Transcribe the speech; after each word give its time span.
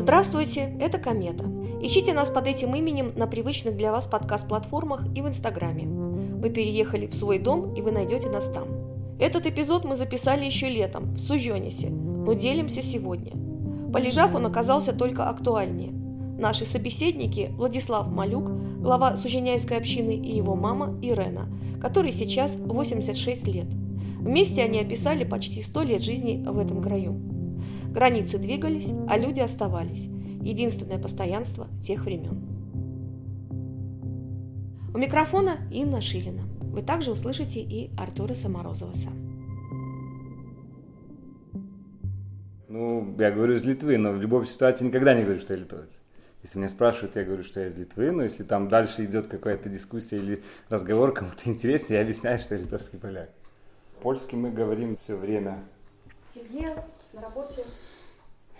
Здравствуйте, 0.00 0.74
это 0.80 0.96
Комета. 0.96 1.44
Ищите 1.82 2.14
нас 2.14 2.30
под 2.30 2.46
этим 2.46 2.74
именем 2.74 3.12
на 3.16 3.26
привычных 3.26 3.76
для 3.76 3.92
вас 3.92 4.06
подкаст-платформах 4.06 5.04
и 5.14 5.20
в 5.20 5.28
Инстаграме. 5.28 5.84
Мы 5.84 6.48
переехали 6.48 7.06
в 7.06 7.14
свой 7.14 7.38
дом, 7.38 7.74
и 7.74 7.82
вы 7.82 7.92
найдете 7.92 8.30
нас 8.30 8.46
там. 8.46 8.68
Этот 9.18 9.44
эпизод 9.44 9.84
мы 9.84 9.96
записали 9.96 10.46
еще 10.46 10.70
летом, 10.70 11.12
в 11.12 11.18
Суженисе, 11.18 11.90
но 11.90 12.32
делимся 12.32 12.82
сегодня. 12.82 13.32
Полежав, 13.92 14.34
он 14.34 14.46
оказался 14.46 14.94
только 14.94 15.28
актуальнее. 15.28 15.92
Наши 15.92 16.64
собеседники 16.64 17.50
Владислав 17.52 18.08
Малюк, 18.08 18.50
глава 18.80 19.18
Суженяйской 19.18 19.76
общины, 19.76 20.16
и 20.16 20.34
его 20.34 20.56
мама 20.56 20.98
Ирена, 21.02 21.46
которой 21.78 22.12
сейчас 22.12 22.50
86 22.56 23.46
лет. 23.48 23.66
Вместе 24.18 24.62
они 24.62 24.80
описали 24.80 25.24
почти 25.24 25.60
100 25.60 25.82
лет 25.82 26.02
жизни 26.02 26.42
в 26.42 26.56
этом 26.56 26.80
краю. 26.82 27.29
Границы 27.90 28.38
двигались, 28.38 28.92
а 29.08 29.18
люди 29.18 29.40
оставались. 29.40 30.06
Единственное 30.42 30.98
постоянство 30.98 31.66
тех 31.84 32.04
времен. 32.04 32.46
У 34.94 34.98
микрофона 34.98 35.56
Инна 35.72 36.00
Шилина. 36.00 36.42
Вы 36.60 36.82
также 36.82 37.10
услышите 37.10 37.60
и 37.60 37.90
Артура 37.98 38.34
Саморозоваса. 38.34 39.10
Ну, 42.68 43.16
я 43.18 43.32
говорю 43.32 43.54
из 43.54 43.64
Литвы, 43.64 43.98
но 43.98 44.12
в 44.12 44.20
любой 44.20 44.46
ситуации 44.46 44.84
никогда 44.84 45.12
не 45.12 45.24
говорю, 45.24 45.40
что 45.40 45.54
я 45.54 45.58
литовец. 45.58 45.90
Если 46.42 46.58
меня 46.58 46.68
спрашивают, 46.68 47.16
я 47.16 47.24
говорю, 47.24 47.42
что 47.42 47.60
я 47.60 47.66
из 47.66 47.74
Литвы, 47.74 48.12
но 48.12 48.22
если 48.22 48.44
там 48.44 48.68
дальше 48.68 49.04
идет 49.04 49.26
какая-то 49.26 49.68
дискуссия 49.68 50.18
или 50.18 50.42
разговор 50.68 51.12
кому-то 51.12 51.50
интереснее, 51.50 51.98
я 51.98 52.02
объясняю, 52.02 52.38
что 52.38 52.54
я 52.54 52.60
литовский 52.60 53.00
поляк. 53.00 53.30
Польский 54.00 54.38
мы 54.38 54.50
говорим 54.50 54.94
все 54.96 55.16
время. 55.16 55.64
Семье, 56.32 56.84
на 57.12 57.20
работе? 57.22 57.64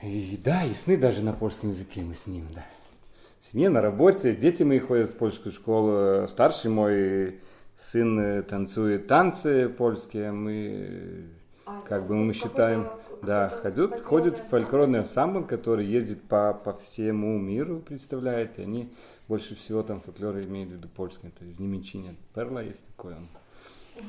И 0.02 0.38
да, 0.42 0.64
и 0.64 0.72
сны 0.72 0.96
даже 0.96 1.22
на 1.22 1.32
польском 1.32 1.70
языке 1.70 2.02
мы 2.02 2.14
с 2.14 2.26
ним, 2.26 2.46
да. 2.54 2.64
В 3.40 3.52
семье, 3.52 3.68
на 3.68 3.80
работе, 3.80 4.34
дети 4.34 4.62
мои 4.62 4.78
ходят 4.78 5.10
в 5.10 5.16
польскую 5.16 5.52
школу, 5.52 6.26
старший 6.28 6.70
мой 6.70 7.40
сын 7.76 8.44
танцует 8.44 9.06
танцы 9.06 9.68
польские, 9.68 10.32
мы 10.32 11.26
а, 11.66 11.80
как 11.82 12.06
бы 12.06 12.14
мы 12.14 12.32
считаем, 12.32 12.88
да, 13.22 13.48
ходят, 13.48 14.00
ходят 14.00 14.38
в 14.38 14.48
фольклорный 14.48 15.00
ансамбль, 15.00 15.44
который 15.44 15.86
ездит 15.86 16.22
по, 16.22 16.52
по 16.52 16.72
всему 16.74 17.38
миру, 17.38 17.80
представляет, 17.80 18.58
и 18.58 18.62
они 18.62 18.92
больше 19.28 19.54
всего 19.54 19.82
там 19.82 20.00
фольклора 20.00 20.42
имеют 20.42 20.70
в 20.70 20.72
виду 20.74 20.88
польский, 20.88 21.28
это 21.28 21.44
из 21.44 21.58
Неменчиня, 21.58 22.16
Перла 22.34 22.62
есть 22.62 22.84
такой, 22.86 23.14
он 23.14 23.28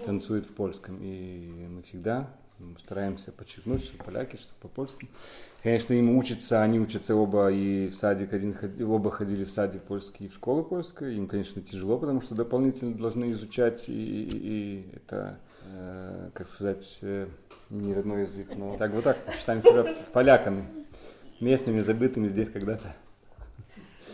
танцует 0.06 0.46
в 0.46 0.54
польском, 0.54 0.98
и 1.02 1.68
мы 1.70 1.84
всегда 1.84 2.30
мы 2.62 2.80
стараемся 2.80 3.32
подчеркнуть, 3.32 3.84
что 3.84 3.98
поляки, 4.04 4.36
что 4.36 4.54
по-польски. 4.62 5.08
Конечно, 5.64 5.94
им 5.94 6.16
учатся, 6.18 6.62
они 6.62 6.80
учатся 6.80 7.16
оба 7.16 7.52
и 7.52 7.88
в 7.88 7.96
садик, 7.96 8.34
один, 8.34 8.56
оба 8.82 9.12
ходили 9.12 9.44
в 9.44 9.50
садик 9.50 9.82
польский 9.84 10.28
и 10.28 10.30
в 10.30 10.34
школу 10.34 10.64
польскую. 10.64 11.16
Им, 11.16 11.28
конечно, 11.28 11.62
тяжело, 11.62 11.98
потому 11.98 12.22
что 12.22 12.36
дополнительно 12.36 12.96
должны 12.96 13.32
изучать, 13.32 13.90
и, 13.90 14.24
и, 14.24 14.38
и 14.38 14.96
это, 14.96 15.40
э, 15.66 16.30
как 16.34 16.48
сказать, 16.48 17.00
э, 17.02 17.28
не 17.70 17.94
родной 17.94 18.22
язык, 18.22 18.50
но 18.56 18.78
так 18.78 18.92
вот 18.92 19.04
так, 19.04 19.18
считаем 19.38 19.62
себя 19.62 19.86
поляками, 20.14 20.66
местными, 21.40 21.80
забытыми 21.80 22.28
здесь 22.28 22.50
когда-то. 22.50 22.94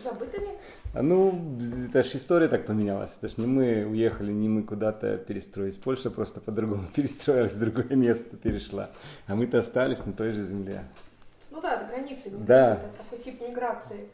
Забытыми? 0.02 0.47
А 0.94 1.02
ну, 1.02 1.56
это 1.88 2.02
же 2.02 2.16
история 2.16 2.48
так 2.48 2.66
поменялась. 2.66 3.16
Это 3.20 3.28
ж 3.28 3.36
не 3.36 3.46
мы 3.46 3.84
уехали, 3.84 4.32
не 4.32 4.48
мы 4.48 4.62
куда-то 4.62 5.18
перестроились. 5.18 5.76
Польша 5.76 6.10
просто 6.10 6.40
по-другому 6.40 6.84
перестроилась, 6.94 7.52
в 7.52 7.60
другое 7.60 7.94
место 7.96 8.36
перешла. 8.36 8.90
А 9.26 9.34
мы-то 9.34 9.58
остались 9.58 10.04
на 10.06 10.12
той 10.12 10.30
же 10.30 10.40
земле. 10.40 10.84
Ну 11.50 11.60
да, 11.60 11.76
это 11.76 11.86
границы. 11.86 12.30
Да. 12.30 12.74
Это 12.74 12.90
такой 12.98 13.18
тип 13.18 13.40
миграции. 13.40 14.08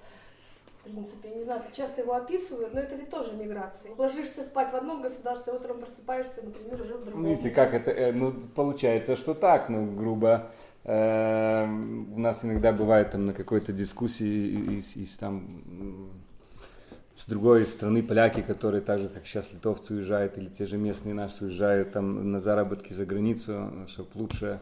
В 0.80 0.84
принципе, 0.84 1.30
я 1.30 1.34
не 1.36 1.44
знаю, 1.44 1.62
часто 1.72 2.02
его 2.02 2.14
описывают, 2.14 2.74
но 2.74 2.80
это 2.80 2.94
ведь 2.94 3.08
тоже 3.08 3.32
миграция. 3.32 3.92
Ложишься 3.96 4.42
спать 4.42 4.70
в 4.70 4.76
одном 4.76 5.00
государстве, 5.00 5.54
утром 5.54 5.78
просыпаешься, 5.78 6.42
например, 6.42 6.82
уже 6.82 6.94
в 6.94 7.04
другом. 7.04 7.24
Видите, 7.24 7.50
как 7.50 7.72
это, 7.72 7.90
э, 7.90 8.12
ну, 8.12 8.32
получается, 8.54 9.16
что 9.16 9.32
так, 9.32 9.70
ну, 9.70 9.90
грубо. 9.92 10.50
Э, 10.84 11.64
у 11.64 12.18
нас 12.18 12.44
иногда 12.44 12.72
бывает 12.72 13.12
там 13.12 13.24
на 13.24 13.32
какой-то 13.32 13.72
дискуссии 13.72 14.78
из, 14.78 14.94
из 14.96 15.16
там 15.16 16.10
с 17.16 17.26
другой 17.26 17.64
стороны 17.64 18.02
поляки, 18.02 18.40
которые 18.40 18.80
так 18.80 19.00
же, 19.00 19.08
как 19.08 19.26
сейчас 19.26 19.52
литовцы 19.52 19.94
уезжают, 19.94 20.36
или 20.38 20.48
те 20.48 20.66
же 20.66 20.76
местные 20.76 21.14
наши 21.14 21.44
уезжают 21.44 21.92
там 21.92 22.32
на 22.32 22.40
заработки 22.40 22.92
за 22.92 23.06
границу, 23.06 23.70
чтобы 23.86 24.10
лучше 24.14 24.60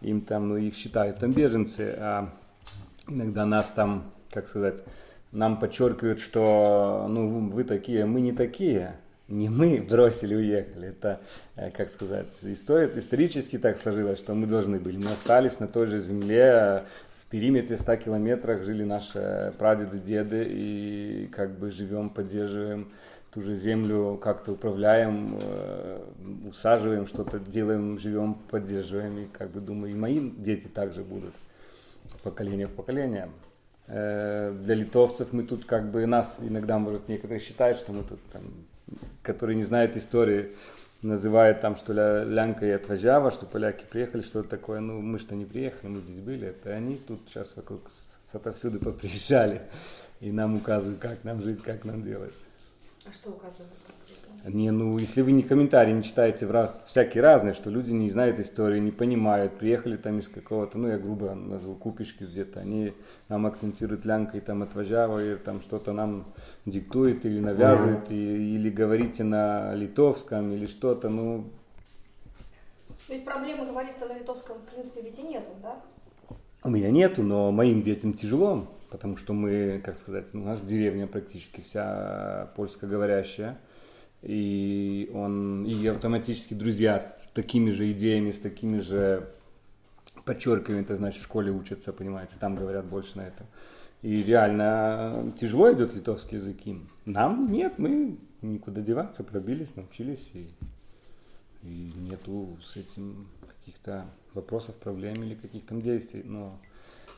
им 0.00 0.20
там, 0.22 0.48
ну, 0.48 0.56
их 0.56 0.74
считают 0.74 1.18
там 1.18 1.32
беженцы, 1.32 1.94
а 1.98 2.32
иногда 3.08 3.44
нас 3.44 3.70
там, 3.70 4.12
как 4.30 4.46
сказать, 4.46 4.82
нам 5.32 5.58
подчеркивают, 5.58 6.20
что, 6.20 7.06
ну, 7.08 7.50
вы 7.50 7.64
такие, 7.64 8.04
мы 8.06 8.20
не 8.20 8.32
такие, 8.32 8.96
не 9.30 9.48
мы 9.48 9.80
бросили, 9.80 10.34
уехали. 10.34 10.88
Это, 10.88 11.20
э, 11.56 11.70
как 11.70 11.88
сказать, 11.88 12.28
история, 12.42 12.90
исторически 12.96 13.58
так 13.58 13.76
сложилось, 13.76 14.18
что 14.18 14.34
мы 14.34 14.46
должны 14.46 14.80
были. 14.80 14.96
Мы 14.96 15.12
остались 15.12 15.60
на 15.60 15.68
той 15.68 15.86
же 15.86 16.00
земле, 16.00 16.84
периметре 17.30 17.76
100 17.76 17.96
километрах 17.96 18.62
жили 18.62 18.84
наши 18.84 19.54
прадеды, 19.58 19.98
деды, 19.98 20.46
и 20.48 21.28
как 21.32 21.58
бы 21.58 21.70
живем, 21.70 22.10
поддерживаем 22.10 22.88
ту 23.30 23.42
же 23.42 23.54
землю, 23.54 24.18
как-то 24.20 24.52
управляем, 24.52 25.38
э, 25.40 26.02
усаживаем, 26.48 27.06
что-то 27.06 27.38
делаем, 27.38 27.96
живем, 27.96 28.34
поддерживаем. 28.34 29.18
И 29.18 29.26
как 29.26 29.50
бы 29.50 29.60
думаю, 29.60 29.92
и 29.92 29.96
мои 29.96 30.30
дети 30.30 30.66
также 30.66 31.04
будут 31.04 31.34
с 32.12 32.18
поколения 32.18 32.66
в 32.66 32.74
поколение. 32.74 33.30
Э, 33.86 34.52
для 34.64 34.74
литовцев 34.74 35.32
мы 35.32 35.44
тут 35.44 35.64
как 35.64 35.90
бы 35.90 36.06
нас 36.06 36.38
иногда, 36.40 36.78
может, 36.80 37.08
некоторые 37.08 37.38
считают, 37.38 37.78
что 37.78 37.92
мы 37.92 38.02
тут 38.02 38.18
там, 38.32 38.42
которые 39.22 39.56
не 39.56 39.64
знают 39.64 39.96
истории, 39.96 40.50
называют 41.02 41.60
там, 41.60 41.76
что 41.76 41.92
ля, 41.92 42.24
лянка 42.24 42.66
и 42.66 42.70
отвожава, 42.70 43.30
что 43.30 43.46
поляки 43.46 43.84
приехали, 43.88 44.22
что-то 44.22 44.48
такое. 44.48 44.80
Ну, 44.80 45.00
мы 45.00 45.18
что 45.18 45.34
не 45.34 45.44
приехали, 45.44 45.90
мы 45.90 46.00
здесь 46.00 46.20
были. 46.20 46.48
Это 46.48 46.70
они 46.70 46.96
тут 46.96 47.20
сейчас 47.26 47.56
вокруг 47.56 47.90
с 47.90 48.34
отовсюду 48.34 48.78
поприезжали 48.78 49.62
и 50.20 50.30
нам 50.30 50.56
указывают, 50.56 51.00
как 51.00 51.24
нам 51.24 51.42
жить, 51.42 51.62
как 51.62 51.84
нам 51.84 52.02
делать. 52.02 52.34
А 53.08 53.12
что 53.12 53.30
указывают? 53.30 53.72
Не, 54.44 54.70
ну, 54.70 54.96
если 54.96 55.20
вы 55.20 55.32
не 55.32 55.42
комментарии 55.42 55.92
не 55.92 56.02
читаете, 56.02 56.48
всякие 56.86 57.22
разные, 57.22 57.52
что 57.52 57.68
люди 57.68 57.92
не 57.92 58.08
знают 58.08 58.38
истории, 58.38 58.78
не 58.78 58.90
понимают, 58.90 59.58
приехали 59.58 59.96
там 59.96 60.18
из 60.18 60.28
какого-то, 60.28 60.78
ну, 60.78 60.88
я 60.88 60.96
грубо 60.96 61.34
назову, 61.34 61.74
купишки 61.74 62.24
где-то, 62.24 62.60
они 62.60 62.94
нам 63.28 63.46
акцентируют 63.46 64.06
лянкой 64.06 64.40
там 64.40 64.62
от 64.62 64.74
и 64.74 65.36
там 65.36 65.60
что-то 65.60 65.92
нам 65.92 66.24
диктует 66.64 67.26
или 67.26 67.38
навязывает, 67.38 68.10
и, 68.10 68.54
или 68.54 68.70
говорите 68.70 69.24
на 69.24 69.74
литовском, 69.74 70.52
или 70.52 70.66
что-то, 70.66 71.10
ну... 71.10 71.44
Ведь 73.08 73.24
проблемы 73.26 73.66
говорить-то 73.66 74.06
на 74.06 74.18
литовском, 74.18 74.56
в 74.58 74.72
принципе, 74.72 75.02
ведь 75.02 75.18
и 75.18 75.22
нету, 75.22 75.50
да? 75.62 75.76
У 76.62 76.70
меня 76.70 76.90
нету, 76.90 77.22
но 77.22 77.52
моим 77.52 77.82
детям 77.82 78.14
тяжело, 78.14 78.68
потому 78.90 79.18
что 79.18 79.34
мы, 79.34 79.82
как 79.84 79.96
сказать, 79.96 80.28
ну, 80.32 80.42
у 80.42 80.46
нас 80.46 80.60
в 80.60 80.66
деревне 80.66 81.06
практически 81.06 81.60
вся 81.60 82.50
польскоговорящая, 82.56 83.58
и 84.22 85.10
он 85.14 85.64
и 85.64 85.86
автоматически 85.86 86.54
друзья 86.54 87.16
с 87.18 87.26
такими 87.28 87.70
же 87.70 87.90
идеями, 87.92 88.30
с 88.30 88.38
такими 88.38 88.78
же 88.78 89.28
подчеркиванием, 90.24 90.84
это 90.84 90.96
значит 90.96 91.22
в 91.22 91.24
школе 91.24 91.50
учатся, 91.50 91.92
понимаете, 91.92 92.34
там 92.38 92.54
говорят 92.54 92.84
больше 92.84 93.16
на 93.16 93.22
это. 93.22 93.46
И 94.02 94.22
реально 94.22 95.32
тяжело 95.38 95.72
идет 95.72 95.94
литовский 95.94 96.38
язык 96.38 96.58
им. 96.64 96.88
Нам 97.04 97.50
нет, 97.52 97.78
мы 97.78 98.18
никуда 98.42 98.80
деваться, 98.80 99.24
пробились, 99.24 99.76
научились, 99.76 100.30
и, 100.34 100.48
и 101.62 101.92
нету 101.96 102.56
с 102.62 102.76
этим 102.76 103.28
каких-то 103.46 104.06
вопросов, 104.34 104.76
проблем 104.76 105.22
или 105.22 105.34
каких-то 105.34 105.74
действий. 105.76 106.22
Но, 106.24 106.58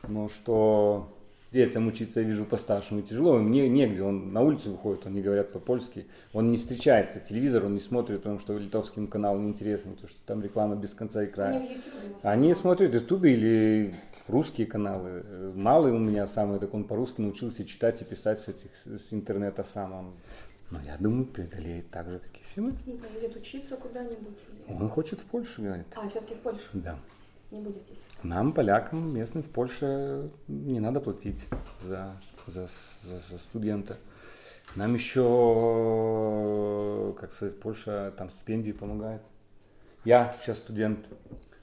но 0.07 0.27
что 0.29 1.13
детям 1.53 1.87
учиться, 1.87 2.19
я 2.19 2.25
вижу, 2.25 2.43
по-старшему 2.45 3.01
тяжело. 3.01 3.37
Мне 3.37 3.69
негде, 3.69 4.01
он 4.01 4.33
на 4.33 4.41
улицу 4.41 4.71
выходит, 4.71 5.05
он 5.05 5.13
не 5.13 5.21
говорят 5.21 5.51
по-польски. 5.51 6.05
Он 6.33 6.51
не 6.51 6.57
встречается, 6.57 7.19
телевизор 7.19 7.65
он 7.65 7.75
не 7.75 7.79
смотрит, 7.79 8.17
потому 8.17 8.39
что 8.39 8.57
литовским 8.57 9.07
каналам 9.07 9.45
неинтересно, 9.45 9.91
потому 9.91 10.09
что 10.09 10.19
там 10.25 10.41
реклама 10.41 10.75
без 10.75 10.93
конца 10.93 11.23
и 11.23 11.27
края. 11.27 11.65
Они 12.23 12.53
смотрят 12.55 12.93
ютубе 12.93 13.33
или 13.33 13.93
русские 14.27 14.67
каналы. 14.67 15.23
Малый 15.55 15.93
у 15.93 15.99
меня 15.99 16.27
самый, 16.27 16.59
так 16.59 16.73
он 16.73 16.83
по-русски 16.83 17.21
научился 17.21 17.63
читать 17.65 18.01
и 18.01 18.05
писать 18.05 18.41
с, 18.41 18.47
этих, 18.47 18.71
с 18.85 19.13
интернета 19.13 19.63
сам. 19.63 19.93
Он, 19.93 20.13
ну, 20.71 20.79
я 20.85 20.97
думаю, 20.97 21.25
преодолеет 21.25 21.89
так 21.91 22.09
же, 22.09 22.19
как 22.19 22.41
и 22.41 22.43
все 22.43 22.61
мы. 22.61 22.73
Едет 23.15 23.37
учиться 23.37 23.77
куда-нибудь? 23.77 24.39
Он 24.67 24.89
хочет 24.89 25.19
в 25.19 25.25
Польшу, 25.25 25.61
говорит. 25.61 25.85
А, 25.95 26.09
все-таки 26.09 26.33
в 26.33 26.39
Польшу? 26.39 26.63
Да 26.73 26.97
не 27.53 27.61
будете 27.61 27.93
Нам, 28.23 28.51
полякам, 28.51 29.13
местным 29.13 29.43
в 29.43 29.49
Польше 29.49 30.29
не 30.47 30.79
надо 30.79 30.99
платить 30.99 31.47
за, 31.83 32.17
за, 32.47 32.67
за, 33.03 33.19
за 33.29 33.37
студента. 33.37 33.97
Нам 34.75 34.93
еще, 34.95 35.21
как 37.19 37.31
сказать, 37.31 37.59
Польша 37.59 38.11
там 38.17 38.29
стипендии 38.29 38.71
помогает. 38.71 39.21
Я 40.03 40.35
сейчас 40.41 40.57
студент 40.57 41.07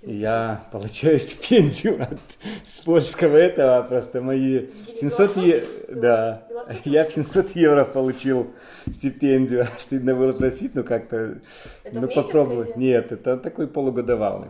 Я 0.02 0.66
получаю 0.72 1.18
стипендию 1.26 2.02
от, 2.02 2.18
с 2.64 2.80
польского 2.80 3.36
этого, 3.36 3.82
просто 3.82 4.22
мои 4.22 4.68
700 4.94 5.36
евро, 5.36 5.66
да, 5.88 6.46
я 6.84 7.10
700 7.10 7.50
евро 7.50 7.84
получил 7.84 8.50
стипендию, 8.86 9.66
стыдно 9.78 10.14
было 10.14 10.32
просить, 10.32 10.74
но 10.74 10.84
как-то, 10.84 11.40
ну 11.92 12.08
попробовать. 12.08 12.76
Нет, 12.76 13.12
это 13.12 13.36
такой 13.36 13.68
полугодовалый, 13.68 14.48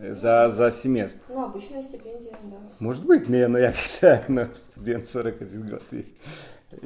за, 0.00 0.48
за 0.48 0.70
семестр. 0.70 1.20
Ну, 1.28 1.44
обычная 1.44 1.82
стипендия, 1.82 2.36
да. 2.44 2.56
Может 2.78 3.04
быть, 3.04 3.28
не, 3.28 3.46
но 3.46 3.58
я 3.58 3.74
когда 4.00 4.24
ну, 4.28 4.48
студент 4.54 5.08
41 5.08 5.66
год, 5.66 5.82
и 5.92 6.06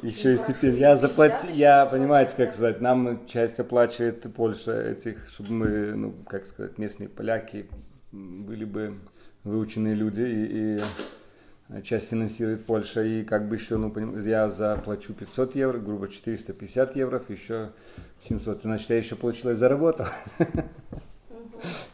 еще 0.01 0.33
и 0.33 0.35
хорошо. 0.35 0.53
стипендию. 0.53 0.81
Я 0.81 0.95
50 0.95 0.99
заплатил, 1.01 1.49
я, 1.51 1.85
понимаете, 1.85 2.33
как 2.35 2.53
сказать, 2.53 2.81
нам 2.81 3.25
часть 3.25 3.59
оплачивает 3.59 4.25
Польша 4.33 4.79
этих, 4.81 5.27
чтобы 5.29 5.51
мы, 5.51 5.67
ну, 5.95 6.13
как 6.27 6.45
сказать, 6.45 6.77
местные 6.77 7.07
поляки 7.07 7.69
были 8.11 8.65
бы 8.65 8.99
выученные 9.43 9.93
люди, 9.93 10.21
и, 10.21 10.77
и 11.77 11.81
часть 11.83 12.09
финансирует 12.09 12.65
Польша, 12.65 13.03
и 13.03 13.23
как 13.23 13.47
бы 13.47 13.55
еще, 13.55 13.77
ну, 13.77 14.17
я 14.19 14.49
заплачу 14.49 15.13
500 15.13 15.55
евро, 15.55 15.79
грубо 15.79 16.07
450 16.07 16.95
евро, 16.95 17.21
еще 17.29 17.71
700, 18.21 18.63
значит, 18.63 18.89
я 18.89 18.97
еще 18.97 19.15
получилось 19.15 19.57
заработал. 19.57 20.07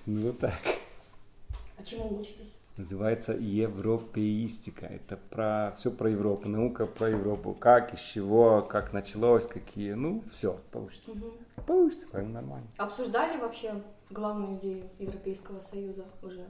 Ну, 0.08 0.24
вот 0.24 0.40
так. 0.40 0.54
Чему 1.92 2.20
учитесь? 2.20 2.56
Называется 2.78 3.34
европеистика. 3.34 4.86
Это 4.86 5.18
про 5.30 5.74
все 5.76 5.92
про 5.92 6.10
Европу, 6.10 6.48
наука 6.48 6.86
про 6.86 7.10
Европу. 7.10 7.54
Как, 7.54 7.94
из 7.94 8.00
чего, 8.00 8.62
как 8.62 8.94
началось, 8.94 9.46
какие. 9.46 9.92
Ну, 9.92 10.24
все, 10.32 10.58
получится. 10.72 11.12
Получится, 11.68 12.08
по-моему, 12.08 12.34
нормально. 12.34 12.68
Обсуждали 12.78 13.40
вообще 13.42 13.74
главную 14.10 14.58
идею 14.58 14.84
Европейского 15.00 15.60
Союза 15.60 16.06
уже? 16.24 16.46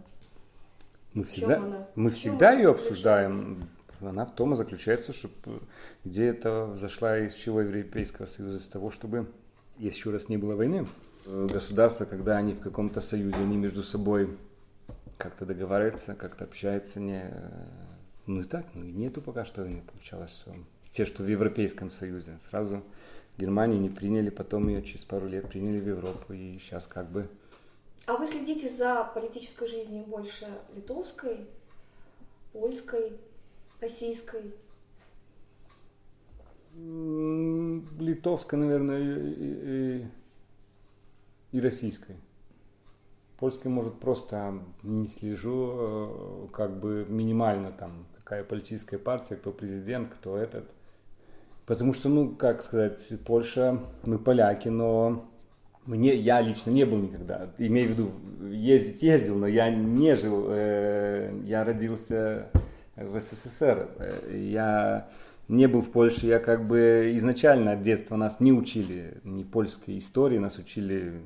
Мы 1.14 1.24
всегда, 1.24 1.58
она? 1.58 1.88
мы 1.96 2.12
всегда 2.12 2.52
ее 2.52 2.70
обсуждаем. 2.70 3.68
Она 4.00 4.26
в 4.26 4.36
том 4.36 4.54
и 4.54 4.58
заключается, 4.58 5.14
чтобы 5.14 5.34
идея 6.04 6.32
эта 6.32 6.66
взошла 6.66 7.18
из 7.18 7.34
чего 7.34 7.62
Европейского 7.62 8.28
Союза, 8.28 8.58
из 8.58 8.68
того, 8.68 8.92
чтобы 8.92 9.28
еще 9.78 10.12
раз 10.12 10.30
не 10.30 10.38
было 10.38 10.56
войны. 10.56 10.88
Э, 11.26 11.48
Государства, 11.52 12.06
когда 12.06 12.38
они 12.38 12.54
в 12.54 12.60
каком-то 12.60 13.02
союзе, 13.02 13.38
они 13.38 13.58
между 13.58 13.84
собой 13.84 14.38
как-то 15.22 15.46
договариваются, 15.46 16.16
как-то 16.16 16.46
общаются, 16.46 17.00
не... 17.00 17.22
э, 17.24 17.66
Ну 18.26 18.42
и 18.42 18.44
так, 18.44 18.66
ну 18.74 18.84
и 18.86 18.92
нету 18.92 19.22
пока 19.22 19.46
что 19.46 19.62
войны, 19.62 19.84
получалось. 19.92 20.46
Те, 20.92 21.06
что 21.06 21.24
в 21.24 21.28
Европейском 21.28 21.92
Союзе. 21.92 22.40
Сразу 22.50 22.84
Германию 23.38 23.80
не 23.80 23.90
приняли, 23.90 24.30
потом 24.30 24.68
ее 24.68 24.82
через 24.82 25.06
пару 25.06 25.28
лет 25.28 25.48
приняли 25.48 25.80
в 25.80 25.88
Европу, 25.88 26.34
и 26.34 26.58
сейчас 26.60 26.88
как 26.88 27.10
бы 27.10 27.30
А 28.08 28.18
вы 28.18 28.28
следите 28.28 28.70
за 28.70 29.04
политической 29.14 29.68
жизнью 29.68 30.04
больше 30.06 30.48
литовской, 30.76 31.38
польской, 32.52 33.14
российской? 33.80 34.54
Литовской, 38.00 38.58
наверное, 38.60 39.00
и, 39.00 40.02
и- 40.02 40.06
и 41.52 41.60
российской. 41.62 42.16
Польской, 43.42 43.72
может, 43.72 44.00
просто 44.00 44.54
не 44.84 45.08
слежу, 45.08 45.72
э, 45.74 46.48
как 46.54 46.80
бы 46.80 47.08
минимально 47.10 47.72
там, 47.72 48.06
какая 48.16 48.44
политическая 48.44 49.00
партия, 49.00 49.36
кто 49.36 49.52
президент, 49.52 50.14
кто 50.14 50.38
этот. 50.38 50.70
Потому 51.66 51.94
что, 51.94 52.08
ну, 52.08 52.36
как 52.36 52.62
сказать, 52.62 53.02
Польша, 53.26 53.80
мы 54.04 54.20
поляки, 54.20 54.68
но 54.68 55.26
мне, 55.88 56.16
я 56.16 56.40
лично 56.40 56.70
не 56.70 56.86
был 56.86 57.00
никогда, 57.00 57.50
имею 57.58 57.88
в 57.88 57.92
виду, 57.94 58.12
ездить 58.48 59.02
ездил, 59.02 59.40
но 59.40 59.48
я 59.48 59.72
не 59.72 60.16
жил, 60.16 60.46
э, 60.50 61.34
я 61.44 61.64
родился 61.64 62.50
в 62.96 63.20
СССР, 63.20 63.90
я 64.32 65.10
не 65.48 65.68
был 65.68 65.82
в 65.82 65.90
Польше, 65.90 66.28
я 66.28 66.38
как 66.38 66.68
бы 66.68 67.14
изначально 67.16 67.72
от 67.72 67.82
детства 67.82 68.18
нас 68.18 68.40
не 68.40 68.54
учили 68.54 69.18
ни 69.24 69.42
польской 69.42 69.98
истории, 69.98 70.38
нас 70.38 70.60
учили 70.60 71.22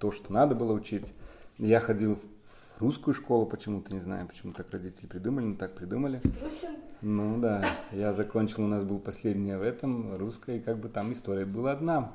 то, 0.00 0.10
что 0.10 0.32
надо 0.32 0.56
было 0.56 0.72
учить. 0.72 1.14
Я 1.60 1.78
ходил 1.80 2.16
в 2.16 2.80
русскую 2.80 3.12
школу 3.12 3.44
почему-то, 3.44 3.92
не 3.92 4.00
знаю, 4.00 4.26
почему 4.26 4.54
так 4.54 4.70
родители 4.70 5.06
придумали, 5.06 5.44
но 5.44 5.56
так 5.56 5.74
придумали. 5.74 6.22
Ну 7.02 7.38
да, 7.38 7.62
я 7.92 8.14
закончил, 8.14 8.64
у 8.64 8.66
нас 8.66 8.82
был 8.82 8.98
последний 8.98 9.54
в 9.54 9.62
этом, 9.62 10.16
русская, 10.16 10.56
и 10.56 10.60
как 10.60 10.78
бы 10.78 10.88
там 10.88 11.12
история 11.12 11.44
была 11.44 11.72
одна. 11.72 12.12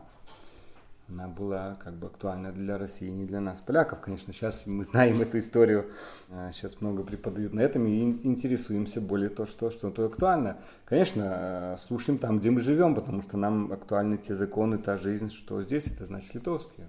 Она 1.07 1.27
была 1.27 1.75
как 1.75 1.93
бы 1.93 2.07
актуальна 2.07 2.51
для 2.51 2.79
России, 2.79 3.07
не 3.07 3.25
для 3.25 3.39
нас, 3.39 3.59
поляков, 3.59 4.01
конечно. 4.01 4.33
Сейчас 4.33 4.65
мы 4.65 4.83
знаем 4.83 5.21
эту 5.21 5.37
историю, 5.37 5.91
э, 6.31 6.49
сейчас 6.51 6.81
много 6.81 7.03
преподают 7.03 7.53
на 7.53 7.59
этом 7.59 7.85
и 7.85 8.01
ин- 8.01 8.21
интересуемся 8.23 9.01
более 9.01 9.29
то, 9.29 9.45
что, 9.45 9.69
что 9.69 9.91
то 9.91 10.05
актуально. 10.05 10.57
Конечно, 10.85 11.23
э, 11.23 11.77
слушаем 11.79 12.17
там, 12.17 12.39
где 12.39 12.49
мы 12.49 12.59
живем, 12.59 12.95
потому 12.95 13.21
что 13.21 13.37
нам 13.37 13.71
актуальны 13.71 14.17
те 14.17 14.33
законы, 14.33 14.79
та 14.79 14.97
жизнь, 14.97 15.29
что 15.29 15.61
здесь, 15.61 15.85
это 15.85 16.05
значит 16.05 16.33
литовские. 16.33 16.87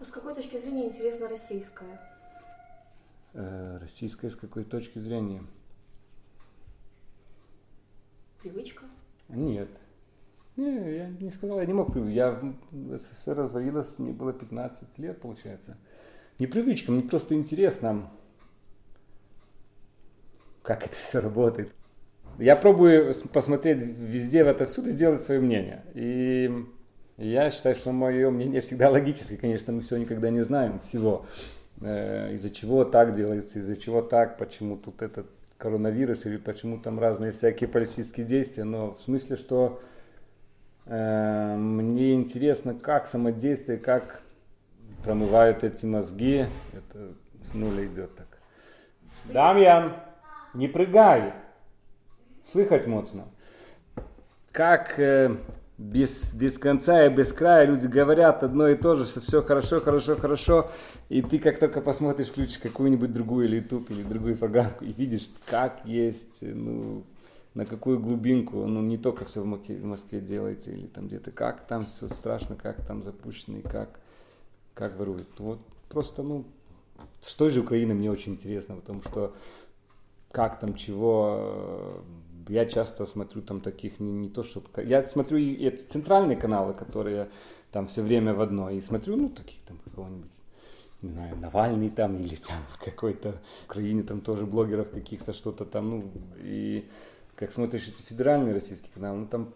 А 0.00 0.04
с 0.04 0.08
какой 0.08 0.34
точки 0.34 0.60
зрения 0.60 0.86
интересна 0.86 1.28
российская? 1.28 2.00
Э, 3.34 3.78
Российская 3.80 4.30
с 4.30 4.36
какой 4.36 4.64
точки 4.64 4.98
зрения? 4.98 5.42
Привычка? 8.40 8.84
Нет. 9.28 9.68
Не, 10.56 10.96
я 10.96 11.08
не 11.08 11.30
сказал, 11.30 11.58
я 11.60 11.66
не 11.66 11.72
мог. 11.72 11.96
Я 11.96 12.30
в 12.70 12.98
СССР 12.98 13.36
развалилась, 13.36 13.98
мне 13.98 14.12
было 14.12 14.32
15 14.32 14.98
лет, 14.98 15.20
получается. 15.20 15.76
Не 16.38 16.46
привычка, 16.46 16.92
мне 16.92 17.02
просто 17.02 17.34
интересно, 17.34 18.10
как 20.62 20.84
это 20.86 20.94
все 20.94 21.20
работает. 21.20 21.72
Я 22.38 22.56
пробую 22.56 23.14
посмотреть 23.32 23.80
везде, 23.82 24.44
в 24.44 24.48
это 24.48 24.66
всюду, 24.66 24.90
сделать 24.90 25.22
свое 25.22 25.40
мнение. 25.40 25.84
И 25.94 26.66
я 27.16 27.50
считаю, 27.50 27.74
что 27.74 27.92
мое 27.92 28.30
мнение 28.30 28.60
всегда 28.60 28.90
логическое. 28.90 29.36
Конечно, 29.36 29.72
мы 29.72 29.82
все 29.82 29.96
никогда 29.96 30.30
не 30.30 30.42
знаем 30.42 30.80
всего. 30.80 31.26
Э, 31.80 32.32
Из-за 32.34 32.50
чего 32.50 32.84
так 32.84 33.14
делается, 33.14 33.58
из-за 33.58 33.76
чего 33.76 34.02
так, 34.02 34.36
почему 34.36 34.76
тут 34.76 35.02
этот 35.02 35.26
коронавирус 35.58 36.26
или 36.26 36.36
почему 36.36 36.78
там 36.78 36.98
разные 36.98 37.32
всякие 37.32 37.68
политические 37.68 38.26
действия. 38.26 38.64
Но 38.64 38.94
в 38.94 39.00
смысле, 39.00 39.36
что 39.36 39.80
э, 40.86 41.56
мне 41.56 42.14
интересно, 42.14 42.74
как 42.74 43.06
самодействие, 43.06 43.78
как 43.78 44.22
промывают 45.04 45.62
эти 45.62 45.86
мозги. 45.86 46.46
Это 46.72 47.12
с 47.48 47.54
нуля 47.54 47.84
идет 47.86 48.14
так. 48.16 48.26
Дамьян, 49.26 49.94
не 50.54 50.66
прыгай! 50.66 51.32
Слыхать 52.44 52.86
моцно. 52.86 53.24
Как 54.52 54.98
э, 54.98 55.34
без, 55.84 56.32
без 56.34 56.58
конца 56.58 57.04
и 57.04 57.10
без 57.10 57.32
края 57.32 57.66
люди 57.66 57.86
говорят 57.86 58.42
одно 58.42 58.68
и 58.68 58.76
то 58.76 58.94
же, 58.94 59.06
что 59.06 59.20
все 59.20 59.42
хорошо, 59.42 59.80
хорошо, 59.80 60.16
хорошо, 60.16 60.70
и 61.08 61.20
ты 61.20 61.38
как 61.38 61.58
только 61.58 61.80
посмотришь, 61.80 62.28
включишь 62.28 62.58
какую-нибудь 62.58 63.12
другую 63.12 63.46
или 63.46 63.56
YouTube, 63.56 63.90
или 63.90 64.02
другую 64.02 64.36
программку, 64.36 64.84
и 64.84 64.92
видишь, 64.92 65.30
как 65.46 65.84
есть, 65.84 66.42
ну, 66.42 67.04
на 67.52 67.66
какую 67.66 68.00
глубинку, 68.00 68.66
ну, 68.66 68.80
не 68.80 68.98
только 68.98 69.24
все 69.24 69.42
в 69.42 69.46
Москве, 69.46 70.20
делается, 70.20 70.70
или 70.70 70.86
там 70.86 71.06
где-то, 71.06 71.30
как 71.30 71.66
там 71.66 71.86
все 71.86 72.08
страшно, 72.08 72.56
как 72.56 72.84
там 72.86 73.02
запущено, 73.02 73.58
и 73.58 73.62
как, 73.62 74.00
как 74.72 74.98
воруют. 74.98 75.28
Вот 75.38 75.60
просто, 75.88 76.22
ну, 76.22 76.44
с 77.20 77.34
той 77.34 77.50
же 77.50 77.60
Украины 77.60 77.94
мне 77.94 78.10
очень 78.10 78.32
интересно, 78.32 78.76
потому 78.76 79.02
что 79.02 79.34
как 80.32 80.58
там, 80.58 80.74
чего. 80.74 82.02
Я 82.48 82.66
часто 82.66 83.06
смотрю 83.06 83.42
там 83.42 83.60
таких, 83.60 84.00
не, 84.00 84.12
не 84.12 84.28
то, 84.28 84.42
чтобы... 84.42 84.68
Я 84.84 85.06
смотрю 85.06 85.38
и 85.38 85.54
эти 85.64 85.82
центральные 85.82 86.36
каналы, 86.36 86.74
которые 86.74 87.28
там 87.72 87.86
все 87.86 88.02
время 88.02 88.34
в 88.34 88.40
одно, 88.40 88.70
и 88.70 88.80
смотрю, 88.80 89.16
ну, 89.16 89.28
таких 89.28 89.60
там 89.62 89.78
какого-нибудь, 89.84 90.30
не 91.02 91.10
знаю, 91.10 91.36
Навальный 91.36 91.90
там, 91.90 92.16
или 92.16 92.36
там 92.36 92.58
какой-то 92.84 93.40
в 93.62 93.64
Украине 93.64 94.02
там 94.02 94.20
тоже 94.20 94.46
блогеров 94.46 94.90
каких-то, 94.90 95.32
что-то 95.32 95.64
там, 95.64 95.90
ну, 95.90 96.10
и 96.38 96.88
как 97.36 97.52
смотришь 97.52 97.88
эти 97.88 98.02
федеральные 98.02 98.54
российские 98.54 98.90
каналы, 98.94 99.20
ну, 99.20 99.26
там 99.26 99.54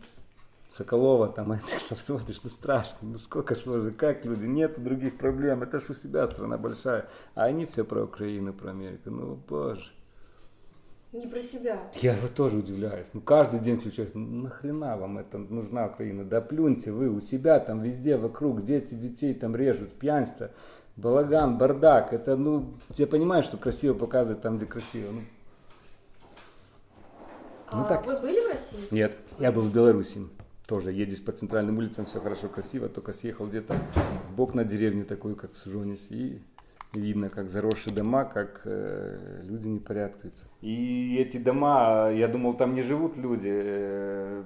Соколова, 0.77 1.29
там, 1.29 1.53
это, 1.91 1.97
смотришь, 1.97 2.41
ну 2.43 2.51
страшно, 2.51 2.99
ну 3.03 3.19
сколько 3.19 3.55
ж 3.55 3.67
можно, 3.67 3.91
как 3.91 4.25
люди, 4.25 4.47
нет 4.47 4.83
других 4.83 5.19
проблем, 5.19 5.63
это 5.63 5.81
ж 5.81 5.85
у 5.91 5.95
себя 5.95 6.27
страна 6.27 6.57
большая, 6.57 7.09
а 7.35 7.45
они 7.45 7.67
все 7.67 7.85
про 7.85 8.05
Украину, 8.05 8.53
про 8.53 8.71
Америку, 8.71 9.11
ну 9.11 9.39
боже. 9.49 9.93
Не 11.13 11.27
про 11.27 11.41
себя. 11.41 11.79
Я 11.95 12.15
вот 12.21 12.35
тоже 12.35 12.59
удивляюсь, 12.59 13.07
ну 13.15 13.23
каждый 13.23 13.61
день 13.61 13.79
включаюсь, 13.79 14.11
ну 14.13 14.43
нахрена 14.43 14.99
вам 14.99 15.17
это 15.17 15.39
нужна 15.39 15.87
Украина, 15.87 16.23
да 16.23 16.43
плюньте 16.43 16.93
вы 16.93 17.09
у 17.09 17.19
себя 17.21 17.61
там 17.61 17.81
везде 17.81 18.19
вокруг, 18.19 18.63
дети 18.63 18.93
детей 18.93 19.33
там 19.33 19.57
режут, 19.57 19.95
пьянство, 19.95 20.51
балаган, 20.97 21.57
бардак, 21.57 22.13
это 22.13 22.37
ну, 22.37 22.75
я 22.99 23.07
понимаю, 23.07 23.43
что 23.43 23.57
красиво 23.57 23.95
показывать 23.95 24.43
там, 24.43 24.59
где 24.59 24.67
красиво, 24.67 25.13
ну. 25.13 25.21
Ну, 27.73 27.83
а 27.83 27.85
так. 27.85 28.07
вы 28.07 28.19
были 28.21 28.41
в 28.41 28.51
России? 28.51 28.89
Нет, 28.91 29.17
я 29.39 29.53
был 29.53 29.63
в 29.63 29.73
Беларуси. 29.73 30.27
Тоже 30.67 30.93
едешь 30.93 31.23
по 31.23 31.33
центральным 31.33 31.79
улицам, 31.79 32.05
все 32.05 32.21
хорошо, 32.21 32.49
красиво, 32.49 32.89
только 32.89 33.15
съехал 33.15 33.47
где-то 33.47 33.75
в 34.29 34.35
бок 34.35 34.53
на 34.53 34.65
деревню 34.65 35.07
такую, 35.07 35.37
как 35.37 35.53
в 35.53 35.57
Сужонись, 35.57 36.07
и 36.11 36.43
видно, 36.93 37.29
как 37.29 37.51
заросшие 37.51 37.95
дома, 37.95 38.25
как 38.25 38.63
э, 38.65 39.43
люди 39.45 39.69
не 39.69 39.81
порядкуются. 39.81 40.47
И 40.61 41.17
эти 41.19 41.37
дома, 41.37 42.11
я 42.11 42.29
думал, 42.29 42.55
там 42.55 42.75
не 42.75 42.83
живут 42.83 43.17
люди. 43.17 43.51
Э, 43.53 44.45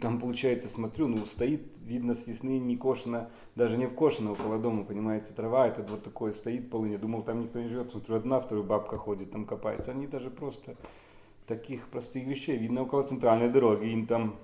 там, 0.00 0.18
получается, 0.20 0.68
смотрю, 0.68 1.08
ну, 1.08 1.18
стоит, 1.24 1.62
видно, 1.84 2.14
с 2.14 2.26
весны 2.26 2.58
не 2.58 2.76
кошено, 2.76 3.30
даже 3.54 3.76
не 3.76 3.86
кошено 3.86 4.32
около 4.32 4.58
дома, 4.58 4.84
понимаете, 4.84 5.32
трава, 5.32 5.68
это 5.68 5.82
вот 5.82 6.02
такое 6.02 6.32
стоит 6.32 6.68
полыня. 6.68 6.98
Думал, 6.98 7.22
там 7.22 7.42
никто 7.42 7.60
не 7.60 7.68
живет, 7.68 7.90
смотрю, 7.90 8.16
одна, 8.16 8.40
вторая 8.40 8.64
бабка 8.64 8.98
ходит, 8.98 9.30
там 9.30 9.46
копается. 9.46 9.92
Они 9.92 10.06
даже 10.06 10.30
просто 10.30 10.76
таких 11.46 11.86
простых 11.88 12.24
вещей, 12.26 12.56
видно, 12.56 12.82
около 12.82 13.04
центральной 13.04 13.48
дороги, 13.48 13.86
им 13.86 14.06
там 14.06 14.36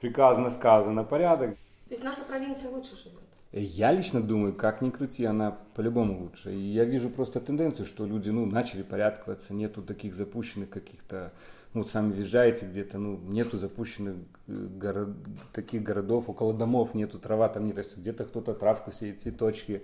приказано, 0.00 0.50
сказано, 0.50 1.04
порядок. 1.04 1.56
То 1.88 1.94
есть 1.94 2.02
наша 2.02 2.22
провинция 2.24 2.70
лучше 2.70 2.96
живет? 2.96 3.21
Я 3.52 3.92
лично 3.92 4.22
думаю, 4.22 4.54
как 4.54 4.80
ни 4.80 4.88
крути, 4.88 5.26
она 5.26 5.58
по-любому 5.74 6.22
лучше. 6.22 6.54
И 6.54 6.58
я 6.58 6.84
вижу 6.84 7.10
просто 7.10 7.38
тенденцию, 7.38 7.84
что 7.84 8.06
люди 8.06 8.30
ну, 8.30 8.46
начали 8.46 8.82
порядковаться, 8.82 9.52
нету 9.52 9.82
таких 9.82 10.14
запущенных 10.14 10.70
каких-то, 10.70 11.32
ну, 11.74 11.84
сами 11.84 12.12
въезжаете 12.12 12.64
где-то, 12.64 12.96
ну, 12.96 13.18
нету 13.18 13.58
запущенных 13.58 14.16
э, 14.48 14.52
город, 14.80 15.10
таких 15.52 15.82
городов, 15.82 16.30
около 16.30 16.54
домов 16.54 16.94
нету, 16.94 17.18
трава 17.18 17.50
там 17.50 17.66
не 17.66 17.74
растет, 17.74 17.98
где-то 17.98 18.24
кто-то 18.24 18.54
травку 18.54 18.90
сеет, 18.90 19.20
цветочки, 19.20 19.82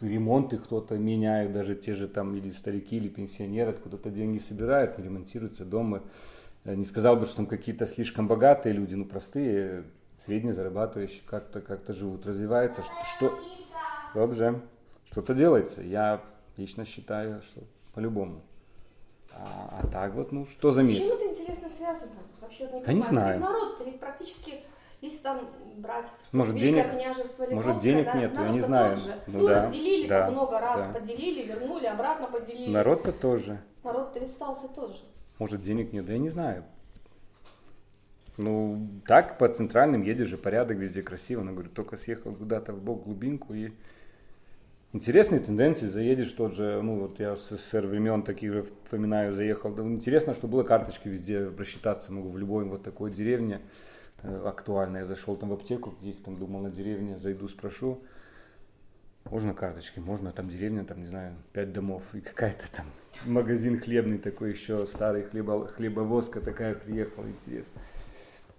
ремонты 0.00 0.56
кто-то 0.56 0.96
меняет, 0.96 1.52
даже 1.52 1.74
те 1.74 1.92
же 1.92 2.08
там 2.08 2.34
или 2.36 2.50
старики, 2.52 2.96
или 2.96 3.08
пенсионеры 3.08 3.72
откуда-то 3.72 4.08
деньги 4.08 4.38
собирают, 4.38 4.98
ремонтируются 4.98 5.66
дома. 5.66 6.02
Не 6.64 6.86
сказал 6.86 7.16
бы, 7.16 7.26
что 7.26 7.36
там 7.36 7.46
какие-то 7.46 7.84
слишком 7.84 8.28
богатые 8.28 8.72
люди, 8.72 8.94
ну, 8.94 9.04
простые, 9.04 9.84
среднезарабатывающие 10.20 11.22
как-то 11.26 11.60
как 11.60 11.80
живут, 11.88 12.26
развиваются, 12.26 12.82
что, 12.82 13.04
что 13.04 13.38
добре, 14.14 14.60
что-то 15.06 15.34
делается. 15.34 15.80
Я 15.80 16.20
лично 16.56 16.84
считаю, 16.84 17.40
что 17.42 17.62
по-любому. 17.94 18.42
А, 19.32 19.80
а 19.80 19.86
так 19.86 20.14
вот, 20.14 20.30
ну, 20.30 20.46
что 20.46 20.72
заметить? 20.72 21.04
С 21.04 21.08
чем 21.08 21.16
это 21.16 21.30
интересно 21.30 21.68
связано? 21.70 22.12
Вообще, 22.40 22.64
не 22.70 22.82
я 22.82 22.92
не 22.92 23.02
знаю. 23.02 23.40
народ 23.40 23.82
ведь 23.84 23.98
практически 23.98 24.60
если 25.00 25.18
там 25.18 25.48
брать 25.78 26.10
может, 26.30 26.56
денег, 26.56 26.90
княжество 26.90 27.44
Литовское, 27.44 27.54
может 27.54 27.82
денег 27.82 28.04
да, 28.04 28.12
нет, 28.12 28.32
я 28.34 28.48
не 28.50 28.60
знаю. 28.60 28.96
Же. 28.96 29.14
Ну, 29.28 29.38
ну 29.38 29.46
да, 29.46 29.64
разделили 29.64 30.06
да, 30.06 30.30
много 30.30 30.60
раз, 30.60 30.86
да. 30.86 31.00
поделили, 31.00 31.46
вернули, 31.46 31.86
обратно 31.86 32.26
поделили. 32.26 32.70
Народ-то 32.70 33.12
тоже. 33.12 33.62
Народ-то 33.82 34.18
ведь 34.20 34.32
стался 34.32 34.68
тоже. 34.68 35.00
Может 35.38 35.62
денег 35.62 35.94
нет, 35.94 36.06
я 36.06 36.18
не 36.18 36.28
знаю. 36.28 36.64
Ну, 38.42 38.88
так 39.06 39.36
по 39.36 39.48
центральным 39.48 40.02
едешь 40.02 40.28
же, 40.28 40.38
порядок 40.38 40.78
везде 40.78 41.02
красиво. 41.02 41.42
Но, 41.42 41.52
говорю, 41.52 41.68
только 41.70 41.96
съехал 41.96 42.34
куда-то 42.34 42.72
в 42.72 42.82
бок 42.82 43.04
глубинку 43.04 43.52
и 43.52 43.72
интересные 44.92 45.40
тенденции. 45.40 45.86
Заедешь 45.86 46.32
тот 46.32 46.54
же, 46.54 46.80
ну 46.82 47.00
вот 47.00 47.20
я 47.20 47.36
с 47.36 47.48
СССР 47.48 47.86
времен 47.86 48.22
таких 48.22 48.64
вспоминаю, 48.84 49.34
заехал. 49.34 49.78
Интересно, 49.80 50.32
что 50.32 50.48
было 50.48 50.62
карточки 50.62 51.08
везде 51.08 51.50
просчитаться 51.50 52.12
могу 52.12 52.30
в 52.30 52.38
любой 52.38 52.64
вот 52.64 52.82
такой 52.82 53.10
деревне 53.10 53.60
э, 54.22 54.42
актуально. 54.46 54.98
Я 54.98 55.04
зашел 55.04 55.36
там 55.36 55.50
в 55.50 55.52
аптеку, 55.52 55.90
каких 55.90 56.22
там 56.22 56.36
думал 56.36 56.60
на 56.60 56.70
деревне, 56.70 57.18
зайду, 57.18 57.46
спрошу. 57.48 58.00
Можно 59.24 59.52
карточки, 59.52 60.00
можно 60.00 60.32
там 60.32 60.48
деревня, 60.48 60.84
там, 60.84 61.00
не 61.00 61.06
знаю, 61.06 61.34
пять 61.52 61.74
домов 61.74 62.02
и 62.14 62.20
какая-то 62.20 62.64
там 62.74 62.86
магазин 63.26 63.78
хлебный 63.78 64.18
такой 64.18 64.52
еще, 64.52 64.86
старый 64.86 65.22
хлебо, 65.24 65.66
хлебовозка 65.66 66.40
такая 66.40 66.74
приехала, 66.74 67.26
интересно. 67.26 67.80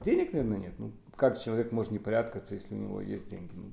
Денег, 0.03 0.34
наверное, 0.34 0.58
нет. 0.58 0.74
Ну, 0.77 0.91
как 1.15 1.39
человек 1.39 1.72
может 1.72 1.91
не 1.91 2.00
порядкаться, 2.00 2.55
если 2.55 2.75
у 2.75 2.77
него 2.77 3.01
есть 3.01 3.27
деньги? 3.29 3.51
Ну, 3.55 3.72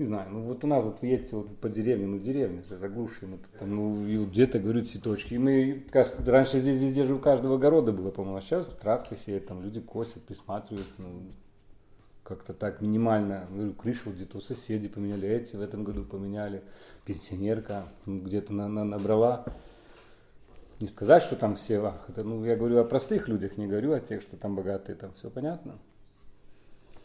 не 0.00 0.06
знаю, 0.06 0.30
ну 0.30 0.40
вот 0.44 0.64
у 0.64 0.66
нас 0.66 0.82
вот 0.82 1.02
едете 1.02 1.36
вот 1.36 1.58
по 1.58 1.68
деревне, 1.68 2.06
ну 2.06 2.18
деревня 2.18 2.62
же 2.62 2.78
заглушена, 2.78 3.36
там, 3.58 3.76
ну 3.76 4.06
и 4.06 4.24
где-то, 4.24 4.58
говорю, 4.58 4.82
цветочки. 4.82 5.34
И 5.34 5.38
мы, 5.38 5.84
раньше 6.24 6.58
здесь 6.58 6.78
везде 6.78 7.04
же 7.04 7.14
у 7.14 7.18
каждого 7.18 7.56
огорода 7.56 7.92
было, 7.92 8.10
по-моему, 8.10 8.38
а 8.38 8.40
сейчас 8.40 8.64
травка 8.66 9.14
сеет, 9.14 9.46
там 9.46 9.62
люди 9.62 9.78
косят, 9.80 10.22
присматривают, 10.22 10.88
ну, 10.96 11.30
как-то 12.22 12.54
так 12.54 12.80
минимально. 12.80 13.46
Говорю, 13.50 13.74
крышу 13.74 14.10
где-то 14.12 14.38
у 14.38 14.40
соседей 14.40 14.88
поменяли, 14.88 15.28
эти 15.28 15.56
в 15.56 15.60
этом 15.60 15.84
году 15.84 16.04
поменяли, 16.04 16.62
пенсионерка 17.04 17.92
ну, 18.06 18.22
где-то 18.22 18.54
на, 18.54 18.68
на, 18.68 18.84
набрала 18.84 19.44
не 20.80 20.88
сказать, 20.88 21.22
что 21.22 21.36
там 21.36 21.56
все, 21.56 21.78
ах, 21.84 22.08
это, 22.08 22.24
ну, 22.24 22.44
я 22.44 22.56
говорю 22.56 22.78
о 22.78 22.84
простых 22.84 23.28
людях, 23.28 23.58
не 23.58 23.66
говорю 23.66 23.92
о 23.92 24.00
тех, 24.00 24.22
что 24.22 24.36
там 24.36 24.56
богатые, 24.56 24.96
там 24.96 25.12
все 25.14 25.30
понятно. 25.30 25.78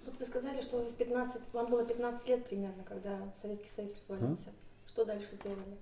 Вот 0.06 0.18
вы 0.18 0.26
сказали, 0.26 0.62
что 0.62 0.80
в 0.80 0.94
15, 0.94 1.42
вам 1.54 1.70
было 1.70 1.84
15 1.84 2.28
лет 2.30 2.46
примерно, 2.46 2.84
когда 2.88 3.18
Советский 3.42 3.70
Союз 3.76 3.92
развалился. 4.08 4.50
А? 4.50 4.90
Что 4.90 5.06
дальше 5.06 5.38
делали? 5.44 5.78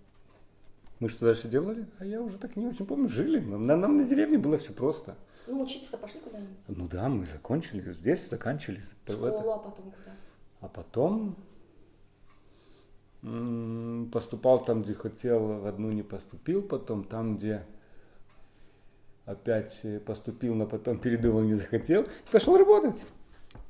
Мы 1.00 1.10
что 1.10 1.26
дальше 1.26 1.48
делали? 1.48 1.86
А 2.00 2.06
я 2.06 2.22
уже 2.22 2.38
так 2.38 2.56
не 2.56 2.66
очень 2.66 2.86
помню, 2.86 3.10
жили. 3.10 3.40
Нам, 3.40 3.66
нам 3.66 3.98
на 3.98 4.06
деревне 4.06 4.38
было 4.38 4.58
все 4.58 4.74
просто. 4.74 5.16
Ну, 5.46 5.62
учиться-то 5.62 5.98
пошли 5.98 6.22
куда-нибудь? 6.22 6.58
Ну 6.68 6.88
да, 6.88 7.10
мы 7.10 7.26
закончили, 7.26 7.92
здесь 7.94 8.28
заканчивали. 8.30 8.82
Школу, 9.08 9.52
а 9.52 9.58
потом 9.58 9.92
куда? 9.92 10.16
А 10.62 10.68
потом 10.68 11.36
поступал 14.12 14.64
там, 14.66 14.84
где 14.84 14.94
хотел, 14.94 15.60
в 15.60 15.68
одну 15.68 15.92
не 15.92 16.04
поступил, 16.04 16.62
потом 16.62 17.04
там, 17.04 17.38
где 17.38 17.66
опять 19.25 19.80
э, 19.84 20.00
поступил, 20.00 20.56
но 20.56 20.65
потом 20.65 21.00
передумал, 21.00 21.42
не 21.42 21.53
захотел, 21.53 22.06
пошел 22.32 22.58
работать. 22.58 23.06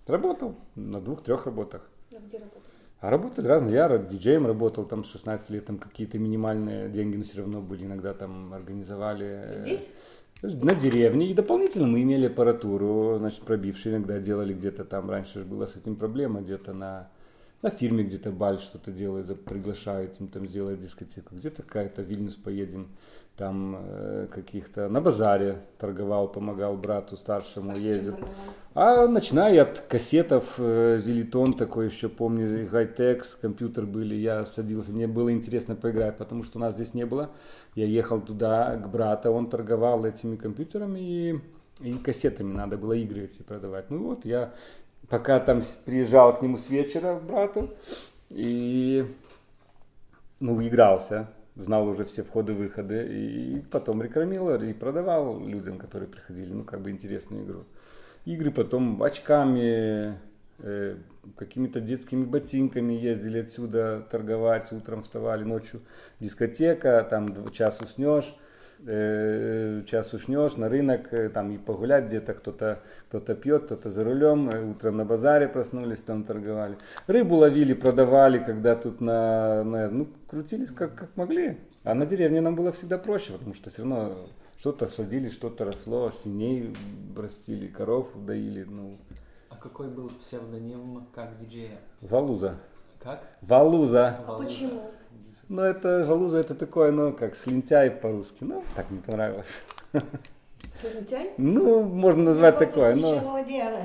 Работал 0.07 0.55
на 0.75 1.00
двух-трех 1.00 1.45
работах. 1.45 1.89
А 2.12 2.19
где 2.19 2.38
работал? 2.38 2.62
А 3.00 3.10
работали 3.10 3.48
разные. 3.48 3.75
Я 3.75 3.98
диджеем 3.98 4.48
работал, 4.48 4.86
там 4.86 5.03
с 5.03 5.12
16 5.12 5.50
лет 5.50 5.65
там 5.65 5.77
какие-то 5.77 6.17
минимальные 6.17 6.89
деньги, 6.89 7.17
но 7.17 7.24
все 7.24 7.39
равно 7.39 7.62
были, 7.62 7.86
иногда 7.86 8.13
там 8.13 8.53
организовали. 8.53 9.25
Э, 9.25 9.57
Здесь? 9.57 9.89
На 10.41 10.75
деревне. 10.75 11.27
И 11.27 11.33
дополнительно 11.33 11.88
мы 11.88 12.01
имели 12.01 12.27
аппаратуру, 12.27 13.17
значит, 13.17 13.41
пробившие 13.43 13.95
иногда 13.95 14.19
делали 14.19 14.53
где-то 14.53 14.83
там. 14.83 15.10
Раньше 15.10 15.39
же 15.39 15.45
была 15.45 15.67
с 15.67 15.77
этим 15.77 15.95
проблема, 15.95 16.41
где-то 16.41 16.74
на, 16.74 17.10
на 17.63 17.70
фирме 17.70 18.03
где-то 18.03 18.32
баль 18.32 18.60
что-то 18.60 18.91
делают, 18.91 19.43
приглашают 19.46 20.20
им 20.20 20.27
там 20.27 20.46
сделать 20.46 20.79
дискотеку. 20.79 21.36
Где-то 21.36 21.63
какая-то 21.63 22.01
Вильнюс 22.01 22.36
поедем 22.36 22.89
там 23.38 23.77
э, 23.79 24.27
каких-то 24.29 24.89
на 24.89 25.01
базаре 25.01 25.62
торговал, 25.79 26.27
помогал 26.27 26.77
брату 26.77 27.15
старшему, 27.15 27.75
ездил. 27.75 28.15
А 28.75 29.08
начиная 29.08 29.63
от 29.63 29.79
кассетов, 29.79 30.55
э, 30.58 31.00
Зелитон 31.01 31.53
такой 31.53 31.88
еще 31.88 32.10
помню, 32.10 32.67
Хайтекс, 32.70 33.38
компьютер 33.41 33.86
были, 33.86 34.13
я 34.13 34.46
садился, 34.46 34.91
мне 34.91 35.08
было 35.08 35.32
интересно 35.32 35.75
поиграть, 35.75 36.17
потому 36.17 36.43
что 36.43 36.60
нас 36.60 36.74
здесь 36.74 36.93
не 36.93 37.05
было. 37.05 37.32
Я 37.75 37.86
ехал 37.86 38.22
туда 38.22 38.75
к 38.75 38.89
брату, 38.89 39.32
он 39.32 39.50
торговал 39.50 40.05
этими 40.05 40.36
компьютерами 40.36 41.00
и, 41.00 41.39
и 41.82 41.93
кассетами, 41.96 42.53
надо 42.53 42.77
было 42.77 42.93
игры 42.93 43.22
эти 43.22 43.41
продавать. 43.41 43.89
Ну 43.89 44.03
вот, 44.03 44.25
я 44.25 44.53
пока 45.13 45.39
там 45.39 45.62
приезжал 45.86 46.36
к 46.36 46.41
нему 46.41 46.58
с 46.58 46.72
вечера, 46.72 47.20
к 47.20 47.22
брату, 47.22 47.70
и 48.32 49.05
ну, 50.39 50.60
игрался 50.67 51.27
знал 51.55 51.88
уже 51.88 52.03
все 52.03 52.24
входы-выходы, 52.24 53.05
и 53.12 53.62
потом 53.70 54.01
рекламировал 54.01 54.60
и 54.63 54.74
продавал 54.74 55.39
людям, 55.46 55.77
которые 55.77 56.10
приходили, 56.10 56.51
ну, 56.51 56.63
как 56.63 56.82
бы 56.82 56.89
интересную 56.89 57.46
игру. 57.46 57.65
Игры 58.25 58.50
потом 58.50 59.03
очками, 59.03 60.17
э, 60.58 60.96
какими-то 61.38 61.79
детскими 61.79 62.25
ботинками 62.25 62.93
ездили 62.93 63.41
отсюда 63.41 64.03
торговать, 64.10 64.72
утром 64.72 65.03
вставали, 65.03 65.43
ночью 65.43 65.82
дискотека, 66.20 67.05
там 67.08 67.27
час 67.51 67.79
уснешь, 67.82 68.36
час 68.85 70.13
уснешь 70.13 70.57
на 70.57 70.69
рынок, 70.69 71.09
там 71.33 71.51
и 71.51 71.57
погулять 71.57 72.05
где-то, 72.05 72.33
кто-то 72.33 72.79
кто 73.19 73.35
пьет, 73.35 73.65
кто-то 73.65 73.89
за 73.89 74.03
рулем, 74.03 74.49
э, 74.49 74.63
утром 74.71 74.97
на 74.97 75.05
базаре 75.05 75.47
проснулись, 75.47 75.99
там 75.99 76.23
торговали. 76.23 76.77
Рыбу 77.07 77.35
ловили, 77.35 77.73
продавали, 77.73 78.39
когда 78.39 78.75
тут 78.75 79.01
на, 79.01 79.63
на 79.63 79.89
ну, 79.89 80.07
крутились 80.27 80.71
как, 80.71 80.95
как 80.95 81.15
могли. 81.15 81.59
А 81.83 81.93
на 81.93 82.05
деревне 82.05 82.41
нам 82.41 82.55
было 82.55 82.71
всегда 82.71 82.97
проще, 82.97 83.33
потому 83.33 83.53
что 83.53 83.69
все 83.69 83.83
равно 83.83 84.27
что-то 84.57 84.87
садили, 84.87 85.29
что-то 85.29 85.65
росло, 85.65 86.11
свиней 86.11 86.75
растили, 87.15 87.67
коров 87.67 88.09
доили. 88.15 88.63
Ну. 88.63 88.97
А 89.49 89.55
какой 89.57 89.89
был 89.89 90.09
псевдоним 90.09 91.05
как 91.13 91.37
диджея? 91.39 91.77
Валуза. 92.01 92.55
Как? 92.99 93.21
Валуза. 93.41 94.19
А 94.25 94.39
почему? 94.39 94.91
Ну, 95.53 95.62
это 95.62 96.03
Галуза, 96.07 96.39
это 96.39 96.55
такое, 96.55 96.91
ну, 96.91 97.13
как 97.13 97.36
слентяй 97.36 97.91
по-русски. 97.91 98.38
Ну, 98.39 98.63
так 98.75 98.89
мне 98.89 99.01
понравилось. 99.01 99.45
Слентяй? 100.82 101.32
Ну, 101.38 101.84
можно 101.84 102.24
назвать 102.24 102.60
Не 102.60 102.65
такое. 102.65 102.96
Ну, 102.96 103.22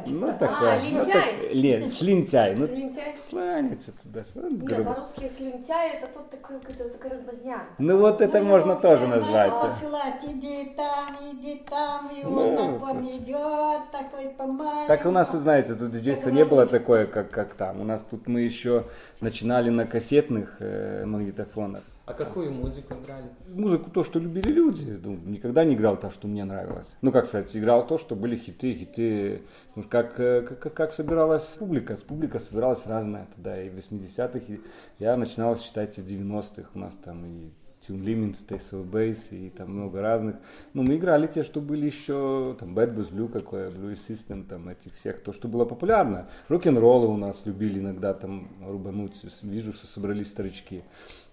ну, 0.07 0.33
такое. 0.39 0.73
А, 0.73 0.77
лентяй? 0.79 0.93
Ну, 0.93 1.05
так, 1.13 1.53
лен, 1.53 1.87
слентяй. 1.87 2.57
Ну, 2.57 2.67
слентяй? 2.67 3.15
Сланец 3.29 3.85
туда. 4.03 4.25
Нет, 4.51 4.85
по-русски 4.87 5.29
слентяй 5.29 5.97
это 5.97 6.07
тот 6.07 6.31
такой, 6.31 6.59
какой-то 6.61 6.89
такой 6.89 7.11
размазня. 7.11 7.61
Ну, 7.79 7.99
вот 7.99 8.21
это 8.21 8.41
Ну, 8.41 8.47
можно 8.47 8.75
тоже 8.77 9.07
назвать. 9.07 9.53
посылать, 9.61 10.25
иди 10.27 10.73
там, 10.77 11.17
иди 11.31 11.63
там, 11.69 12.11
и 12.11 12.23
Ну, 12.25 12.51
он 12.51 12.57
так 12.57 12.81
вот. 12.81 12.91
он 12.97 13.07
идет, 13.07 13.91
такой 13.93 14.31
помаленьку. 14.31 14.89
Так 14.89 15.07
у 15.07 15.11
нас 15.11 15.29
тут, 15.29 15.43
знаете, 15.43 15.75
тут 15.75 15.91
диджейство 15.93 16.29
Это 16.31 16.37
не 16.37 16.45
было 16.45 16.67
такое, 16.67 17.07
как, 17.07 17.31
как 17.31 17.55
там. 17.55 17.81
У 17.81 17.85
нас 17.85 18.03
тут 18.09 18.27
мы 18.27 18.41
еще 18.41 18.85
начинали 19.21 19.69
на 19.71 19.87
кассетных 19.87 20.57
э, 20.61 21.05
магнитофонах. 21.05 21.83
А 22.09 22.15
какую 22.15 22.51
музыку 22.51 22.95
играли? 22.95 23.29
Музыку 23.49 23.91
то, 23.91 24.03
что 24.03 24.19
любили 24.19 24.51
люди. 24.51 24.99
Ну, 25.05 25.19
никогда 25.27 25.63
не 25.63 25.75
играл 25.75 25.99
то, 25.99 26.11
что 26.11 26.27
мне 26.27 26.43
нравилось. 26.43 26.89
Ну, 27.03 27.13
как 27.13 27.27
сказать, 27.27 27.55
играл 27.55 27.87
то, 27.87 27.99
что 27.99 28.17
были 28.17 28.35
хиты, 28.35 28.73
хиты. 28.73 29.43
Ну, 29.75 29.83
как, 29.83 30.19
э, 30.19 30.41
как, 30.41 30.73
как 30.73 30.93
собиралась 30.95 31.45
публика. 31.59 31.97
Публика 31.97 32.39
собиралась 32.39 32.87
разная 32.87 33.29
тогда. 33.35 33.63
И 33.63 33.69
в 33.69 33.75
80-х 33.75 34.41
и 34.49 34.61
я 34.99 35.19
начинал 35.19 35.59
считать 35.59 35.99
и 35.99 36.01
в 36.01 36.07
90-х. 36.07 36.71
У 36.75 36.79
нас 36.79 36.95
там 36.95 37.27
и 37.27 37.51
Tune 37.87 38.03
Limit, 38.03 38.37
Taste 38.49 38.73
of 38.73 38.91
Bass 38.91 39.29
и 39.31 39.51
там 39.51 39.71
много 39.73 40.01
разных. 40.01 40.37
Ну, 40.73 40.85
мы 40.85 40.97
играли 40.97 41.27
те, 41.27 41.43
что 41.43 41.61
были 41.61 41.85
еще, 41.85 42.57
там, 42.59 42.75
Bad 42.75 42.95
Bass 42.95 43.13
Blue 43.13 43.29
какое, 43.29 43.71
Blue 43.71 43.95
System, 44.09 44.47
там, 44.47 44.71
этих 44.71 44.95
всех, 44.95 45.21
то, 45.21 45.35
что 45.35 45.47
было 45.47 45.67
популярно. 45.67 46.29
Рок-н-роллы 46.49 47.09
у 47.09 47.19
нас 47.19 47.45
любили 47.45 47.81
иногда 47.81 48.15
там 48.15 48.49
рубануть, 48.67 49.13
вижу, 49.43 49.75
что 49.75 49.87
собрались 49.87 50.29
старички 50.29 50.85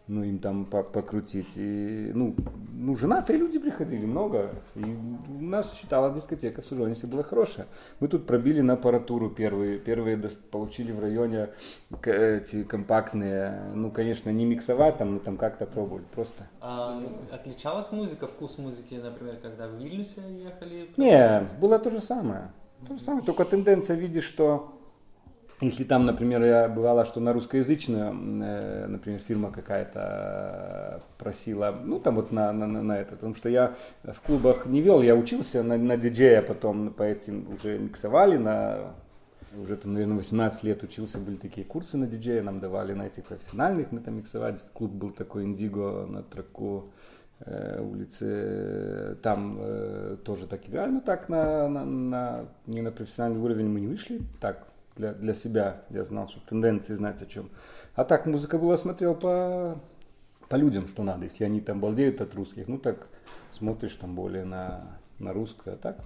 ну, 0.07 0.23
им 0.23 0.39
там 0.39 0.65
покрутить. 0.65 1.47
И, 1.55 2.11
ну, 2.13 2.35
ну, 2.73 2.95
женатые 2.95 3.39
люди 3.39 3.57
приходили 3.57 4.05
много. 4.05 4.51
И 4.75 4.83
у 4.83 5.41
нас 5.41 5.73
считалась 5.75 6.15
дискотека 6.15 6.61
в 6.61 6.65
Сужонисе 6.65 7.07
была 7.07 7.23
хорошая. 7.23 7.65
Мы 7.99 8.07
тут 8.07 8.27
пробили 8.27 8.61
на 8.61 8.73
аппаратуру 8.73 9.29
первые. 9.29 9.79
Первые 9.79 10.17
получили 10.51 10.91
в 10.91 10.99
районе 10.99 11.49
эти 12.03 12.63
компактные. 12.63 13.71
Ну, 13.73 13.89
конечно, 13.91 14.29
не 14.29 14.45
миксовать 14.45 14.97
там, 14.97 15.15
но 15.15 15.19
там 15.19 15.37
как-то 15.37 15.65
пробовали 15.65 16.05
просто. 16.13 16.47
А 16.61 17.01
отличалась 17.31 17.91
музыка, 17.91 18.27
вкус 18.27 18.57
музыки, 18.57 18.95
например, 18.95 19.37
когда 19.41 19.67
в 19.67 19.75
Вильнюсе 19.75 20.21
ехали? 20.37 20.89
Не, 20.97 21.47
было 21.59 21.79
то 21.79 21.89
же 21.89 21.99
самое. 21.99 22.51
То 22.87 22.97
же 22.97 23.01
самое, 23.01 23.25
только 23.25 23.45
тенденция 23.45 23.95
видишь, 23.95 24.25
что 24.25 24.74
если 25.61 25.85
там, 25.85 26.05
например, 26.05 26.43
я 26.43 26.67
бывало, 26.67 27.05
что 27.05 27.21
на 27.21 27.31
русскоязычную, 27.31 28.11
э, 28.43 28.87
например, 28.87 29.19
фирма 29.19 29.51
какая-то 29.51 31.01
просила, 31.17 31.73
ну 31.83 31.99
там 31.99 32.15
вот 32.15 32.31
на, 32.31 32.51
на, 32.51 32.67
на 32.67 32.97
это, 32.99 33.15
потому 33.15 33.35
что 33.35 33.47
я 33.47 33.73
в 34.03 34.19
клубах 34.21 34.65
не 34.65 34.81
вел, 34.81 35.01
я 35.01 35.15
учился 35.15 35.63
на, 35.63 35.77
на 35.77 35.95
диджея, 35.95 36.41
потом 36.41 36.91
по 36.91 37.03
этим 37.03 37.47
уже 37.53 37.79
миксовали, 37.79 38.37
на 38.37 38.95
уже 39.57 39.77
там, 39.77 39.93
наверное, 39.93 40.17
18 40.17 40.63
лет 40.63 40.83
учился, 40.83 41.19
были 41.19 41.37
такие 41.37 41.65
курсы 41.65 41.95
на 41.97 42.07
диджея, 42.07 42.43
нам 42.43 42.59
давали 42.59 42.91
на 42.91 43.03
этих 43.03 43.23
профессиональных, 43.23 43.93
мы 43.93 44.01
там 44.01 44.17
миксовали, 44.17 44.57
клуб 44.73 44.91
был 44.91 45.11
такой 45.11 45.45
Индиго 45.45 46.05
на 46.05 46.21
траку 46.23 46.89
э, 47.39 47.81
улице, 47.81 49.17
там 49.23 49.57
э, 49.61 50.17
тоже 50.25 50.47
так 50.47 50.67
играли, 50.67 50.91
но 50.91 50.99
так 50.99 51.29
на, 51.29 51.69
на, 51.69 51.85
на, 51.85 52.45
не 52.67 52.81
на 52.81 52.91
профессиональный 52.91 53.39
уровень 53.39 53.69
мы 53.69 53.79
не 53.79 53.87
вышли, 53.87 54.19
так 54.41 54.67
для, 54.95 55.13
для 55.13 55.33
себя. 55.33 55.83
Я 55.89 56.03
знал, 56.03 56.27
чтобы 56.27 56.45
тенденции 56.45 56.95
знать 56.95 57.21
о 57.21 57.25
чем. 57.25 57.49
А 57.95 58.03
так 58.03 58.25
музыка 58.25 58.57
была, 58.57 58.77
смотрел 58.77 59.15
по, 59.15 59.79
по 60.49 60.55
людям, 60.55 60.87
что 60.87 61.03
надо. 61.03 61.25
Если 61.25 61.43
они 61.43 61.61
там 61.61 61.79
балдеют 61.79 62.21
от 62.21 62.33
русских, 62.35 62.67
ну 62.67 62.77
так 62.77 63.07
смотришь 63.53 63.93
там 63.95 64.15
более 64.15 64.45
на, 64.45 64.97
на 65.19 65.33
русское. 65.33 65.75
А 65.75 65.77
так 65.77 65.97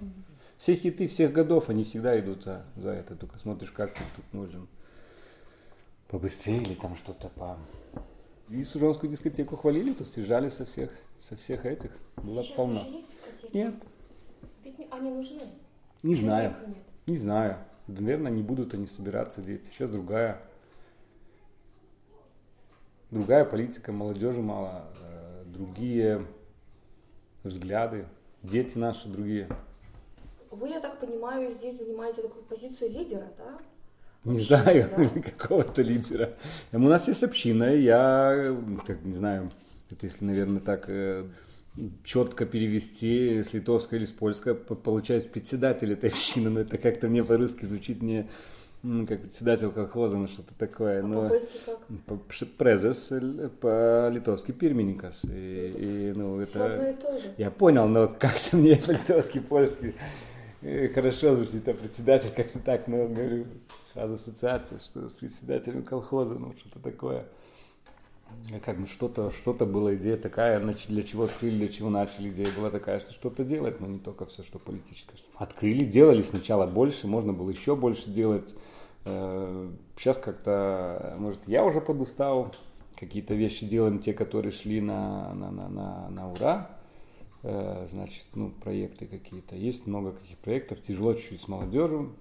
все 0.57 0.75
хиты 0.75 1.07
всех 1.07 1.31
годов, 1.31 1.69
они 1.69 1.83
всегда 1.83 2.19
идут 2.19 2.43
за, 2.43 2.65
за 2.75 2.89
это. 2.91 3.15
Только 3.15 3.37
смотришь, 3.39 3.71
как 3.71 3.93
тут, 3.93 4.07
тут 4.15 4.25
можем 4.33 4.67
побыстрее 6.09 6.61
или 6.61 6.73
там 6.73 6.95
что-то 6.95 7.29
по... 7.29 7.57
И 8.49 8.63
Сужонскую 8.63 9.11
дискотеку 9.11 9.55
хвалили, 9.57 9.93
то 9.93 10.03
съезжали 10.03 10.47
со 10.47 10.65
всех, 10.65 10.91
со 11.21 11.35
всех 11.35 11.65
этих. 11.65 11.91
Было 12.17 12.41
Сейчас 12.41 12.55
полно. 12.55 12.83
Нет, 13.53 13.75
Ведь 14.63 14.75
они 14.89 15.11
нужны. 15.11 15.43
не 16.01 16.15
знаю. 16.15 16.55
Не 17.05 17.15
знаю. 17.15 17.57
Наверное, 17.97 18.31
не 18.31 18.43
будут 18.43 18.73
они 18.73 18.87
собираться 18.87 19.41
дети. 19.41 19.65
Сейчас 19.71 19.89
другая, 19.89 20.41
другая 23.09 23.45
политика, 23.45 23.91
молодежи 23.91 24.41
мало, 24.41 24.85
э, 25.01 25.43
другие 25.47 26.25
взгляды, 27.43 28.05
дети 28.43 28.77
наши 28.77 29.07
другие. 29.07 29.47
Вы, 30.51 30.69
я 30.69 30.79
так 30.79 30.99
понимаю, 30.99 31.51
здесь 31.51 31.77
занимаете 31.79 32.21
такую 32.21 32.43
позицию 32.43 32.91
лидера, 32.91 33.27
да? 33.37 33.57
Не 34.25 34.33
Вообще, 34.33 34.47
знаю, 34.47 34.89
да? 34.95 35.21
какого-то 35.37 35.81
лидера. 35.81 36.33
У 36.71 36.79
нас 36.79 37.07
есть 37.07 37.23
община, 37.23 37.73
я, 37.73 38.55
как 38.85 39.01
не 39.03 39.13
знаю, 39.13 39.51
это 39.89 40.05
если, 40.05 40.25
наверное, 40.25 40.59
так 40.59 40.85
э, 40.87 41.27
четко 42.03 42.45
перевести 42.45 43.41
с 43.43 43.53
литовского 43.53 43.97
или 43.97 44.05
с 44.05 44.11
польского, 44.11 44.53
по- 44.53 44.75
получаюсь 44.75 45.25
председатель 45.25 45.93
этой 45.93 46.09
общины, 46.09 46.49
но 46.49 46.59
это 46.61 46.77
как-то 46.77 47.07
мне 47.07 47.23
по-русски 47.23 47.65
звучит 47.65 48.01
не 48.01 48.27
м, 48.83 49.05
как 49.07 49.21
председатель 49.21 49.69
колхоза, 49.69 50.17
ну 50.17 50.27
что-то 50.27 50.53
такое. 50.57 51.01
А 51.01 51.03
но... 51.05 51.23
по-польски 51.23 51.57
как? 51.65 51.79
По- 52.05 52.19
Презес, 52.57 53.07
э, 53.11 53.49
по-литовски 53.59 54.51
пирмinikas. 54.51 55.19
И, 55.31 56.09
и, 56.09 56.13
ну, 56.15 56.43
Всё 56.45 56.63
одно 56.63 56.75
это... 56.75 56.89
и 56.91 56.93
то 57.01 57.17
же. 57.19 57.33
Я 57.37 57.51
понял, 57.51 57.87
но 57.87 58.07
как-то 58.07 58.57
мне 58.57 58.77
по-литовски, 58.77 59.39
польски 59.39 59.95
э, 60.61 60.87
хорошо 60.89 61.35
звучит, 61.35 61.67
а 61.67 61.73
председатель 61.73 62.31
как-то 62.35 62.59
так, 62.59 62.87
но 62.87 63.07
говорю, 63.07 63.45
сразу 63.93 64.15
ассоциация, 64.15 64.77
что 64.79 65.09
с 65.09 65.13
председателем 65.15 65.83
колхоза, 65.83 66.35
ну 66.35 66.53
что-то 66.57 66.79
такое. 66.79 67.25
Как 68.65 68.79
бы 68.79 68.87
что-то, 68.87 69.31
что-то 69.31 69.65
была 69.65 69.95
идея 69.95 70.17
такая, 70.17 70.59
для 70.59 71.03
чего 71.03 71.25
открыли, 71.25 71.57
для 71.57 71.67
чего 71.67 71.89
начали, 71.89 72.29
идея 72.29 72.47
была 72.57 72.69
такая, 72.69 72.99
что 72.99 73.13
что-то 73.13 73.43
делать, 73.43 73.79
но 73.79 73.87
не 73.87 73.99
только 73.99 74.25
все, 74.25 74.43
что 74.43 74.57
политическое. 74.57 75.17
Открыли, 75.35 75.85
делали 75.85 76.21
сначала 76.21 76.65
больше, 76.65 77.07
можно 77.07 77.31
было 77.31 77.49
еще 77.49 77.75
больше 77.75 78.09
делать. 78.09 78.55
Э, 79.05 79.69
Сейчас 79.95 80.17
как-то, 80.17 81.15
может, 81.19 81.47
я 81.47 81.63
уже 81.63 81.79
подустал, 81.79 82.53
какие-то 82.95 83.33
вещи 83.35 83.65
делаем, 83.65 83.99
те, 83.99 84.13
которые 84.13 84.51
шли 84.51 84.81
на, 84.81 85.33
на, 85.33 85.51
на, 85.51 85.69
на, 85.69 86.09
на 86.09 86.31
ура, 86.31 86.79
Э, 87.41 87.87
значит, 87.89 88.25
ну, 88.35 88.49
проекты 88.49 89.05
какие-то. 89.05 89.55
Есть 89.55 89.87
много 89.87 90.11
каких 90.11 90.37
проектов, 90.39 90.81
тяжело 90.81 91.13
чуть-чуть 91.13 91.41
с 91.41 91.47
молодежью. 91.47 92.11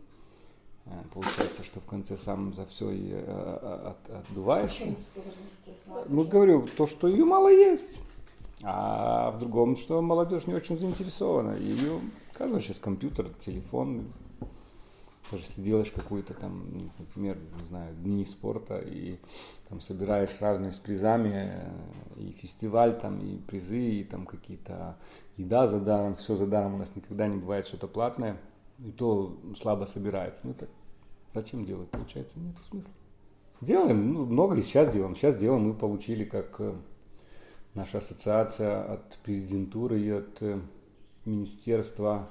Э, 0.91 1.03
Получается, 1.13 1.63
что 1.63 1.81
в 1.81 1.85
конце 1.85 2.17
сам 2.17 2.53
за 2.55 2.65
все 2.67 2.91
и 2.91 3.11
э, 3.13 3.93
от- 3.93 4.11
отдуваешься. 4.11 4.87
Ну, 6.09 6.25
говорю, 6.25 6.67
то, 6.77 6.87
что 6.87 7.09
ее 7.09 7.25
мало 7.25 7.49
есть. 7.49 8.01
А 8.65 9.31
в 9.31 9.39
другом, 9.39 9.77
что 9.77 10.03
молодежь 10.03 10.47
не 10.47 10.55
очень 10.55 10.77
заинтересована. 10.77 11.53
Ее, 11.57 12.01
каждый 12.33 12.61
сейчас 12.61 12.79
компьютер, 12.79 13.29
телефон. 13.41 14.05
Даже 15.31 15.45
если 15.45 15.61
делаешь 15.61 15.91
какую-то 15.93 16.33
там, 16.33 16.65
например, 16.99 17.37
не 17.61 17.67
знаю, 17.69 17.95
дни 17.97 18.25
спорта 18.25 18.79
и 18.79 19.19
там 19.69 19.79
собираешь 19.81 20.31
разные 20.41 20.73
с 20.73 20.77
призами, 20.79 21.53
э, 21.53 22.21
и 22.21 22.33
фестиваль 22.33 22.99
там, 22.99 23.19
и 23.21 23.37
призы, 23.37 23.79
и 23.79 24.05
там 24.05 24.25
какие-то 24.25 24.97
еда 25.37 25.67
за 25.67 25.81
даром, 25.81 26.17
все 26.17 26.35
за 26.35 26.47
даром, 26.47 26.75
у 26.75 26.79
нас 26.79 26.91
никогда 26.97 27.29
не 27.29 27.37
бывает 27.37 27.67
что-то 27.67 27.89
платное, 27.89 28.39
и 28.79 28.91
то 28.91 29.39
слабо 29.57 29.85
собирается. 29.85 30.43
Ну 30.45 30.55
так 30.55 30.71
зачем 31.35 31.65
делать, 31.65 31.91
получается, 31.91 32.39
нет 32.39 32.57
смысла. 32.63 32.93
Делаем, 33.61 34.13
ну, 34.13 34.25
много 34.27 34.57
и 34.57 34.63
сейчас 34.63 34.93
делаем. 34.93 35.17
Сейчас 35.17 35.37
делаем, 35.37 35.63
мы 35.65 35.75
получили 35.75 36.25
как 36.25 36.61
э, 36.61 36.75
наша 37.75 37.99
ассоциация 37.99 38.93
от 38.93 39.19
президентуры 39.19 40.01
и 40.01 40.11
от 40.11 40.43
э, 40.43 40.61
Министерства 41.25 42.29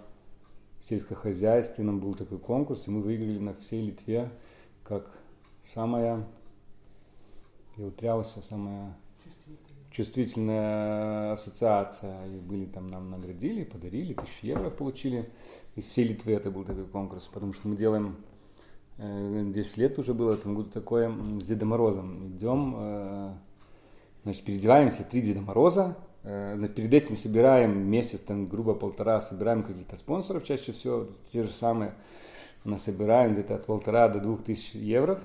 сельскохозяйственном 0.87 1.99
был 1.99 2.13
такой 2.13 2.39
конкурс, 2.39 2.87
и 2.87 2.91
мы 2.91 3.01
выиграли 3.01 3.39
на 3.39 3.53
всей 3.53 3.87
Литве 3.87 4.31
как 4.83 5.19
самая, 5.65 6.25
я 7.75 7.87
утрялся, 7.87 8.41
самая 8.41 8.97
чувствительная 9.97 11.31
ассоциация. 11.31 12.27
И 12.27 12.37
были 12.37 12.65
там, 12.65 12.87
нам 12.87 13.09
наградили, 13.09 13.63
подарили, 13.63 14.13
тысячу 14.13 14.45
евро 14.45 14.69
получили. 14.69 15.27
Из 15.75 15.85
всей 15.85 16.05
Литвы 16.05 16.33
это 16.33 16.51
был 16.51 16.63
такой 16.63 16.85
конкурс, 16.85 17.25
потому 17.25 17.51
что 17.53 17.67
мы 17.67 17.75
делаем 17.75 18.17
э, 18.99 19.43
10 19.47 19.77
лет 19.77 19.97
уже 19.97 20.13
было 20.13 20.33
в 20.33 20.39
этом 20.39 20.53
году 20.53 20.69
такое 20.69 21.11
с 21.39 21.47
Дедом 21.47 21.69
Морозом. 21.69 22.27
Идем, 22.27 22.75
э, 22.77 23.33
значит, 24.23 24.43
переодеваемся, 24.43 25.03
три 25.03 25.21
Деда 25.21 25.41
Мороза, 25.41 25.97
э, 26.23 26.67
перед 26.75 26.93
этим 26.93 27.17
собираем 27.17 27.89
месяц, 27.89 28.19
там, 28.19 28.47
грубо 28.47 28.75
полтора, 28.75 29.19
собираем 29.19 29.63
каких-то 29.63 29.97
спонсоров, 29.97 30.43
чаще 30.43 30.73
всего 30.73 31.07
те 31.31 31.41
же 31.41 31.49
самые, 31.49 31.95
насобираем 32.63 33.33
где-то 33.33 33.55
от 33.55 33.65
полтора 33.65 34.09
до 34.09 34.19
двух 34.19 34.43
тысяч 34.43 34.75
евро. 34.75 35.19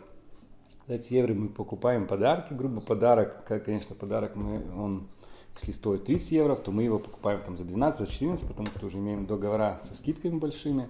Эти 0.89 1.15
евро 1.15 1.35
мы 1.35 1.49
покупаем 1.49 2.07
подарки, 2.07 2.53
грубо 2.53 2.81
подарок, 2.81 3.45
конечно, 3.65 3.95
подарок 3.95 4.35
мы, 4.35 4.63
он, 4.77 5.09
если 5.57 5.73
стоит 5.73 6.05
30 6.05 6.33
евро, 6.33 6.57
то 6.57 6.73
мы 6.73 6.83
его 6.83 6.99
покупаем 6.99 7.41
там 7.41 7.57
за 7.57 7.65
12, 7.65 8.01
за 8.01 8.13
14, 8.13 8.47
потому 8.47 8.69
что 8.69 8.87
уже 8.87 8.99
имеем 8.99 9.27
договора 9.27 9.81
со 9.85 9.95
скидками 9.95 10.39
большими. 10.39 10.89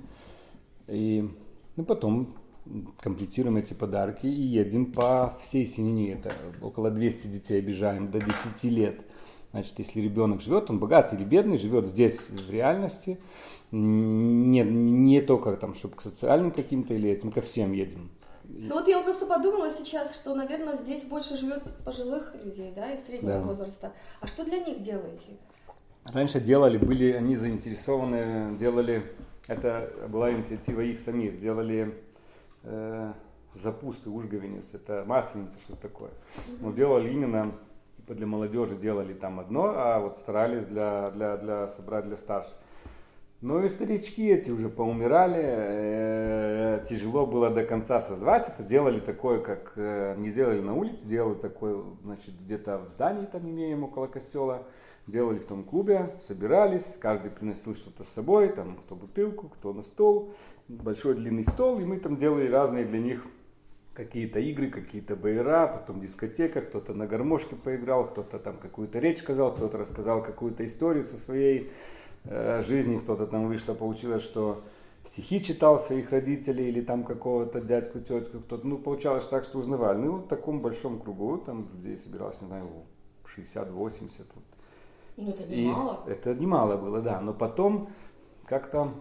И 0.89 1.29
ну, 1.77 1.85
потом 1.85 2.35
комплектируем 3.01 3.57
эти 3.57 3.75
подарки 3.75 4.27
и 4.27 4.43
едем 4.43 4.93
по 4.93 5.35
всей 5.39 5.67
Синине. 5.67 6.13
Это 6.13 6.33
около 6.61 6.91
200 6.91 7.27
детей 7.27 7.59
обижаем 7.59 8.11
до 8.11 8.21
10 8.21 8.65
лет. 8.65 9.01
Значит, 9.51 9.79
если 9.79 10.01
ребенок 10.01 10.41
живет, 10.41 10.71
он 10.71 10.79
богатый 10.79 11.17
или 11.17 11.25
бедный, 11.25 11.59
живет 11.59 11.87
здесь 11.87 12.31
в 12.31 12.51
реальности, 12.51 13.19
не, 13.71 14.63
не 14.63 15.21
только 15.21 15.55
там, 15.57 15.75
чтобы 15.75 15.97
к 15.97 16.01
социальным 16.01 16.51
каким-то 16.51 16.95
или 16.95 17.11
этим, 17.11 17.31
ко 17.31 17.43
всем 17.43 17.73
едем. 17.73 18.11
Ну 18.55 18.75
вот 18.75 18.87
я 18.87 19.01
просто 19.03 19.27
подумала 19.27 19.71
сейчас, 19.71 20.15
что, 20.15 20.35
наверное, 20.35 20.77
здесь 20.77 21.05
больше 21.05 21.37
живет 21.37 21.65
пожилых 21.85 22.35
людей, 22.45 22.73
да, 22.77 22.93
и 22.93 22.99
среднего 22.99 23.39
Да. 23.39 23.41
возраста. 23.41 23.93
А 24.21 24.27
что 24.27 24.45
для 24.45 24.59
них 24.59 24.83
делаете? 24.83 25.37
Раньше 26.13 26.41
делали, 26.41 26.77
были 26.77 27.13
они 27.13 27.37
заинтересованы, 27.37 28.57
делали, 28.59 29.05
это 29.49 29.91
была 30.09 30.33
инициатива 30.33 30.81
их 30.81 30.99
самих, 30.99 31.39
делали 31.39 31.95
э, 32.65 33.13
запусты, 33.55 34.11
ужговенец, 34.11 34.75
это 34.75 35.05
масленица, 35.07 35.59
что 35.61 35.77
такое. 35.77 36.11
Но 36.61 36.73
делали 36.73 37.09
именно, 37.11 37.55
типа 37.97 38.15
для 38.15 38.27
молодежи 38.27 38.77
делали 38.77 39.15
там 39.15 39.41
одно, 39.41 39.73
а 39.75 40.01
вот 40.01 40.19
старались 40.19 40.67
для, 40.67 41.11
для, 41.13 41.37
для 41.37 41.69
собрать 41.69 42.05
для 42.07 42.17
старших. 42.17 42.55
Ну 43.43 43.65
и 43.65 43.69
старички 43.69 44.29
эти 44.29 44.53
уже 44.53 44.69
поумирали, 44.69 45.43
э, 45.43 46.85
тяжело 46.89 47.27
было 47.27 47.51
до 47.51 47.65
конца 47.65 48.01
созвать 48.01 48.49
это, 48.49 48.63
делали 48.63 49.01
такое, 49.01 49.41
как 49.41 49.73
э, 49.75 50.15
не 50.17 50.31
делали 50.31 50.61
на 50.61 50.77
улице, 50.77 51.09
делали 51.09 51.35
такое, 51.35 51.83
значит, 52.05 52.35
где-то 52.41 52.79
в 52.79 52.91
здании 52.91 53.27
там 53.27 53.51
имеем 53.51 53.83
около 53.83 54.07
костела, 54.07 54.63
делали 55.09 55.41
в 55.41 55.45
том 55.45 55.65
клубе, 55.65 56.15
собирались, 56.25 56.95
каждый 57.01 57.33
приносил 57.33 57.75
что-то 57.75 58.05
с 58.05 58.11
собой, 58.11 58.49
там 58.49 58.77
кто 58.77 58.95
бутылку, 58.95 59.49
кто 59.49 59.73
на 59.73 59.83
стол, 59.83 60.33
большой 60.69 61.17
длинный 61.17 61.45
стол, 61.45 61.81
и 61.81 61.85
мы 61.85 61.99
там 61.99 62.17
делали 62.17 62.49
разные 62.49 62.85
для 62.85 63.01
них 63.01 63.27
какие-то 63.93 64.39
игры, 64.39 64.71
какие-то 64.71 65.17
байра, 65.17 65.67
потом 65.67 66.01
дискотека, 66.01 66.61
кто-то 66.61 66.95
на 66.95 67.09
гармошке 67.09 67.57
поиграл, 67.57 68.07
кто-то 68.07 68.39
там 68.39 68.59
какую-то 68.59 69.01
речь 69.01 69.19
сказал, 69.19 69.53
кто-то 69.53 69.79
рассказал 69.79 70.23
какую-то 70.23 70.65
историю 70.65 71.03
со 71.03 71.17
своей 71.17 71.73
жизни, 72.25 72.99
кто-то 72.99 73.27
там 73.27 73.49
вышло, 73.49 73.75
получилось, 73.75 74.23
что 74.23 74.63
стихи 75.05 75.43
читал 75.43 75.79
своих 75.79 76.11
родителей 76.11 76.69
или 76.69 76.81
там 76.81 77.05
какого-то 77.05 77.61
дядьку, 77.61 78.01
тетку, 78.01 78.41
кто-то, 78.41 78.67
ну, 78.67 78.79
получалось 78.79 79.27
так, 79.27 79.45
что 79.45 79.59
узнавали. 79.59 79.99
Ну, 79.99 80.13
вот 80.13 80.25
в 80.27 80.29
таком 80.29 80.61
большом 80.61 81.01
кругу, 81.01 81.39
там 81.39 81.69
людей 81.75 81.97
собиралось, 81.97 82.41
не 82.41 82.47
знаю, 82.49 82.69
60-80, 83.25 84.11
вот. 84.35 84.45
Ну 85.17 85.31
это 85.31 85.43
И 85.45 85.67
немало. 85.67 86.05
это 86.07 86.35
немало 86.35 86.77
было, 86.77 87.01
да. 87.03 87.21
Но 87.21 87.35
потом 87.35 87.91
как-то 88.47 88.95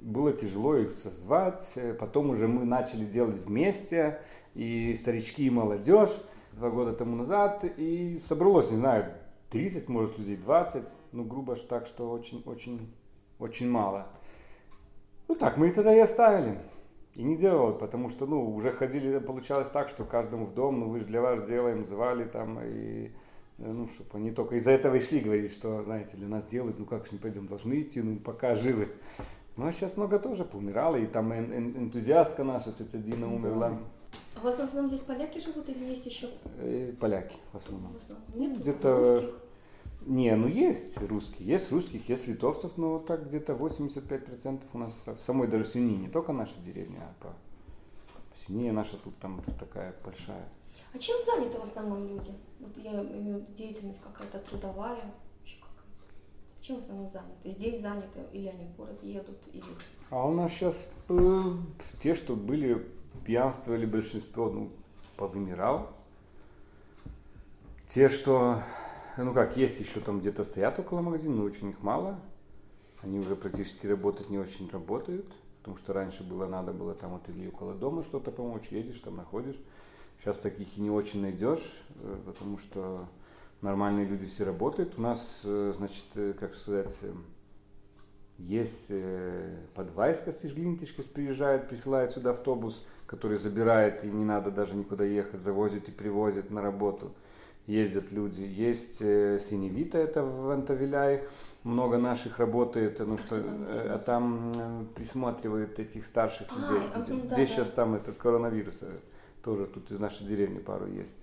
было 0.00 0.32
тяжело 0.32 0.76
их 0.76 0.90
созвать. 0.92 1.72
Э, 1.76 1.92
Потом 1.92 2.30
уже 2.30 2.48
мы 2.48 2.64
начали 2.64 3.04
делать 3.04 3.38
вместе, 3.38 4.20
и 4.54 4.94
старички, 4.94 5.44
и 5.46 5.50
молодежь, 5.50 6.16
два 6.52 6.70
года 6.70 6.92
тому 6.94 7.16
назад. 7.16 7.64
И 7.76 8.18
собралось, 8.24 8.70
не 8.70 8.76
знаю, 8.78 9.12
30, 9.50 9.88
может, 9.88 10.18
людей 10.18 10.36
20. 10.36 10.84
Ну, 11.12 11.24
грубо 11.24 11.56
ж 11.56 11.60
так, 11.60 11.86
что 11.86 12.10
очень-очень 12.10 12.80
очень 13.38 13.68
мало. 13.68 14.06
Ну 15.28 15.34
так, 15.34 15.56
мы 15.56 15.68
и 15.68 15.70
тогда 15.70 15.94
и 15.94 15.98
оставили. 15.98 16.58
И 17.14 17.22
не 17.22 17.36
делали, 17.36 17.76
потому 17.76 18.08
что, 18.08 18.26
ну, 18.26 18.54
уже 18.54 18.70
ходили, 18.70 19.18
получалось 19.18 19.70
так, 19.70 19.88
что 19.88 20.04
каждому 20.04 20.46
в 20.46 20.54
дом, 20.54 20.80
ну, 20.80 20.88
вы 20.88 21.00
же 21.00 21.06
для 21.06 21.20
вас 21.20 21.42
делаем, 21.46 21.84
звали 21.86 22.24
там, 22.24 22.60
и, 22.62 23.10
ну, 23.58 23.88
чтобы 23.88 24.10
они 24.14 24.30
только 24.30 24.56
из-за 24.56 24.70
этого 24.70 24.94
и 24.94 25.00
шли 25.00 25.20
говорить, 25.20 25.52
что, 25.52 25.82
знаете, 25.82 26.16
для 26.16 26.28
нас 26.28 26.46
делают, 26.46 26.78
ну, 26.78 26.86
как 26.86 27.06
же 27.06 27.12
не 27.12 27.18
пойдем, 27.18 27.48
должны 27.48 27.80
идти, 27.80 28.00
ну, 28.00 28.16
пока 28.18 28.54
живы. 28.54 28.88
Ну, 29.56 29.66
а 29.66 29.72
сейчас 29.72 29.96
много 29.96 30.18
тоже 30.18 30.44
поумирало, 30.44 30.96
и 30.96 31.06
там 31.06 31.32
эн- 31.32 31.52
эн- 31.52 31.76
энтузиастка 31.78 32.44
наша, 32.44 32.72
тетя 32.72 32.98
Дина 32.98 33.26
умерла, 33.34 33.70
А 34.36 34.40
у 34.40 34.44
вас 34.44 34.56
в 34.56 34.60
основном 34.60 34.88
здесь 34.90 35.02
поляки 35.02 35.38
живут 35.38 35.68
или 35.68 35.84
есть 35.84 36.06
еще? 36.06 36.28
и 36.62 36.94
поляки 36.98 37.36
в 37.52 37.56
основном. 37.56 37.92
В 37.92 37.96
основном 37.96 38.24
нет 38.34 38.58
Где-то- 38.60 39.20
русских? 39.20 39.40
Не, 40.06 40.34
ну 40.34 40.48
есть 40.48 40.96
русские, 41.08 41.46
есть 41.48 41.70
русских, 41.70 42.08
есть 42.08 42.26
литовцев, 42.26 42.78
но 42.78 42.94
вот 42.94 43.06
так 43.06 43.26
где-то 43.26 43.52
85% 43.52 44.62
у 44.72 44.78
нас 44.78 45.06
в 45.06 45.18
самой 45.20 45.46
даже 45.46 45.64
Сини, 45.64 45.96
не 45.96 46.08
только 46.08 46.32
наша 46.32 46.54
деревня, 46.64 47.00
а 47.02 47.22
по 47.22 47.34
Сини 48.46 48.70
наша 48.70 48.96
тут 48.96 49.14
там 49.18 49.42
такая 49.58 49.94
большая. 50.02 50.48
А 50.94 50.98
чем 50.98 51.16
заняты 51.26 51.58
в 51.58 51.62
основном 51.62 52.08
люди? 52.08 52.32
Вот 52.60 52.76
я 52.78 52.92
имею 53.02 53.44
деятельность 53.56 54.00
какая-то 54.00 54.38
трудовая, 54.48 54.98
еще 55.44 55.58
какая 55.60 55.84
Чем 56.62 56.76
в 56.76 56.78
основном 56.80 57.10
заняты? 57.12 57.50
Здесь 57.50 57.82
заняты 57.82 58.20
или 58.32 58.48
они 58.48 58.64
в 58.64 58.76
город 58.76 58.98
едут? 59.02 59.38
Или... 59.52 59.62
А 60.08 60.26
у 60.26 60.32
нас 60.32 60.50
сейчас 60.52 60.88
те, 62.02 62.14
что 62.14 62.34
были, 62.34 62.86
пьянствовали, 63.24 63.86
большинство, 63.86 64.50
ну, 64.50 64.70
повымирало. 65.16 65.92
Те, 67.86 68.08
что, 68.08 68.62
ну 69.16 69.34
как, 69.34 69.56
есть 69.56 69.80
еще 69.80 70.00
там 70.00 70.20
где-то 70.20 70.44
стоят 70.44 70.78
около 70.78 71.00
магазина, 71.00 71.36
но 71.36 71.44
очень 71.44 71.70
их 71.70 71.82
мало. 71.82 72.20
Они 73.02 73.18
уже 73.18 73.34
практически 73.34 73.86
работать 73.86 74.30
не 74.30 74.38
очень 74.38 74.68
работают, 74.70 75.26
потому 75.58 75.76
что 75.76 75.92
раньше 75.92 76.22
было 76.22 76.46
надо 76.46 76.72
было 76.72 76.94
там 76.94 77.12
вот 77.12 77.28
или 77.28 77.48
около 77.48 77.74
дома 77.74 78.02
что-то 78.02 78.30
помочь, 78.30 78.68
едешь, 78.70 79.00
там 79.00 79.16
находишь. 79.16 79.56
Сейчас 80.20 80.38
таких 80.38 80.76
и 80.76 80.80
не 80.80 80.90
очень 80.90 81.22
найдешь, 81.22 81.82
э, 81.96 82.18
потому 82.26 82.58
что 82.58 83.08
нормальные 83.62 84.06
люди 84.06 84.26
все 84.26 84.44
работают. 84.44 84.98
У 84.98 85.02
нас, 85.02 85.40
э, 85.44 85.72
значит, 85.76 86.04
э, 86.14 86.34
как 86.38 86.54
сказать, 86.54 86.94
э, 87.02 87.12
есть 88.48 88.86
э, 88.90 89.56
подвайска 89.74 90.32
с 90.32 90.44
Ижглинтишкис 90.44 91.04
приезжает, 91.06 91.68
присылает 91.68 92.10
сюда 92.10 92.30
автобус, 92.30 92.84
который 93.06 93.38
забирает, 93.38 94.04
и 94.04 94.08
не 94.08 94.24
надо 94.24 94.50
даже 94.50 94.74
никуда 94.74 95.04
ехать, 95.04 95.40
завозит 95.40 95.88
и 95.88 95.92
привозит 95.92 96.50
на 96.50 96.62
работу. 96.62 97.12
Ездят 97.66 98.10
люди. 98.10 98.42
Есть 98.42 99.00
э, 99.00 99.38
Синевита, 99.38 99.98
это 99.98 100.22
в 100.22 100.50
Антавиляе, 100.50 101.28
много 101.62 101.98
наших 101.98 102.38
работает, 102.38 102.98
ну 103.00 103.18
что, 103.18 103.26
что 103.36 103.40
там? 103.42 103.64
э, 103.68 103.88
а 103.94 103.98
там 103.98 104.48
э, 104.54 104.84
присматривает 104.94 105.78
этих 105.78 106.06
старших 106.06 106.48
А, 106.50 106.54
людей. 106.60 106.88
а, 106.94 107.00
Где- 107.02 107.12
да, 107.28 107.34
Здесь 107.34 107.48
да. 107.50 107.54
сейчас 107.56 107.70
там 107.72 107.94
этот 107.94 108.16
коронавирус, 108.16 108.78
э, 108.80 108.90
тоже 109.44 109.66
тут 109.66 109.90
из 109.90 109.98
нашей 110.00 110.26
деревни 110.26 110.58
пару 110.58 110.86
есть 110.86 111.18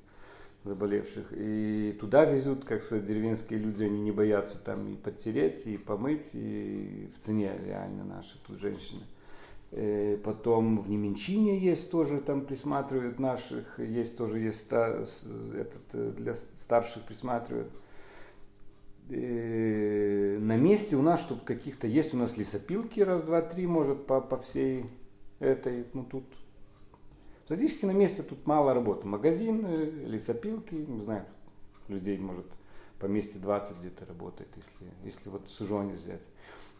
заболевших. 0.63 1.28
И 1.32 1.98
туда 2.00 2.26
везут, 2.26 2.65
как 2.65 2.84
сказать, 2.84 3.06
деревенские 3.06 3.60
люди, 3.60 3.84
они 3.84 4.02
не 4.02 4.12
боятся 4.12 4.58
там 4.58 4.88
и 4.88 4.96
подтереть, 4.96 5.65
и 5.65 5.78
помыть, 5.78 6.32
и 6.34 7.10
в 7.15 7.24
цене 7.24 7.52
реально 7.65 8.04
наши 8.04 8.38
тут 8.46 8.60
женщины. 8.60 9.04
Э, 9.72 10.17
Потом 10.24 10.80
в 10.80 10.89
Неменчине 10.89 11.60
есть 11.60 11.91
тоже, 11.91 12.20
там 12.20 12.46
присматривают 12.46 13.20
наших, 13.20 13.80
есть 13.80 14.17
тоже 14.17 14.39
есть 14.39 14.65
этот, 14.67 15.84
э, 15.93 16.13
для 16.17 16.36
старших 16.36 17.04
присматривают. 17.04 17.72
Э, 19.10 20.38
На 20.39 20.58
месте 20.58 20.96
у 20.96 21.02
нас, 21.02 21.22
чтобы 21.22 21.41
каких-то 21.41 21.88
есть 21.88 22.13
у 22.13 22.17
нас 22.17 22.38
лесопилки, 22.38 23.00
раз, 23.00 23.22
два, 23.24 23.41
три, 23.41 23.67
может, 23.67 24.06
по, 24.06 24.22
по 24.22 24.38
всей 24.38 24.86
этой, 25.39 25.86
ну 25.93 26.04
тут 26.04 26.26
Практически 27.48 27.86
на 27.86 27.92
месте 27.92 28.24
тут 28.24 28.46
мало 28.46 28.74
работы. 28.74 29.08
Магазин, 29.08 29.66
э, 29.66 29.86
лесопилки, 30.06 30.76
не 30.76 31.02
знаю, 31.02 31.26
людей 31.88 32.18
может 32.18 32.46
по 33.00 33.06
месте 33.06 33.40
20 33.40 33.78
где-то 33.78 34.06
работает, 34.06 34.50
если, 34.56 34.94
если 35.04 35.30
вот 35.30 35.50
Сужоне 35.50 35.94
взять. 35.94 36.24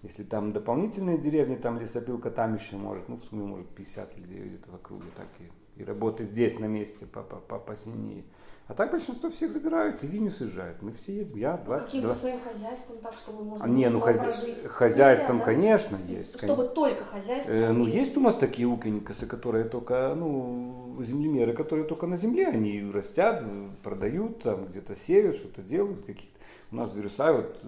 Если 0.03 0.23
там 0.23 0.51
дополнительные 0.51 1.17
деревни, 1.17 1.56
там 1.56 1.80
лесопилка, 1.80 2.30
там 2.30 2.56
еще 2.56 2.75
может, 2.75 3.08
ну 3.08 3.15
в 3.15 3.23
сумме 3.25 3.45
может 3.45 3.67
50 3.69 4.17
людей 4.17 4.39
где-то 4.39 4.69
в 4.69 4.75
округе 4.75 5.08
так 5.15 5.27
и, 5.39 5.82
и 5.82 5.84
работает 5.86 6.32
здесь 6.32 6.60
на 6.60 6.65
месте 6.65 7.06
по, 7.06 7.23
по, 7.23 7.38
по, 7.38 7.60
по 7.60 7.75
Синии. 7.75 8.25
А 8.67 8.73
так 8.73 8.91
большинство 8.91 9.30
всех 9.30 9.51
забирают 9.53 10.03
и 10.03 10.08
в 10.08 10.10
Виню 10.10 10.30
съезжают. 10.30 10.82
Мы 10.82 10.91
все 10.91 11.15
едем, 11.19 11.38
я 11.38 11.56
22. 11.56 11.80
Каким-то 11.86 12.15
своим 12.15 12.39
хозяйством, 12.41 12.97
так, 12.97 13.13
чтобы 13.13 13.43
можно 13.45 13.63
А, 13.65 13.69
не, 13.69 13.89
ну 13.89 13.99
хозя- 13.99 14.23
прожить? 14.23 14.63
хозяйством, 14.65 15.38
Нельзя, 15.38 15.45
да? 15.45 15.53
конечно, 15.53 15.97
есть. 16.08 16.36
Чтобы 16.38 16.56
конечно. 16.56 16.75
только 16.75 17.06
хозяйство? 17.06 17.51
Э, 17.51 17.71
ну, 17.71 17.86
или- 17.86 17.95
есть 17.95 18.17
у 18.17 18.19
нас 18.19 18.36
такие 18.36 18.67
уконикасы, 18.67 19.25
которые 19.25 19.63
только, 19.63 20.13
ну, 20.15 20.97
землемеры, 21.01 21.53
которые 21.53 21.86
только 21.88 22.08
на 22.08 22.17
земле, 22.17 22.47
они 22.47 22.91
растят, 22.91 23.45
продают, 23.84 24.43
там 24.43 24.65
где-то 24.65 24.97
сеют, 24.97 25.38
что-то 25.38 25.62
делают, 25.62 26.06
каких-то. 26.06 26.38
У 26.69 26.75
нас 26.75 26.89
в 26.89 26.95
Вирусае 26.97 27.34
вот 27.34 27.62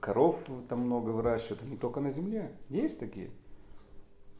коров 0.00 0.36
там 0.68 0.80
много 0.80 1.10
выращивают, 1.10 1.62
они 1.62 1.76
только 1.76 2.00
на 2.00 2.10
земле. 2.10 2.50
Есть 2.68 2.98
такие. 2.98 3.30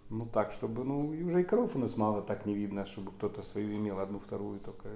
Ну 0.08 0.26
так, 0.26 0.50
чтобы, 0.50 0.82
ну, 0.82 1.06
уже 1.24 1.42
и 1.42 1.44
коров 1.44 1.76
у 1.76 1.78
нас 1.78 1.96
мало 1.96 2.20
так 2.20 2.46
не 2.46 2.54
видно, 2.56 2.84
чтобы 2.84 3.12
кто-то 3.12 3.42
свою 3.42 3.76
имел, 3.76 4.00
одну, 4.00 4.18
вторую 4.18 4.58
только. 4.58 4.88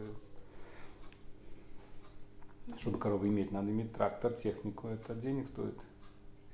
Чтобы 2.78 2.98
корову 2.98 3.26
иметь, 3.26 3.52
надо 3.52 3.70
иметь 3.70 3.92
трактор, 3.92 4.32
технику, 4.32 4.88
это 4.88 5.14
денег 5.14 5.48
стоит. 5.48 5.78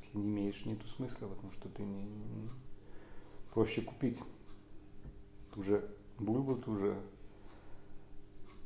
Если 0.03 0.18
не 0.18 0.29
имеешь, 0.29 0.64
нету 0.64 0.87
смысла, 0.88 1.29
потому 1.29 1.53
что 1.53 1.68
ты 1.68 1.83
не, 1.83 2.09
проще 3.55 3.83
купить. 3.83 4.20
Ту 5.55 5.62
же 5.62 5.88
бульбу, 6.18 6.57
ту 6.57 6.77
же 6.77 6.96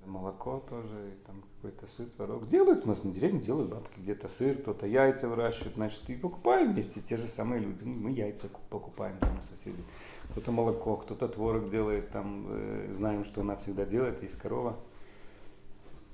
молоко 0.07 0.63
тоже, 0.69 1.13
и 1.13 1.27
там 1.27 1.43
какой-то 1.57 1.87
сыр, 1.87 2.07
творог. 2.11 2.49
Делают 2.49 2.85
у 2.85 2.89
нас 2.89 3.05
на 3.05 3.13
деревне, 3.13 3.41
делают 3.41 3.71
бабки 3.71 3.99
где-то 3.99 4.29
сыр, 4.29 4.59
кто-то 4.59 4.87
яйца 4.87 5.29
выращивает, 5.29 5.75
значит, 5.75 6.09
и 6.11 6.15
покупаем 6.15 6.73
вместе 6.73 7.01
те 7.01 7.17
же 7.17 7.27
самые 7.29 7.61
люди. 7.61 7.85
Мы 7.85 8.11
яйца 8.11 8.49
ку- 8.49 8.61
покупаем 8.71 9.19
там 9.19 9.39
у 9.39 9.43
соседей. 9.43 9.85
Кто-то 10.31 10.53
молоко, 10.53 10.97
кто-то 10.97 11.29
творог 11.29 11.69
делает, 11.69 12.11
там, 12.11 12.47
э, 12.49 12.93
знаем, 12.97 13.25
что 13.25 13.41
она 13.41 13.57
всегда 13.57 13.85
делает, 13.87 14.23
есть 14.23 14.37
корова. 14.37 14.77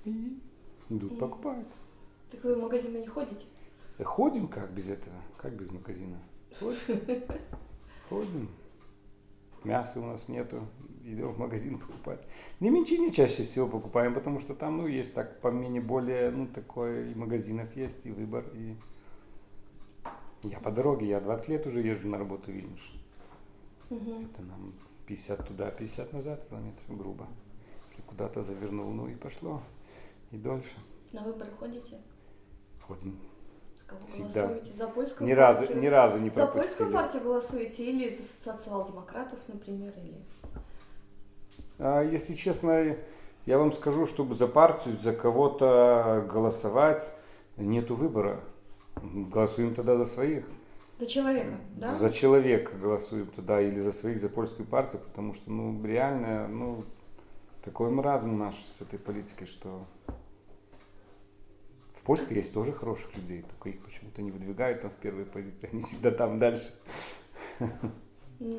И 0.05 0.41
идут, 0.91 1.19
покупают. 1.19 1.69
Так 2.31 2.45
вы 2.45 2.55
в 2.55 2.59
магазины 2.59 2.99
не 2.99 3.07
ходите? 3.07 3.47
Ходим 4.03 4.49
как 4.49 4.71
без 4.73 4.89
этого? 4.89 5.17
Как 5.37 5.53
без 5.55 5.71
магазина? 5.71 6.19
Ходим. 6.59 7.23
Ходим. 8.09 8.49
мяса 9.65 10.01
у 10.01 10.05
нас 10.05 10.29
нету, 10.29 10.67
идем 11.05 11.33
в 11.33 11.39
магазин 11.39 11.79
покупать. 11.79 12.21
Неменчине 12.61 13.13
чаще 13.13 13.43
всего 13.43 13.69
покупаем, 13.69 14.15
потому 14.15 14.41
что 14.41 14.55
там, 14.55 14.79
ну, 14.79 14.87
есть 14.87 15.15
так, 15.15 15.41
по 15.41 15.49
менее 15.49 15.83
более, 15.83 16.31
ну, 16.31 16.47
такое, 16.47 17.11
и 17.11 17.15
магазинов 17.15 17.75
есть, 17.77 18.07
и 18.07 18.11
выбор, 18.11 18.45
и... 18.55 18.75
Я 20.43 20.59
по 20.59 20.71
дороге, 20.71 21.07
я 21.07 21.21
20 21.21 21.49
лет 21.49 21.67
уже 21.67 21.83
езжу 21.83 22.09
на 22.09 22.17
работу 22.17 22.51
в 22.51 22.55
Вильнюс. 22.55 22.81
Это 23.91 24.43
нам 24.43 24.73
50 25.07 25.47
туда, 25.47 25.71
50 25.71 26.13
назад 26.15 26.47
километров, 26.49 26.97
грубо. 26.97 27.27
Если 27.91 28.03
куда-то 28.03 28.41
завернул, 28.43 28.91
ну 28.91 29.07
и 29.07 29.15
пошло, 29.15 29.63
и 30.31 30.37
дольше. 30.37 30.77
На 31.13 31.23
выборы 31.23 31.51
ходите? 31.59 31.99
Ходим. 32.87 33.19
За 33.79 33.85
кого 33.85 34.07
Всегда. 34.07 34.47
голосуете? 34.47 34.73
За 34.79 34.87
польскую 34.89 35.29
Ни 35.29 35.33
разу, 35.33 35.59
партию? 35.61 35.81
ни 35.81 35.87
разу 35.87 36.19
не 36.19 36.31
За 36.31 36.35
пропустили. 36.37 36.67
польскую 36.69 36.93
партию 36.93 37.23
голосуете 37.23 37.85
или 37.85 38.09
за 38.11 38.23
социал-демократов, 38.45 39.39
например, 39.49 39.93
или... 39.97 40.15
А, 41.79 42.03
Если 42.03 42.35
честно, 42.35 42.97
я 43.47 43.59
вам 43.59 43.73
скажу, 43.73 44.07
чтобы 44.07 44.35
за 44.35 44.47
партию, 44.47 44.97
за 44.99 45.13
кого-то 45.13 46.27
голосовать, 46.31 47.13
нету 47.57 47.97
выбора. 47.97 48.41
Голосуем 49.03 49.75
тогда 49.75 49.97
за 49.97 50.05
своих. 50.05 50.45
За 50.99 51.07
человека, 51.07 51.57
да? 51.77 51.97
За 51.97 52.13
человека 52.13 52.77
голосуем 52.77 53.27
тогда 53.35 53.61
или 53.61 53.81
за 53.81 53.93
своих, 53.93 54.21
за 54.21 54.29
польскую 54.29 54.67
партию, 54.67 55.01
потому 55.01 55.33
что, 55.33 55.51
ну, 55.51 55.83
реально, 55.83 56.47
ну, 56.49 56.85
такой 57.65 57.91
маразм 57.91 58.37
наш 58.39 58.55
с 58.79 58.83
этой 58.83 58.99
политикой, 58.99 59.47
что 59.47 59.87
в 62.01 62.03
Польске 62.03 62.35
есть 62.37 62.55
тоже 62.55 62.73
хороших 62.73 63.15
людей, 63.17 63.43
только 63.43 63.69
их 63.69 63.85
почему-то 63.85 64.23
не 64.23 64.31
выдвигают 64.31 64.81
там 64.81 64.91
в 64.91 64.95
первые 64.95 65.27
позиции, 65.27 65.69
они 65.71 65.83
всегда 65.83 66.11
там 66.11 66.39
дальше. 66.39 66.73
Ну, 68.39 68.59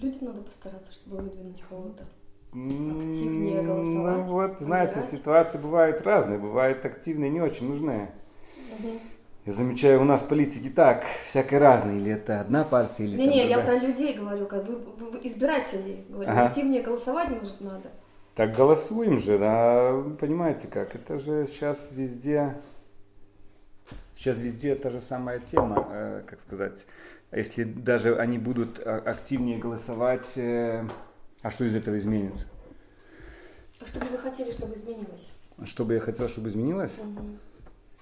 людям 0.00 0.18
надо 0.22 0.42
постараться, 0.42 0.90
чтобы 0.92 1.18
выдвинуть 1.18 1.62
кого-то. 1.68 2.02
Активнее 2.50 3.62
голосовать, 3.62 4.16
Ну 4.16 4.22
вот, 4.24 4.58
знаете, 4.58 4.96
выбирать. 4.96 5.10
ситуации 5.10 5.58
бывают 5.58 6.02
разные, 6.02 6.38
бывают 6.38 6.84
активные, 6.84 7.30
не 7.30 7.40
очень 7.40 7.68
нужные. 7.68 8.10
Я 9.46 9.52
замечаю, 9.52 10.00
у 10.00 10.04
нас 10.04 10.22
политики 10.22 10.68
так, 10.68 11.04
всякое 11.24 11.58
разное, 11.60 11.96
или 11.96 12.12
это 12.12 12.40
одна 12.40 12.64
партия, 12.64 13.04
или 13.04 13.16
там 13.16 13.26
Не-не, 13.26 13.48
я 13.48 13.56
другая. 13.58 13.78
про 13.80 13.86
людей 13.86 14.14
говорю, 14.14 14.46
как 14.46 14.66
вы, 14.68 14.76
вы- 14.76 15.10
вы 15.10 15.18
избирателей 15.22 16.04
говорю. 16.08 16.30
Ага. 16.30 16.46
Активнее 16.48 16.82
голосовать 16.82 17.28
может 17.30 17.60
надо. 17.60 17.90
Так 18.34 18.54
голосуем 18.56 19.18
же, 19.18 19.38
да, 19.38 20.02
понимаете 20.20 20.66
как, 20.68 20.94
это 20.94 21.18
же 21.18 21.46
сейчас 21.46 21.90
везде, 21.92 22.56
сейчас 24.14 24.38
везде 24.40 24.74
та 24.74 24.90
же 24.90 25.00
самая 25.00 25.38
тема, 25.40 25.88
э, 25.90 26.22
как 26.26 26.40
сказать, 26.40 26.84
если 27.32 27.64
даже 27.64 28.18
они 28.18 28.38
будут 28.38 28.78
а, 28.84 28.98
активнее 28.98 29.58
голосовать, 29.58 30.36
э, 30.36 30.86
а 31.40 31.50
что 31.50 31.64
из 31.64 31.74
этого 31.74 31.96
изменится? 31.96 32.46
А 33.80 33.86
что 33.86 34.00
бы 34.00 34.06
вы 34.06 34.18
хотели, 34.18 34.52
чтобы 34.52 34.74
изменилось? 34.74 35.32
Что 35.64 35.84
бы 35.84 35.94
я 35.94 36.00
хотел, 36.00 36.28
чтобы 36.28 36.50
изменилось? 36.50 37.00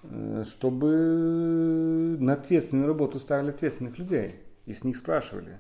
Э, 0.03 0.45
Чтобы 0.47 2.17
на 2.19 2.33
ответственную 2.35 2.89
работу 2.89 3.19
ставили 3.19 3.51
ответственных 3.51 3.99
людей 3.99 4.37
и 4.67 4.73
с 4.73 4.85
них 4.85 4.97
спрашивали. 4.97 5.59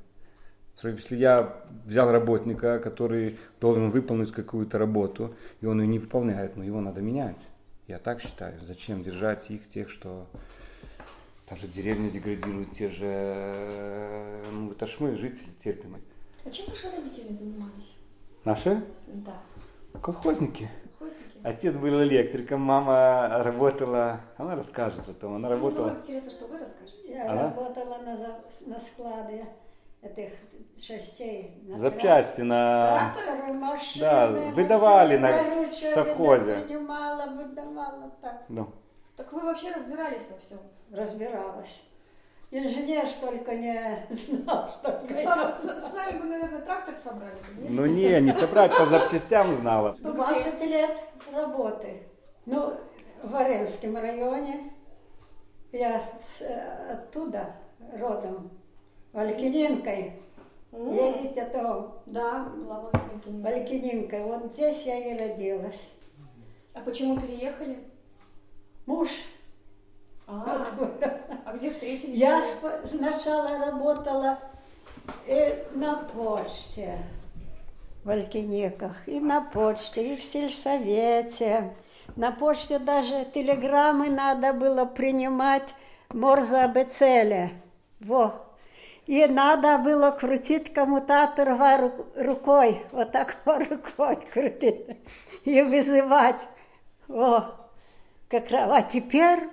Если 0.83 1.17
я 1.17 1.63
взял 1.85 2.11
работника, 2.11 2.79
который 2.79 3.39
должен 3.61 3.91
выполнить 3.91 4.33
какую-то 4.33 4.79
работу, 4.79 5.35
и 5.61 5.67
он 5.67 5.81
ее 5.81 5.87
не 5.87 5.99
выполняет, 5.99 6.57
но 6.57 6.65
его 6.65 6.81
надо 6.81 7.03
менять. 7.03 7.39
Я 7.91 7.99
так 7.99 8.21
считаю. 8.23 8.55
Зачем 8.63 9.03
держать 9.03 9.51
их, 9.51 9.69
тех, 9.69 9.91
что 9.91 10.29
там 11.45 11.59
же 11.59 11.67
деревня 11.67 12.09
деградирует, 12.09 12.71
те 12.71 12.89
же, 12.89 13.05
э, 13.05 14.45
ну 14.53 14.71
это 14.71 14.87
ж 14.87 14.97
мы, 15.01 15.17
жители, 15.17 15.49
терпим. 15.59 15.97
А 16.45 16.51
чем 16.53 16.67
ваши 16.69 16.89
родители 16.89 17.33
занимались? 17.33 17.97
Наши 18.45 18.81
Да. 19.09 19.33
колхозники. 20.01 20.71
Колхозники? 21.01 21.39
Отец 21.43 21.75
был 21.75 22.01
электриком, 22.05 22.61
мама 22.61 23.43
работала, 23.43 24.21
она 24.37 24.55
расскажет 24.55 25.09
о 25.09 25.13
том, 25.13 25.35
она 25.35 25.49
Ну, 25.49 25.55
работала. 25.57 25.91
ну, 25.91 25.99
интересно, 25.99 26.31
что 26.31 26.47
вы 26.47 26.59
расскажете. 26.59 27.09
Я 27.13 27.25
Ага. 27.25 27.43
работала 27.43 27.99
на, 28.05 28.17
на 28.73 28.81
складе 28.81 29.47
этих 30.03 30.31
шестей. 30.79 31.63
на 31.67 31.77
Запчасти 31.77 32.41
на... 32.41 33.13
тракторы, 33.15 33.53
машины, 33.53 34.01
Да, 34.01 34.27
выдавали 34.55 35.17
на- 35.19 35.33
совхозе. 35.95 36.61
Принимала, 36.63 37.27
выдавала 37.27 38.11
так. 38.23 38.45
Ну, 38.49 38.69
Так 39.17 39.33
вы 39.33 39.41
вообще 39.41 39.73
разбирались 39.73 40.23
во 40.31 40.39
всем? 40.39 40.61
Разбиралась. 40.91 41.83
Инженер 42.53 43.07
только 43.21 43.55
не 43.55 44.07
знал, 44.27 44.71
что 44.73 45.01
Сам- 45.23 45.53
с- 45.53 45.93
сами 45.93 46.19
бы, 46.19 46.25
наверное, 46.25 46.63
трактор 46.63 46.95
собрали. 47.05 47.35
нет? 47.59 47.71
ну 47.71 47.87
не, 47.87 48.21
не 48.21 48.33
собрать 48.33 48.77
по 48.77 48.87
запчастям 48.87 49.53
знала. 49.53 49.97
20 50.01 50.61
лет 50.63 50.97
работы. 51.33 52.03
Ну, 52.47 52.75
в 53.23 53.37
Оренском 53.37 53.97
районе. 53.97 54.73
Я 55.73 56.03
э, 56.41 56.93
оттуда 56.95 57.55
родом. 57.97 58.51
Валькининкой. 59.13 60.13
Едете 60.73 61.45
там. 61.47 61.95
Да, 62.07 62.45
была 62.45 62.81
в 62.81 62.91
Америке. 62.95 63.31
Валькининкой. 63.31 64.23
Вот 64.25 64.53
здесь 64.53 64.83
я 64.87 64.97
и 64.99 65.19
родилась. 65.19 65.81
А 66.75 66.81
почему 66.81 67.19
переехали? 67.21 67.79
Муж 68.87 69.09
А, 70.27 70.63
откуда? 70.63 71.21
а 71.45 71.57
где 71.57 71.71
встретились? 71.71 72.17
Я 72.19 72.41
сп- 72.41 72.87
сначала 72.87 73.59
работала 73.59 74.39
и 75.27 75.55
на 75.75 75.97
почте 75.97 76.99
в 78.05 78.11
Алькиниках, 78.11 78.97
и 79.09 79.19
на 79.21 79.41
почте, 79.41 80.15
и 80.15 80.17
в 80.17 80.23
сельсовете. 80.23 81.75
На 82.17 82.31
почте 82.33 82.79
даже 82.79 83.25
телеграммы 83.35 84.09
надо 84.09 84.53
было 84.53 84.85
принимать 84.85 85.75
Морзе 86.11 86.59
Абецеле. 86.59 87.51
Во. 88.01 88.47
И 89.07 89.27
надо 89.27 89.79
было 89.79 90.11
крутить 90.13 90.73
коммутатор 90.73 91.57
рукой, 92.17 92.83
вот 92.93 93.13
так 93.13 93.39
рукой 93.45 94.17
крутить 94.33 94.87
и 95.45 95.63
вызывать. 95.63 96.47
О, 97.09 97.45
как 98.29 98.51
раз. 98.51 98.71
А 98.73 98.83
теперь 98.83 99.49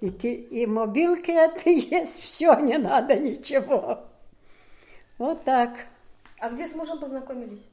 и, 0.00 0.08
и 0.08 0.66
мобилки 0.66 1.30
это 1.30 1.68
есть, 1.70 2.22
все, 2.22 2.58
не 2.60 2.78
надо 2.78 3.16
ничего. 3.16 4.04
Вот 5.18 5.44
так. 5.44 5.70
А 6.38 6.48
где 6.48 6.66
с 6.66 6.74
мужем 6.74 6.98
познакомились? 6.98 7.66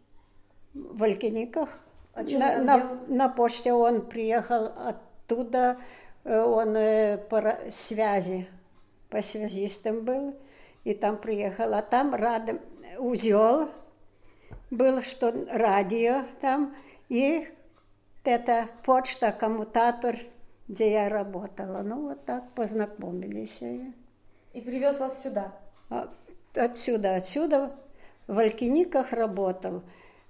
В 0.73 0.97
Валькиниках. 0.97 1.69
А 2.13 2.25
чё 2.25 2.39
на, 2.39 2.57
на, 2.57 2.79
делал? 2.79 2.97
на 3.07 3.29
почте 3.29 3.73
он 3.73 4.01
приехал 4.01 4.71
оттуда, 4.75 5.77
э, 6.23 6.37
он 6.37 6.75
э, 6.75 7.17
по 7.17 7.57
связи, 7.71 8.47
по 9.09 9.21
связистам 9.21 10.01
был, 10.01 10.35
и 10.83 10.93
там 10.93 11.17
приехал. 11.17 11.73
А 11.73 11.81
там 11.81 12.15
рядом 12.15 12.59
узел 12.99 13.69
был, 14.71 15.01
что 15.01 15.33
радио 15.51 16.23
там, 16.41 16.75
и 17.09 17.47
это 18.23 18.67
почта, 18.83 19.31
коммутатор, 19.31 20.17
где 20.67 20.91
я 20.91 21.09
работала. 21.09 21.81
Ну, 21.81 22.09
вот 22.09 22.25
так 22.25 22.51
познакомились. 22.51 23.61
И 23.61 24.61
привез 24.61 24.99
вас 24.99 25.21
сюда. 25.23 25.53
А, 25.89 26.09
Отсюда, 26.55 27.15
отсюда 27.15 27.75
в 28.27 28.37
Алькиниках 28.37 29.13
работал. 29.13 29.83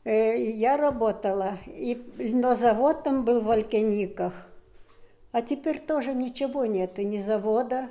Э, 0.04 0.38
Я 0.38 0.78
работала, 0.78 1.58
и 1.66 1.96
льнозавод 2.18 3.04
там 3.04 3.26
был 3.26 3.42
в 3.42 3.50
Алькиниках. 3.50 4.48
А 5.32 5.42
теперь 5.42 5.80
тоже 5.80 6.14
ничего 6.14 6.66
нету, 6.66 7.02
ни 7.02 7.18
завода, 7.18 7.90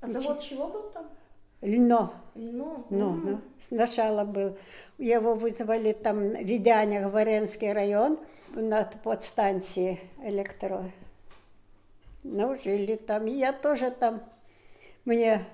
А 0.00 0.06
завод 0.06 0.40
чего 0.40 0.68
был 0.68 0.90
там? 0.90 1.06
Льно. 1.64 2.12
Вино? 2.34 2.84
Ну, 2.90 3.10
М. 3.10 3.24
ну, 3.24 3.40
сначала 3.60 4.24
был, 4.24 4.56
его 4.98 5.34
вызвали 5.34 5.92
там 5.92 6.18
в 6.30 6.42
Ведянях, 6.42 7.12
Варенский 7.12 7.72
район, 7.72 8.18
на 8.54 8.84
подстанции 9.04 10.00
электро. 10.22 10.90
Ну, 12.24 12.58
жили 12.62 12.96
там. 12.96 13.26
И 13.26 13.32
я 13.32 13.52
тоже 13.52 13.90
там, 13.92 14.20
мне 15.04 15.44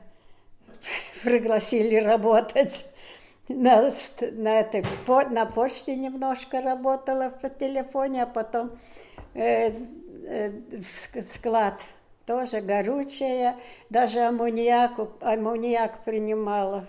пригласили 1.22 1.96
работать. 1.96 2.86
На, 3.48 3.90
на, 4.32 4.60
этой, 4.60 4.84
по- 5.06 5.28
на 5.28 5.44
почте 5.44 5.96
немножко 5.96 6.62
работала 6.62 7.30
по 7.30 7.50
телефоне, 7.50 8.22
а 8.22 8.26
потом 8.26 8.78
э, 9.34 9.70
э, 9.70 10.50
в 10.50 10.80
ск- 10.80 11.24
склад 11.24 11.80
тоже 12.30 12.60
горючее, 12.60 13.56
даже 13.90 14.20
аммониак, 14.20 14.92
аммониак 15.20 16.04
принимала. 16.04 16.86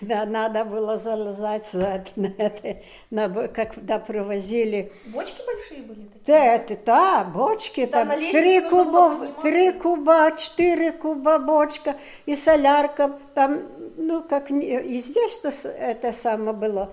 Да, 0.00 0.24
надо 0.26 0.64
было 0.64 0.98
залезать 0.98 1.66
за, 1.66 2.04
на 2.16 2.32
это, 2.38 2.78
на, 3.10 3.28
когда 3.48 3.98
привозили. 3.98 4.90
Бочки 5.06 5.42
большие 5.46 5.82
были 5.82 6.06
такие? 6.06 6.24
Да, 6.26 6.44
это, 6.56 6.76
да, 6.84 7.24
бочки, 7.24 7.86
Там 7.86 8.08
там, 8.08 8.18
три 8.18 8.60
куба, 8.62 9.28
три 9.42 9.72
куба, 9.72 10.32
четыре 10.36 10.90
куба 10.90 11.38
бочка 11.38 11.94
и 12.26 12.34
солярка, 12.34 13.18
там 13.34 13.60
ну, 13.96 14.22
как 14.22 14.50
и 14.50 14.98
здесь 14.98 15.38
то 15.38 15.52
с- 15.52 15.68
это 15.68 16.12
самое 16.12 16.52
было. 16.54 16.92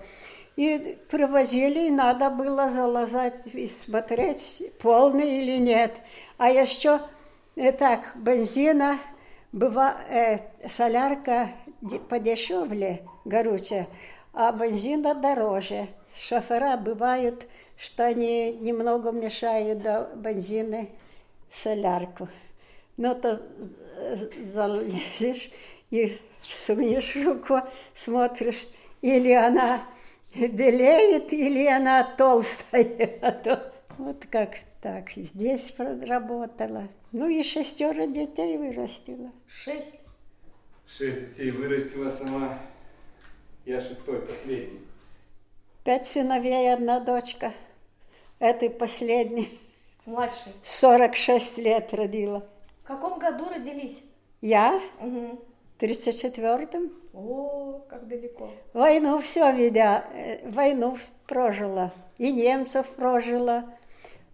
И 0.58 0.98
привозили, 1.08 1.86
и 1.86 1.90
надо 1.92 2.30
было 2.30 2.68
залазать 2.68 3.46
и 3.46 3.68
смотреть, 3.68 4.60
полный 4.80 5.38
или 5.38 5.56
нет. 5.56 5.94
А 6.36 6.50
еще 6.50 7.00
э, 7.54 7.70
так, 7.70 8.10
бензина, 8.16 8.98
быва, 9.52 9.94
э, 10.10 10.38
солярка 10.66 11.50
де- 11.80 12.00
подешевле, 12.00 13.04
горючая, 13.24 13.86
а 14.34 14.50
бензина 14.50 15.14
дороже. 15.14 15.86
Шофера 16.16 16.76
бывают, 16.76 17.46
что 17.76 18.06
они 18.06 18.50
немного 18.50 19.12
мешают 19.12 19.80
до 19.82 20.10
бензина 20.16 20.88
солярку. 21.52 22.26
Ну, 22.96 23.14
то 23.14 23.40
залезешь 24.40 25.52
и 25.92 26.18
сунешь 26.42 27.14
руку, 27.14 27.60
смотришь, 27.94 28.66
или 29.02 29.30
она 29.32 29.82
белеет, 30.46 31.32
или 31.32 31.66
она 31.66 32.04
толстая. 32.04 33.18
А 33.22 33.72
Вот 33.98 34.24
как 34.30 34.56
так. 34.80 35.10
Здесь 35.10 35.72
проработала. 35.72 36.88
Ну 37.12 37.28
и 37.28 37.42
шестеро 37.42 38.06
детей 38.06 38.56
вырастила. 38.56 39.32
Шесть. 39.46 40.00
Шесть 40.86 41.30
детей 41.30 41.50
вырастила 41.50 42.10
сама. 42.10 42.58
Я 43.64 43.80
шестой, 43.80 44.20
последний. 44.22 44.80
Пять 45.84 46.06
сыновей, 46.06 46.72
одна 46.72 47.00
дочка. 47.00 47.52
Это 48.38 48.70
последний. 48.70 49.58
Младший. 50.06 50.52
46 50.62 51.58
лет 51.58 51.92
родила. 51.92 52.46
В 52.82 52.86
каком 52.86 53.18
году 53.18 53.48
родились? 53.48 54.02
Я 54.40 54.80
Угу. 55.00 55.38
В 55.78 55.82
34-м. 55.82 56.92
О, 57.14 57.84
как 57.88 58.08
далеко. 58.08 58.50
Войну 58.72 59.18
все 59.18 59.52
видя, 59.52 60.04
э, 60.12 60.48
войну 60.50 60.96
прожила. 61.26 61.92
И 62.18 62.32
немцев 62.32 62.86
прожила, 62.88 63.64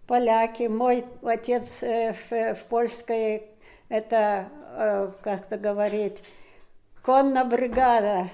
поляки. 0.07 0.63
Мой 0.63 1.05
отец 1.23 1.83
э, 1.83 2.13
в, 2.13 2.55
в 2.55 2.63
польской, 2.65 3.43
это, 3.89 4.49
э, 4.77 5.11
как-то 5.21 5.57
говорить, 5.57 6.23
конная 7.03 7.45
бригада, 7.45 8.29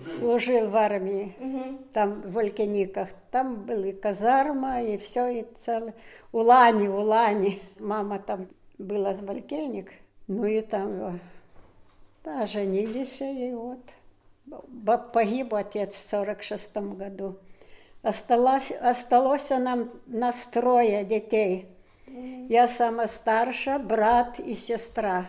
служил 0.00 0.68
в 0.70 0.76
армии. 0.76 1.34
Угу. 1.38 1.78
там 1.92 2.22
в 2.22 2.32
Волькиниках. 2.32 3.08
Там 3.30 3.64
были 3.64 3.90
казарма 3.92 4.82
и 4.82 4.96
все, 4.96 5.26
и 5.28 5.42
целое. 5.54 5.94
Улани, 6.32 6.88
Улани. 6.88 7.60
Мама 7.78 8.20
там 8.20 8.46
была 8.78 9.12
с 9.12 9.20
Волькиник. 9.20 9.92
Ну 10.28 10.46
и 10.46 10.60
там 10.60 11.20
да, 12.26 12.46
женились, 12.46 13.20
и 13.20 13.52
вот. 13.52 13.78
Погиб 15.12 15.54
отец 15.54 15.94
в 15.94 16.08
46 16.08 16.76
году. 16.76 17.38
Осталось, 18.02 18.72
осталось 18.72 19.50
нам 19.50 19.90
нас 20.06 20.46
трое 20.46 21.04
детей. 21.04 21.68
Я 22.48 22.66
самая 22.68 23.06
старшая, 23.06 23.78
брат 23.78 24.40
и 24.40 24.54
сестра. 24.54 25.28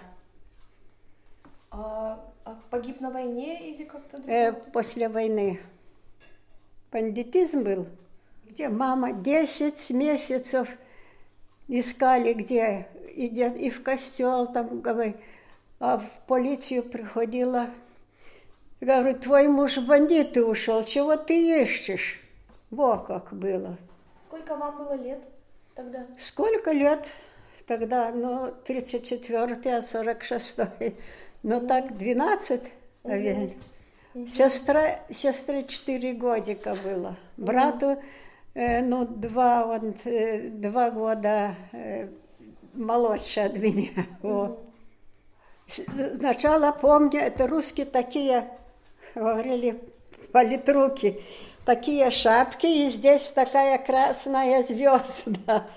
А, 1.69 2.19
а 2.45 2.59
погиб 2.71 2.99
на 2.99 3.11
войне 3.11 3.69
или 3.69 3.83
как-то 3.83 4.17
Э, 4.29 4.53
после 4.53 5.07
войны. 5.07 5.59
Бандитизм 6.91 7.63
был. 7.63 7.87
Где 8.45 8.69
мама 8.69 9.11
10 9.11 9.91
месяцев 9.91 10.67
искали, 11.67 12.33
где 12.33 12.87
и, 13.15 13.27
и 13.27 13.69
в 13.69 13.83
костел 13.83 14.47
там, 14.47 14.81
говорю, 14.81 15.15
а 15.79 15.97
в 15.97 16.09
полицию 16.27 16.83
приходила. 16.83 17.69
Говорю, 18.79 19.17
твой 19.17 19.47
муж 19.47 19.77
бандиты 19.79 20.43
ушел, 20.43 20.83
чего 20.83 21.17
ты 21.17 21.61
ищешь? 21.61 22.21
Во 22.69 22.99
как 22.99 23.33
было. 23.33 23.77
Сколько 24.27 24.55
вам 24.55 24.77
было 24.77 24.93
лет 24.93 25.23
тогда? 25.73 26.05
Сколько 26.19 26.71
лет 26.71 27.07
тогда? 27.65 28.11
Ну, 28.11 28.53
34 28.65 29.77
а 29.77 29.81
46 29.81 30.57
Ну, 31.43 31.67
так, 31.67 31.97
12, 31.97 32.71
наверное. 33.03 33.55
Сестра, 34.25 34.99
сестре 35.09 35.63
4 35.63 36.13
годика 36.13 36.75
было. 36.83 37.15
Брату, 37.37 38.01
э, 38.55 38.81
ну, 38.81 39.05
два, 39.05 39.65
он, 39.65 39.95
э, 40.05 40.49
два 40.49 40.89
года 40.89 41.55
э, 41.71 42.07
молодше 42.73 43.41
от 43.41 43.57
меня. 43.57 44.07
Во. 44.23 44.66
Сначала 45.67 46.71
помню, 46.71 47.19
это 47.19 47.47
русские 47.47 47.85
такие, 47.85 48.49
говорили, 49.15 49.81
политруки, 50.31 51.21
такие 51.65 52.09
шапки, 52.09 52.65
и 52.65 52.89
здесь 52.89 53.31
такая 53.31 53.77
красная 53.77 54.63
звезда. 54.63 55.67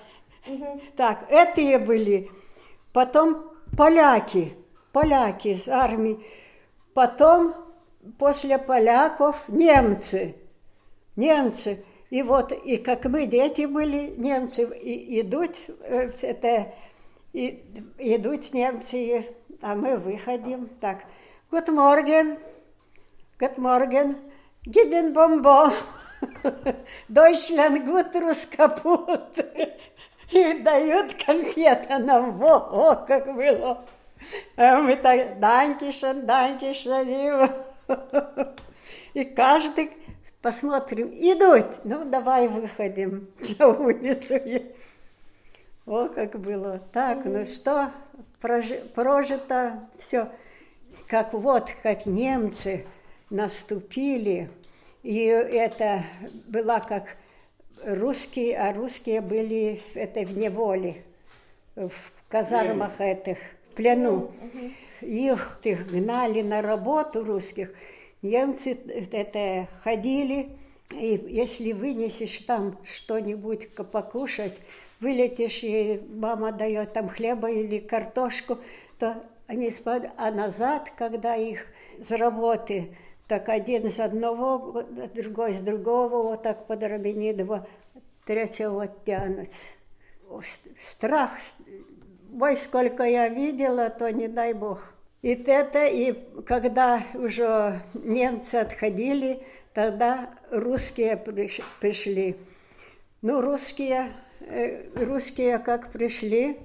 Так, 0.95 1.25
это 1.29 1.79
были. 1.79 2.31
Потом 2.93 3.51
поляки, 3.77 4.55
поляки 4.91 5.49
из 5.49 5.67
армии. 5.67 6.19
Потом, 6.93 7.53
после 8.17 8.57
поляков, 8.57 9.47
немцы. 9.49 10.35
Немцы. 11.15 11.83
И 12.09 12.23
вот, 12.23 12.51
и 12.51 12.77
как 12.77 13.05
мы 13.05 13.25
дети 13.25 13.65
были, 13.65 14.13
немцы 14.17 14.63
и, 14.77 15.21
идут, 15.21 15.51
э, 15.81 16.11
это, 16.21 16.73
и, 17.31 17.63
идут 17.99 18.53
немцы, 18.53 19.25
а 19.61 19.75
мы 19.75 19.97
выходим. 19.97 20.69
Так, 20.79 21.03
Good 21.51 21.69
morgen, 21.69 22.37
Good 23.39 23.57
morgen, 23.57 24.15
geben 24.63 25.13
Bonbon. 25.13 25.73
Deutschland 27.09 27.85
gut, 27.85 28.15
Рус 28.15 28.45
капут. 28.45 29.37
И 30.31 30.53
дают 30.59 31.13
конфеты 31.25 31.97
нам. 31.97 32.31
Во, 32.31 32.55
о, 32.55 32.95
как 32.95 33.35
было. 33.35 33.83
А 34.55 34.79
мы 34.79 34.95
так, 34.95 35.39
данкишен, 35.39 36.25
данкишен. 36.25 37.49
И, 39.13 39.23
каждый, 39.25 39.91
посмотрим, 40.41 41.09
идут. 41.11 41.83
Ну, 41.83 42.05
давай 42.05 42.47
выходим 42.47 43.29
на 43.59 43.67
улицу. 43.67 44.35
О, 45.85 46.07
как 46.07 46.39
было. 46.39 46.79
Так, 46.93 47.25
ну 47.25 47.43
что, 47.43 47.91
прожито 48.41 49.89
все. 49.97 50.29
Как 51.07 51.33
вот, 51.33 51.69
как 51.83 52.05
немцы 52.05 52.85
наступили, 53.29 54.49
и 55.03 55.25
это 55.25 56.03
была 56.47 56.79
как 56.79 57.17
русские, 57.83 58.57
а 58.57 58.73
русские 58.73 59.21
были 59.21 59.81
в 59.93 59.95
этой 59.95 60.25
в 60.25 60.37
неволе, 60.37 61.03
в 61.75 62.11
казармах 62.29 62.99
этих, 62.99 63.37
в 63.71 63.75
плену. 63.75 64.31
Их 65.01 65.59
их 65.63 65.91
гнали 65.91 66.41
на 66.41 66.61
работу 66.61 67.23
русских. 67.23 67.73
Немцы 68.21 68.77
это 69.11 69.67
ходили, 69.83 70.49
и 70.93 71.23
если 71.29 71.71
вынесешь 71.71 72.39
там 72.41 72.77
что-нибудь 72.83 73.73
покушать, 73.75 74.59
вылетишь, 74.99 75.63
и 75.63 76.01
мама 76.09 76.51
дает 76.51 76.93
там 76.93 77.09
хлеба 77.09 77.49
или 77.49 77.79
картошку, 77.79 78.59
то 78.99 79.23
они 79.47 79.71
спад... 79.71 80.11
А 80.17 80.31
назад, 80.31 80.91
когда 80.95 81.35
их 81.35 81.65
с 81.99 82.11
работы, 82.11 82.95
так 83.27 83.49
один 83.49 83.89
с 83.89 83.99
одного, 83.99 84.83
другой 85.13 85.53
с 85.53 85.61
другого, 85.61 86.23
вот 86.23 86.43
так 86.43 86.67
под 86.67 86.83
Робинидова, 86.83 87.67
третьего 88.25 88.87
тянут. 88.87 89.49
Страх, 90.85 91.31
ой, 92.39 92.55
сколько 92.57 93.03
я 93.03 93.27
видела, 93.27 93.89
то 93.89 94.11
не 94.11 94.27
дай 94.27 94.53
бог. 94.53 94.93
И 95.21 95.33
это, 95.33 95.85
и 95.85 96.13
когда 96.45 97.03
уже 97.13 97.81
немцы 97.93 98.55
отходили, 98.55 99.43
тогда 99.73 100.29
русские 100.49 101.15
приш- 101.15 101.63
пришли. 101.79 102.35
Ну, 103.21 103.41
русские, 103.41 104.11
э, 104.41 104.89
русские 105.05 105.59
как 105.59 105.91
пришли, 105.91 106.59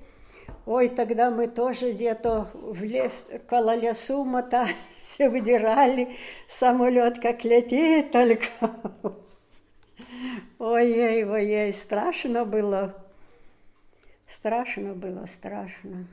ой, 0.64 0.88
тогда 0.88 1.30
мы 1.30 1.48
тоже 1.48 1.92
где-то 1.92 2.50
в 2.54 2.82
лес, 2.82 3.30
около 3.32 3.74
лесу 3.74 4.24
мотались, 4.24 5.18
выдирали, 5.18 6.16
самолет 6.48 7.18
как 7.20 7.44
летит 7.44 8.12
только. 8.12 8.46
Ой-ой, 10.58 11.24
ой, 11.24 11.72
страшно 11.72 12.44
было. 12.44 12.94
Страшно 14.26 14.94
было, 14.94 15.24
страшно. 15.26 16.06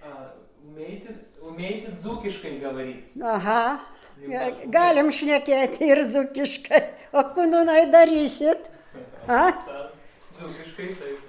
А, 0.00 0.36
умеете, 0.64 1.16
умеете 1.40 1.90
дзукишкой 1.90 2.58
говорить? 2.58 3.04
Ага. 3.20 3.80
Galim 4.66 5.10
šnekėti 5.14 5.86
ir 5.92 6.00
zukiškai, 6.10 6.80
o 7.12 7.22
kūnų 7.34 7.64
naidarysit. 7.68 8.70
A? 9.28 9.52
Дзукишкой, 10.38 10.94
taip. 10.98 11.24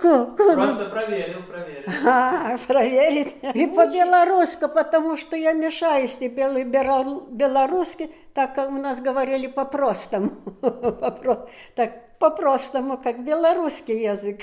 Ку- 0.00 0.26
ку- 0.36 0.52
Просто 0.54 0.84
проверил, 0.90 1.42
проверил. 1.42 1.90
А, 2.06 2.56
проверить. 2.68 3.34
И 3.54 3.66
по-белорусски, 3.66 4.68
потому 4.68 5.16
что 5.16 5.34
я 5.36 5.52
мешаюсь 5.52 6.18
белый 6.18 6.64
белорусский, 6.64 8.14
так 8.32 8.54
как 8.54 8.68
у 8.68 8.72
нас 8.78 9.00
говорили 9.00 9.48
по-простому. 9.48 10.30
Попро- 10.62 11.48
Так, 11.74 12.16
по-простому, 12.18 12.96
как 12.98 13.24
белорусский 13.24 14.02
язык. 14.04 14.42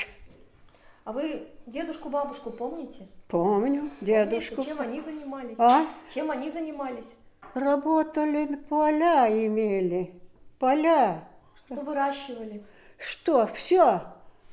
А 1.05 1.13
вы 1.13 1.47
дедушку, 1.65 2.09
бабушку 2.09 2.51
помните? 2.51 3.07
Помню, 3.30 3.89
дедушку. 4.01 4.55
Помните, 4.55 4.71
чем 4.75 4.82
они 4.82 5.01
занимались? 5.01 5.55
А? 5.57 5.86
Чем 6.13 6.32
они 6.32 6.49
занимались? 6.51 7.05
Работали, 7.54 8.56
поля 8.70 9.28
имели. 9.30 10.14
Поля. 10.60 11.24
Что 11.66 11.76
выращивали? 11.76 12.64
Что, 12.98 13.48
все. 13.48 14.02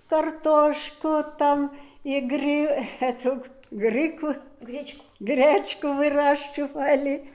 Картошку 0.08 1.24
там 1.38 1.74
и 2.02 2.20
гри... 2.20 2.64
эту 3.00 3.44
грику, 3.70 4.34
Гречку. 4.60 5.02
гречку 5.20 5.88
выращивали. 5.88 7.28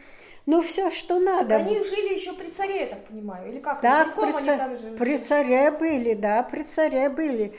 Ну, 0.45 0.61
все, 0.61 0.89
что 0.89 1.15
Так 1.19 1.23
надо. 1.25 1.55
они 1.57 1.83
жили 1.83 2.13
еще 2.13 2.33
при 2.33 2.49
царе, 2.49 2.81
я 2.81 2.87
так 2.87 3.05
понимаю, 3.05 3.51
или 3.51 3.59
как? 3.59 3.81
Так, 3.81 4.15
при, 4.15 4.31
ца- 4.31 4.57
там 4.57 4.77
жили? 4.77 4.95
при 4.95 5.17
царе 5.17 5.71
были, 5.71 6.13
да, 6.15 6.41
при 6.43 6.63
царе 6.63 7.09
были. 7.09 7.53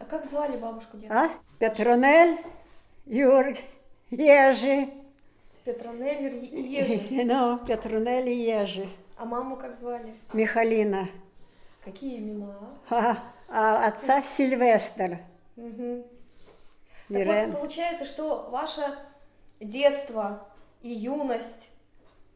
А 0.00 0.04
как 0.04 0.24
звали 0.26 0.56
бабушку, 0.56 0.96
дедушку? 0.96 1.14
А? 1.16 1.30
Петронель, 1.60 2.36
Юрг, 3.06 3.56
Ежи. 4.10 4.88
Петронель 5.64 6.44
и 6.44 6.60
Ежи. 6.80 7.24
Ну, 7.24 7.58
Петронель 7.66 8.28
и 8.28 8.44
Ежи. 8.44 8.88
А 9.16 9.24
маму 9.24 9.56
как 9.56 9.76
звали? 9.76 10.14
Михалина. 10.32 11.08
Какие 11.84 12.18
имена? 12.18 12.56
А, 12.90 13.16
а 13.48 13.86
отца 13.86 14.22
Сильвестр. 14.22 15.18
Мгм. 15.56 16.04
Так 17.08 17.26
вот, 17.26 17.58
получается, 17.60 18.04
что 18.04 18.48
ваше 18.50 18.82
детство 19.60 20.46
и 20.80 20.90
юность, 20.90 21.68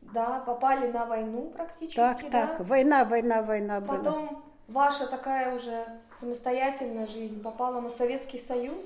да, 0.00 0.40
попали 0.40 0.90
на 0.90 1.06
войну 1.06 1.50
практически, 1.50 1.96
Так, 1.96 2.20
да? 2.22 2.30
так, 2.30 2.60
война, 2.60 3.04
война, 3.04 3.42
война 3.42 3.80
была. 3.80 3.98
Потом 3.98 4.44
ваша 4.68 5.06
такая 5.06 5.54
уже 5.54 5.84
самостоятельная 6.20 7.06
жизнь 7.06 7.42
попала 7.42 7.80
на 7.80 7.88
Советский 7.88 8.38
Союз, 8.38 8.84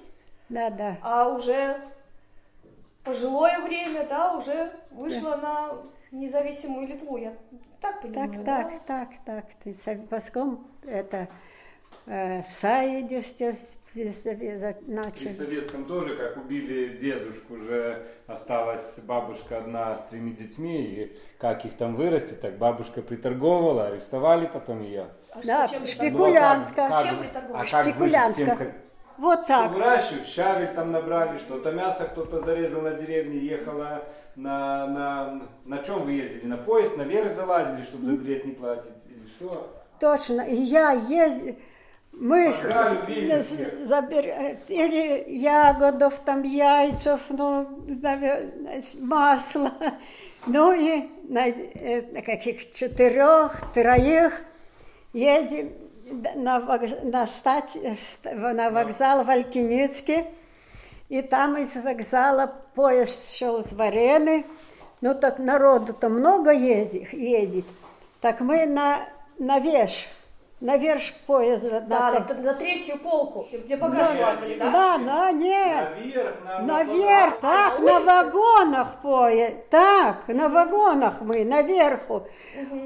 Да, 0.49 0.71
да. 0.71 0.97
а 1.03 1.29
уже 1.29 1.77
пожилое 3.11 3.59
время, 3.61 4.07
да, 4.09 4.37
уже 4.37 4.71
вышла 4.93 5.37
на 5.37 5.73
независимую 6.13 6.87
Литву, 6.87 7.17
я 7.17 7.33
так 7.81 8.03
понимаю, 8.03 8.31
Так, 8.33 8.45
да? 8.45 8.65
так, 8.65 8.85
так, 8.87 9.09
так. 9.25 9.45
Ты 9.65 9.75
Совпаском 9.75 10.67
это 10.85 11.29
э, 12.07 12.43
Союз 12.45 13.35
В 13.93 14.89
начали. 14.89 15.35
советском 15.35 15.85
тоже, 15.87 16.17
как 16.17 16.37
убили 16.37 16.97
дедушку, 16.99 17.55
уже 17.55 18.07
осталась 18.29 18.99
бабушка 19.01 19.59
одна 19.59 19.97
с 19.97 20.05
тремя 20.05 20.33
детьми, 20.33 20.83
и 20.83 21.17
как 21.39 21.65
их 21.65 21.77
там 21.77 21.97
вырастить, 21.97 22.41
так 22.41 22.59
бабушка 22.59 23.03
приторговывала, 23.03 23.89
арестовали 23.89 24.47
потом 24.47 24.83
ее. 24.83 25.09
А 25.33 25.41
Да, 25.45 25.67
чем 25.69 25.83
шпику- 25.83 25.99
приторговали? 25.99 26.67
Спекулянтка. 26.67 27.05
Чем 27.07 27.19
приторговали? 27.19 27.67
А 27.67 27.71
как 27.71 27.87
выжить 27.87 28.17
Шпекулянтка. 28.17 28.57
тем, 28.65 28.73
Вот 29.21 29.41
Что 29.45 29.49
так. 29.49 29.73
выращивают, 29.73 30.27
щавель 30.27 30.75
там 30.75 30.93
набрали, 30.93 31.37
что-то 31.39 31.73
мясо 31.73 32.05
кто-то 32.05 32.41
зарезал 32.41 32.81
на 32.81 32.93
деревне, 32.93 33.39
ехала 33.39 34.03
на, 34.37 34.87
на, 34.87 35.43
на 35.67 35.79
чем 35.83 36.05
вы 36.05 36.13
ездили? 36.13 36.47
На 36.47 36.57
поезд, 36.57 36.97
наверх 36.97 37.35
залазили, 37.35 37.83
чтобы 37.83 38.07
за 38.13 38.17
билет 38.19 38.45
не 38.47 38.53
платить? 38.53 38.93
Или 39.11 39.27
что? 39.37 39.71
Точно. 40.01 40.41
Я 40.49 40.93
ездил. 40.93 41.57
Мы 42.13 42.47
или 44.69 45.31
ягодов, 45.39 46.19
там 46.21 46.43
яйцев, 46.43 47.21
ну, 47.31 47.67
навер- 47.87 48.81
с- 48.81 48.95
масла. 49.01 49.73
Ну 50.47 50.73
и 50.73 51.07
на, 51.29 51.49
э, 51.49 52.01
на 52.13 52.23
каких 52.23 52.71
четырех, 52.71 53.61
троих 53.75 54.33
едем 55.13 55.71
на, 56.35 56.59
вокз- 56.59 57.05
на, 57.05 57.27
стать, 57.27 57.71
ст- 57.71 58.33
на 58.33 58.71
вокзал 58.71 59.25
в 59.25 59.31
Алькиницке. 59.31 60.27
И 61.09 61.23
там 61.23 61.57
из 61.57 61.77
вокзала 61.77 62.53
поезд 62.75 63.35
шел 63.35 63.63
с 63.63 63.73
Варены. 63.73 64.47
Ну 65.01 65.15
так 65.15 65.39
народу-то 65.39 66.09
много 66.09 66.51
ездит, 66.51 67.13
едет. 67.13 67.67
Так 68.21 68.41
мы 68.41 68.67
на, 68.67 69.01
на 69.39 69.59
веш, 69.59 70.09
на 70.61 70.77
верш 70.77 71.15
поезда. 71.27 71.81
Да, 71.81 72.13
на- 72.13 72.35
на, 72.35 72.43
на 72.43 72.55
третью 72.55 72.99
полку, 72.99 73.47
где 73.53 73.77
багаж 73.77 74.09
складывали, 74.09 74.59
да? 74.59 74.71
да, 74.71 74.99
да, 74.99 75.33
нет. 75.33 75.89
Наверх, 75.91 76.35
на, 76.45 76.59
Наверх, 76.61 77.35
А, 77.39 77.41
так, 77.41 77.79
на 77.81 78.01
на 78.01 78.01
вагонах 78.01 78.95
поезд, 79.03 79.55
так, 79.71 80.29
на 80.29 80.49
вагонах 80.49 81.21
мы, 81.23 81.45
наверху. 81.45 82.25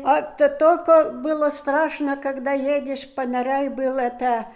А 0.05 0.23
то 0.23 0.49
только 0.49 1.11
было 1.11 1.51
страшно, 1.51 2.17
когда 2.17 2.53
едешь 2.53 3.13
по 3.15 3.25
Нарай, 3.25 3.69
был 3.69 3.97
это 3.99 4.47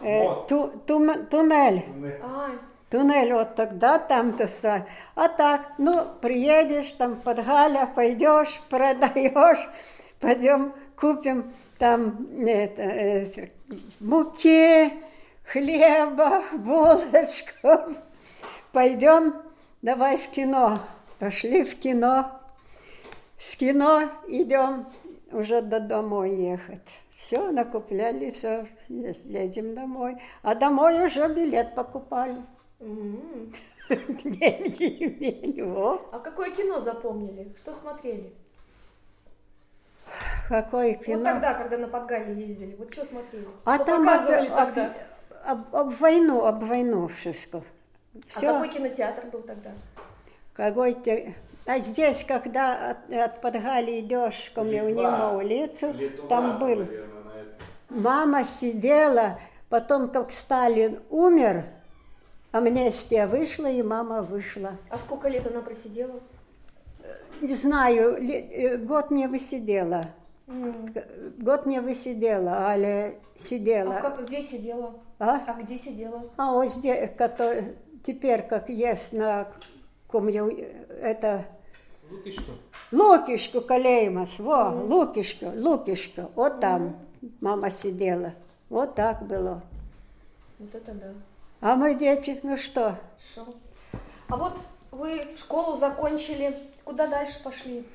э, 0.00 0.22
Мост. 0.22 0.48
ту- 0.48 0.70
тум- 0.86 1.26
туннель. 1.26 1.84
Ай, 2.22 2.52
Туннель 2.90 3.32
вот 3.34 3.54
тогда 3.54 3.98
там-то 3.98 4.46
страшно. 4.46 4.86
А 5.14 5.28
так, 5.28 5.60
ну, 5.78 6.06
приедешь 6.22 6.92
там 6.92 7.16
под 7.16 7.44
Галя, 7.44 7.86
пойдешь, 7.94 8.60
продаешь, 8.70 9.68
пойдем 10.20 10.72
купим 10.98 11.52
там 11.78 12.44
это, 12.44 12.82
это, 12.82 13.48
муки, 14.00 14.92
хлеба, 15.44 16.42
булочку. 16.58 17.94
Пойдем, 18.72 19.34
давай 19.82 20.16
в 20.16 20.28
кино. 20.28 20.80
Пошли 21.18 21.64
в 21.64 21.78
кино. 21.78 22.40
С 23.38 23.56
кино 23.56 24.10
идем 24.28 24.86
уже 25.32 25.62
до 25.62 25.80
домой 25.80 26.34
ехать. 26.34 26.98
Все, 27.16 27.50
накупляли, 27.50 28.30
все, 28.30 28.66
едем 28.88 29.74
домой. 29.74 30.16
А 30.42 30.54
домой 30.54 31.06
уже 31.06 31.26
билет 31.28 31.74
покупали. 31.74 32.36
во. 35.64 36.08
А 36.12 36.18
какое 36.20 36.50
кино 36.50 36.80
запомнили? 36.80 37.52
Что 37.60 37.74
смотрели? 37.74 38.32
Какое 40.48 40.94
кино. 40.94 41.18
Вот 41.18 41.24
тогда, 41.24 41.54
когда 41.54 41.76
на 41.76 41.88
Подгале 41.88 42.32
ездили, 42.34 42.74
вот 42.76 42.90
что 42.92 43.04
смотрели? 43.04 43.46
а 43.66 43.74
Что 43.76 43.84
там 43.84 44.04
показывали 44.04 44.48
об, 44.48 44.56
тогда? 44.56 44.92
об- 45.44 45.76
об 45.76 45.90
войну, 45.92 46.44
об 46.46 46.64
войну 46.64 47.08
wszystko. 47.08 47.62
А 48.14 48.20
Все. 48.28 48.40
какой 48.52 48.68
кинотеатр 48.70 49.26
был 49.26 49.42
тогда? 49.42 49.70
Какой-то... 50.54 51.34
А 51.66 51.80
здесь, 51.80 52.24
когда 52.24 52.92
от, 52.92 53.12
от 53.12 53.40
Подгали 53.42 54.00
идешь 54.00 54.50
ко 54.54 54.62
мне 54.62 54.80
Литва. 54.80 55.32
улицу, 55.32 55.92
Литва, 55.92 56.26
там 56.28 56.58
был. 56.58 56.76
наверное. 56.76 57.44
Мама 57.90 58.44
сидела, 58.44 59.38
потом, 59.68 60.08
как 60.10 60.30
Сталин 60.30 61.00
умер, 61.10 61.66
амнистия 62.52 63.26
вышла, 63.26 63.66
и 63.66 63.82
мама 63.82 64.22
вышла. 64.22 64.78
А 64.88 64.98
сколько 64.98 65.28
лет 65.28 65.46
она 65.46 65.60
просидела? 65.60 66.20
Не 67.42 67.54
знаю, 67.54 68.16
э, 68.16 68.78
год 68.78 69.10
не 69.10 69.26
высидела. 69.28 70.06
М. 70.48 70.86
Год 71.38 71.66
не 71.66 71.80
высидела, 71.80 72.70
але 72.72 73.18
А 73.36 73.38
сидела. 73.38 74.00
как, 74.00 74.26
где 74.26 74.42
сидела? 74.42 74.94
А? 75.18 75.40
А 75.46 75.52
где 75.60 75.78
сидела? 75.78 76.24
А 76.38 76.52
вот 76.52 76.70
здесь, 76.70 77.10
который, 77.16 77.76
теперь, 78.02 78.42
как 78.42 78.70
есть 78.70 79.12
на 79.12 79.46
комью, 80.06 80.48
это 81.00 81.44
Лукишку. 82.10 82.52
Лукишку 82.92 83.60
Калеймас, 83.60 84.38
во, 84.38 84.70
Лукишку, 84.70 85.52
Лукишку, 85.54 86.30
вот 86.34 86.60
там 86.60 86.96
мама 87.42 87.70
сидела. 87.70 88.32
Вот 88.70 88.94
так 88.94 89.26
было. 89.26 89.62
Вот 90.58 90.74
это 90.74 90.92
да. 90.92 91.12
А 91.60 91.76
мы 91.76 91.94
дети, 91.94 92.40
ну 92.42 92.56
что, 92.56 92.96
Хорошо. 93.34 93.52
А 94.28 94.36
вот 94.36 94.58
вы 94.90 95.26
школу 95.36 95.76
закончили, 95.76 96.56
куда 96.84 97.06
дальше 97.06 97.42
пошли? 97.42 97.86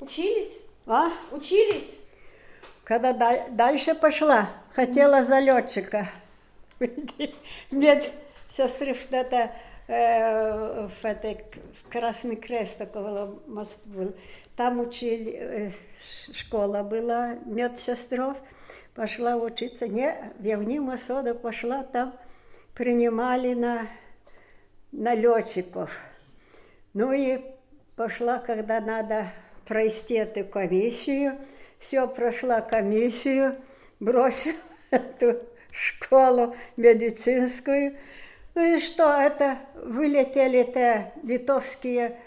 Учились? 0.00 0.58
А? 0.86 1.10
Учились? 1.30 1.96
Когда 2.84 3.12
да- 3.12 3.48
дальше 3.50 3.94
пошла, 3.94 4.48
хотела 4.74 5.22
за 5.22 5.38
летчика. 5.38 6.08
Медсестры 7.70 8.94
что-то 8.94 9.52
э, 9.86 10.88
в 10.88 11.04
этой 11.04 11.44
Красный 11.90 12.36
Крест 12.36 12.80
около 12.80 13.40
моста 13.46 13.78
был. 13.84 14.14
Там 14.56 14.80
учили, 14.80 15.32
э, 15.32 15.70
школа 16.32 16.82
была 16.82 17.34
медсестров. 17.44 18.36
Пошла 18.94 19.36
учиться. 19.36 19.88
Не, 19.88 20.32
в 20.38 20.44
Явниму 20.44 20.98
Сода 20.98 21.34
пошла, 21.34 21.82
там 21.82 22.14
принимали 22.74 23.54
на, 23.54 23.86
на 24.90 25.14
летчиков. 25.14 25.90
Ну 26.92 27.12
и 27.12 27.40
пошла, 27.96 28.38
когда 28.38 28.80
надо 28.80 29.32
пройти 29.66 30.14
эту 30.14 30.44
комиссию. 30.44 31.38
Все, 31.78 32.06
прошла 32.06 32.60
комиссию, 32.60 33.56
бросила 34.00 34.54
эту 34.90 35.40
школу 35.72 36.54
медицинскую. 36.76 37.96
Ну 38.54 38.76
и 38.76 38.78
что, 38.78 39.20
это 39.20 39.58
вылетели-то 39.82 41.12
литовские, 41.22 42.18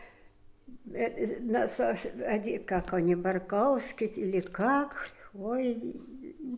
э, 0.92 2.60
как 2.60 2.94
они, 2.94 3.16
Барковский 3.16 4.08
или 4.08 4.40
как, 4.40 5.12
ой, 5.36 6.02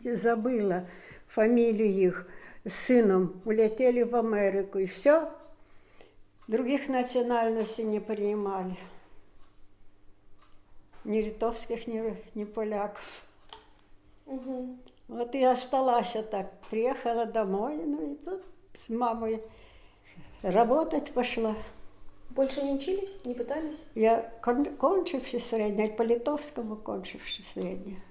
забыла 0.00 0.86
фамилию 1.26 1.88
их, 1.88 2.26
с 2.64 2.72
сыном 2.74 3.42
улетели 3.44 4.02
в 4.02 4.16
Америку, 4.16 4.78
и 4.78 4.86
все, 4.86 5.30
других 6.46 6.88
национальностей 6.88 7.84
не 7.84 8.00
принимали. 8.00 8.76
Ни 11.08 11.22
литовских, 11.22 11.86
ни, 11.86 12.16
ни 12.34 12.44
поляков. 12.44 13.22
Угу. 14.26 14.76
Вот 15.08 15.34
и 15.34 15.42
осталась 15.42 16.14
я 16.14 16.22
так. 16.22 16.52
Приехала 16.68 17.24
домой, 17.24 17.76
ну 17.76 18.12
и 18.12 18.16
тут 18.16 18.42
с 18.74 18.90
мамой 18.90 19.42
работать 20.42 21.10
пошла. 21.14 21.54
Больше 22.28 22.62
не 22.62 22.72
учились, 22.72 23.24
не 23.24 23.32
пытались? 23.32 23.82
Я 23.94 24.30
кон 24.42 24.76
кончивший 24.76 25.40
среднее, 25.40 25.88
по 25.88 26.02
литовскому 26.02 26.76
кончивший 26.76 27.42
среднее. 27.54 28.02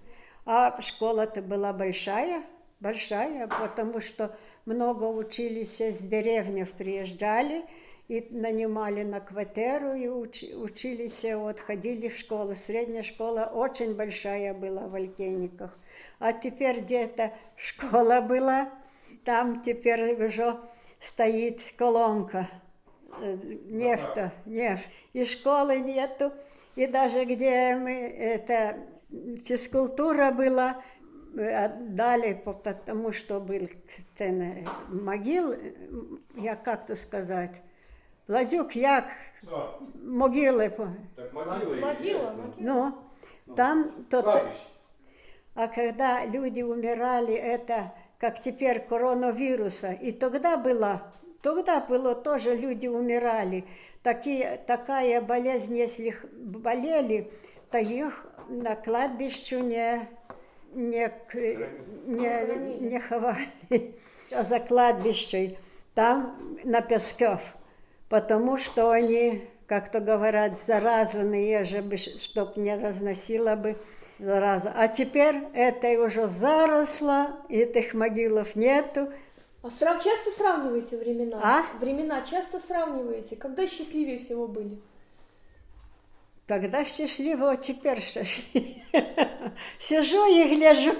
А 0.48 0.82
школа-то 0.82 1.44
была 1.44 1.74
большая, 1.74 2.42
большая, 2.80 3.48
потому 3.48 4.00
что 4.00 4.36
много 4.66 5.04
учились 5.04 5.80
с 5.80 6.04
деревни, 6.04 6.64
приезжали 6.64 7.64
и 8.08 8.26
нанимали 8.32 9.04
на 9.04 9.20
квартиру 9.20 9.94
и 9.94 10.08
уч, 10.08 10.44
учились, 10.44 11.26
вот 11.36 11.60
ходили 11.60 12.08
в 12.08 12.18
школу. 12.18 12.56
Средняя 12.56 13.04
школа 13.04 13.52
очень 13.54 13.96
большая 13.96 14.54
была 14.54 14.88
в 14.88 14.96
Альгениках. 14.96 15.78
А 16.20 16.32
теперь 16.32 16.80
где-то 16.82 17.34
школа 17.58 18.22
была, 18.22 18.72
там 19.26 19.62
теперь 19.62 20.24
уже 20.24 20.58
стоит 21.00 21.62
колонка 21.78 22.50
э, 23.20 23.36
нефта, 23.66 24.32
нефть. 24.46 24.90
И 25.12 25.26
школы 25.26 25.80
нету, 25.80 26.32
и 26.76 26.88
даже 26.88 27.26
где 27.26 27.76
мы, 27.76 27.92
это 27.92 28.78
физкультура 29.44 30.32
была, 30.32 30.82
отдали, 31.36 32.34
потому 32.34 33.12
что 33.12 33.42
был 33.42 33.70
ten 34.18 34.42
э, 34.42 34.66
могил, 34.88 35.54
я 36.36 36.56
как-то 36.56 36.96
сказать, 36.96 37.62
Лазюк, 38.28 38.76
як 38.76 39.06
могили. 40.04 40.70
Так 41.16 41.34
могила. 41.34 41.76
Могила, 41.76 42.36
Ну, 42.58 42.94
там 43.56 44.06
то, 44.10 44.44
а 45.56 45.68
когда 45.68 46.26
люди 46.26 46.62
умирали, 46.62 47.34
это 47.34 47.94
как 48.20 48.40
теперь 48.42 48.80
коронавируса, 48.80 49.92
и 49.92 50.12
тогда 50.12 50.58
было, 50.58 51.14
тогда 51.42 51.80
было 51.82 52.16
тоже 52.16 52.56
люди 52.56 52.88
умирали. 52.88 53.66
Такие, 54.04 54.62
такая 54.68 55.22
болезнь, 55.22 55.78
если 55.78 56.16
болели, 56.34 57.32
то 57.72 57.80
их 57.80 58.28
на 58.50 58.76
кладбище 58.76 59.62
не, 59.62 60.08
не, 60.74 61.12
не, 62.06 62.80
не 62.80 63.00
ховали, 63.00 63.96
а 64.32 64.44
за 64.44 64.60
кладбище, 64.60 65.58
там 65.94 66.58
на 66.64 66.82
Песков, 66.82 67.57
потому 68.10 68.58
что 68.58 68.92
они, 68.92 69.48
как-то 69.68 70.00
говорят, 70.00 70.58
заразанные, 70.58 71.66
чтобы 72.18 72.54
не 72.60 72.76
разносило 72.76 73.56
бы 73.56 73.78
зараза. 74.20 74.74
А 74.76 74.88
теперь 74.88 75.44
это 75.54 75.88
уже 76.02 76.28
заросло, 76.28 77.28
этих 77.50 77.94
могилов 77.94 78.56
нету. 78.56 79.12
А 79.64 79.68
сра- 79.68 80.00
часто 80.02 80.32
сравниваете 80.38 80.98
времена? 80.98 81.40
А? 81.44 81.64
Времена 81.80 82.22
часто 82.22 82.60
сравниваете? 82.60 83.36
Когда 83.36 83.68
счастливее 83.68 84.20
всего 84.20 84.48
были? 84.48 84.80
Тогда 86.46 86.86
счастливо, 86.86 87.52
а 87.52 87.56
теперь 87.58 88.00
счастливее. 88.00 88.86
Сижу 89.80 90.26
и 90.28 90.56
гляжу, 90.56 90.94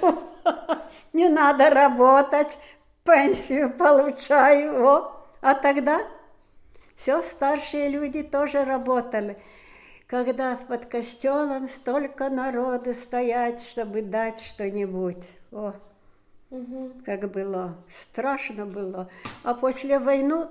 не 1.14 1.28
надо 1.28 1.70
работать, 1.70 2.58
пенсию 3.04 3.74
получаю. 3.74 4.84
О. 4.86 5.12
А 5.40 5.54
тогда 5.54 6.02
все 6.98 7.22
старшие 7.22 7.88
люди 7.88 8.22
тоже 8.22 8.64
работали 8.64 9.38
когда 10.08 10.56
под 10.56 10.86
костелом 10.86 11.68
столько 11.68 12.30
народу 12.30 12.94
стоять, 12.94 13.62
чтобы 13.62 14.00
дать 14.00 14.40
что-нибудь. 14.40 15.28
О, 15.52 15.74
угу. 16.50 16.92
как 17.04 17.30
было, 17.30 17.76
страшно 17.88 18.64
было. 18.64 19.10
А 19.44 19.52
после 19.52 19.98
войны, 19.98 20.48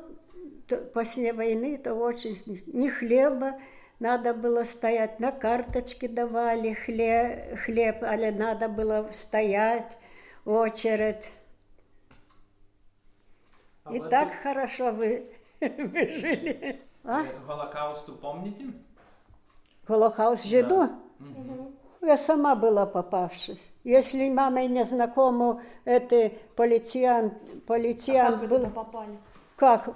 после 0.93 1.33
войны 1.33 1.77
то 1.79 1.95
очень 1.95 2.37
ни 2.67 2.87
хлеба, 2.87 3.59
надо 3.99 4.35
было 4.35 4.63
стоять, 4.63 5.19
на 5.19 5.31
карточке 5.31 6.07
давали 6.07 6.73
хлеб, 6.73 7.57
хлеб, 7.65 8.03
але 8.03 8.31
надо 8.31 8.69
было 8.69 9.09
стоять, 9.11 9.97
очередь. 10.45 11.31
А 13.85 13.95
И 13.95 13.99
так 13.99 14.29
ты... 14.29 14.37
хорошо 14.37 14.91
вы, 14.91 15.25
вы 15.61 16.09
жили. 16.09 16.81
А? 17.03 17.23
Голокаусту 17.47 18.15
помните? 18.15 18.65
Холокаust 19.87 20.45
жиду. 20.45 20.89
Я 22.01 22.17
сама 22.17 22.55
была 22.55 22.85
попавшись. 22.85 23.71
Если 23.83 24.29
мамой 24.29 24.67
не 24.67 24.83
знакома, 24.83 25.61
это 25.85 26.31
полициан, 26.55 27.31
полициан 27.65 28.35
а 28.35 28.37
как 28.39 28.49
был. 28.49 28.69
попали? 28.69 29.17
Как? 29.55 29.89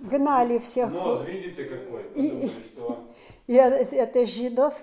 Гнали 0.00 0.58
всех. 0.58 0.90
Нос, 0.92 1.24
видите, 1.26 1.64
какой? 1.64 2.48
Что... 2.48 3.04
Я, 3.46 3.68
это 3.68 4.26
жидов. 4.26 4.74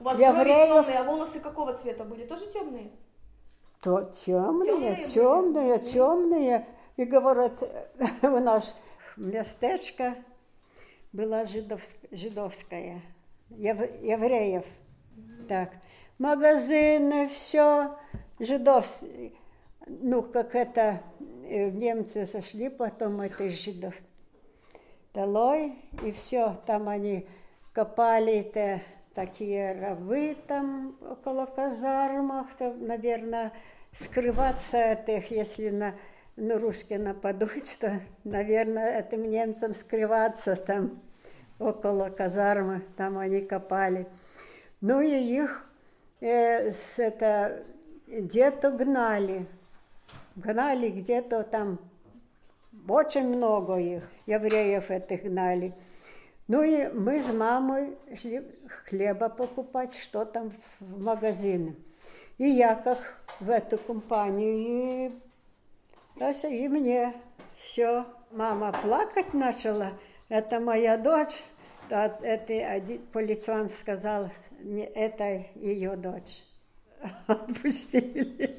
У 0.00 0.04
вас 0.04 0.18
евреев... 0.18 0.86
темные, 0.86 0.98
а 0.98 1.04
волосы 1.04 1.40
какого 1.40 1.74
цвета 1.74 2.04
были? 2.04 2.24
Тоже 2.24 2.46
темные? 2.52 2.90
То 3.80 4.10
темные, 4.24 5.04
темные, 5.04 5.78
темные, 5.78 5.78
темные. 5.78 6.66
И 6.96 7.04
говорят, 7.04 7.62
у 8.22 8.38
нас 8.38 8.76
местечко 9.16 10.16
была 11.12 11.44
жидовск, 11.44 11.96
жидовская, 12.10 13.00
ев, 13.50 13.78
евреев. 14.02 14.64
Так, 15.48 15.72
магазины, 16.18 17.28
все 17.28 17.96
жидовские. 18.38 19.32
Ну, 19.86 20.22
как 20.22 20.54
это, 20.54 21.02
э, 21.44 21.70
немцы 21.70 22.26
сошли 22.26 22.68
потом 22.68 23.20
это 23.20 23.48
жидов. 23.48 23.94
Долой, 25.12 25.74
и 26.04 26.12
все, 26.12 26.54
там 26.66 26.88
они 26.88 27.26
копали-то 27.72 28.80
такие 29.14 29.78
ровы 29.78 30.36
там 30.46 30.96
около 31.00 31.46
казармах, 31.46 32.54
то, 32.54 32.72
наверное, 32.72 33.52
скрываться 33.92 34.92
от 34.92 35.08
их, 35.08 35.30
если 35.30 35.70
на 35.70 35.94
ну, 36.36 36.58
русские 36.58 36.98
нападут, 36.98 37.66
что, 37.66 38.00
наверное, 38.24 39.00
этим 39.00 39.22
немцам 39.24 39.74
скрываться 39.74 40.56
там 40.56 41.02
около 41.58 42.10
казармы, 42.10 42.82
там 42.96 43.18
они 43.18 43.42
копали. 43.42 44.06
Ну 44.80 45.00
и 45.00 45.10
их 45.10 45.66
э, 46.20 46.72
с 46.72 46.98
это 46.98 47.62
где-то 48.06 48.70
гнали, 48.70 49.46
гнали 50.34 50.88
где-то 50.88 51.44
там, 51.44 51.78
очень 52.88 53.28
много 53.28 53.76
их, 53.76 54.02
евреев 54.26 54.90
этих 54.90 55.24
гнали. 55.24 55.74
Ну 56.48 56.62
и 56.62 56.88
мы 56.88 57.20
с 57.20 57.32
мамой 57.32 57.96
шли 58.20 58.42
хлеба 58.86 59.28
покупать, 59.28 59.94
что 59.94 60.24
там 60.24 60.50
в 60.80 61.00
магазине. 61.00 61.76
И 62.38 62.48
я 62.48 62.74
как 62.74 62.98
в 63.38 63.50
эту 63.50 63.78
компанию 63.78 65.12
Тася 66.22 66.46
и 66.46 66.68
мне 66.68 67.14
все. 67.56 68.06
Мама 68.30 68.70
плакать 68.70 69.34
начала. 69.34 69.90
Это 70.28 70.60
моя 70.60 70.96
дочь. 70.96 71.42
Это 71.90 72.52
один 72.70 73.02
полицан 73.12 73.68
сказал, 73.68 74.30
не, 74.60 74.84
это 74.84 75.44
ее 75.56 75.96
дочь. 75.96 76.44
Отпустили. 77.26 78.54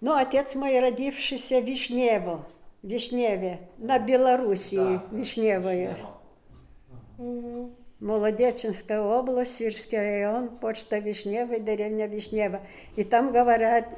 Ну, 0.00 0.16
отец 0.16 0.56
мой 0.56 0.80
родившийся 0.80 1.60
в 1.60 1.64
Вишнево, 1.66 2.44
Вишневе, 2.82 3.60
на 3.78 4.00
Белоруссии, 4.00 4.76
да, 4.76 5.02
Вишневое. 5.12 5.96
Угу. 7.16 7.76
Молодеченская 8.00 9.02
область, 9.02 9.56
Свирский 9.56 9.98
район, 9.98 10.48
почта 10.58 10.98
Вишнева 10.98 11.52
и 11.52 11.60
деревня 11.60 12.06
Вишнева. 12.06 12.60
И 12.96 13.04
там, 13.04 13.30
говорят, 13.30 13.94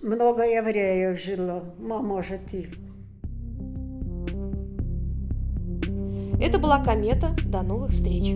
много 0.00 0.42
евреев 0.42 1.20
жило, 1.20 1.74
может 1.78 2.54
и. 2.54 2.66
Это 6.40 6.58
была 6.58 6.82
комета. 6.82 7.36
До 7.44 7.62
новых 7.62 7.90
встреч. 7.90 8.34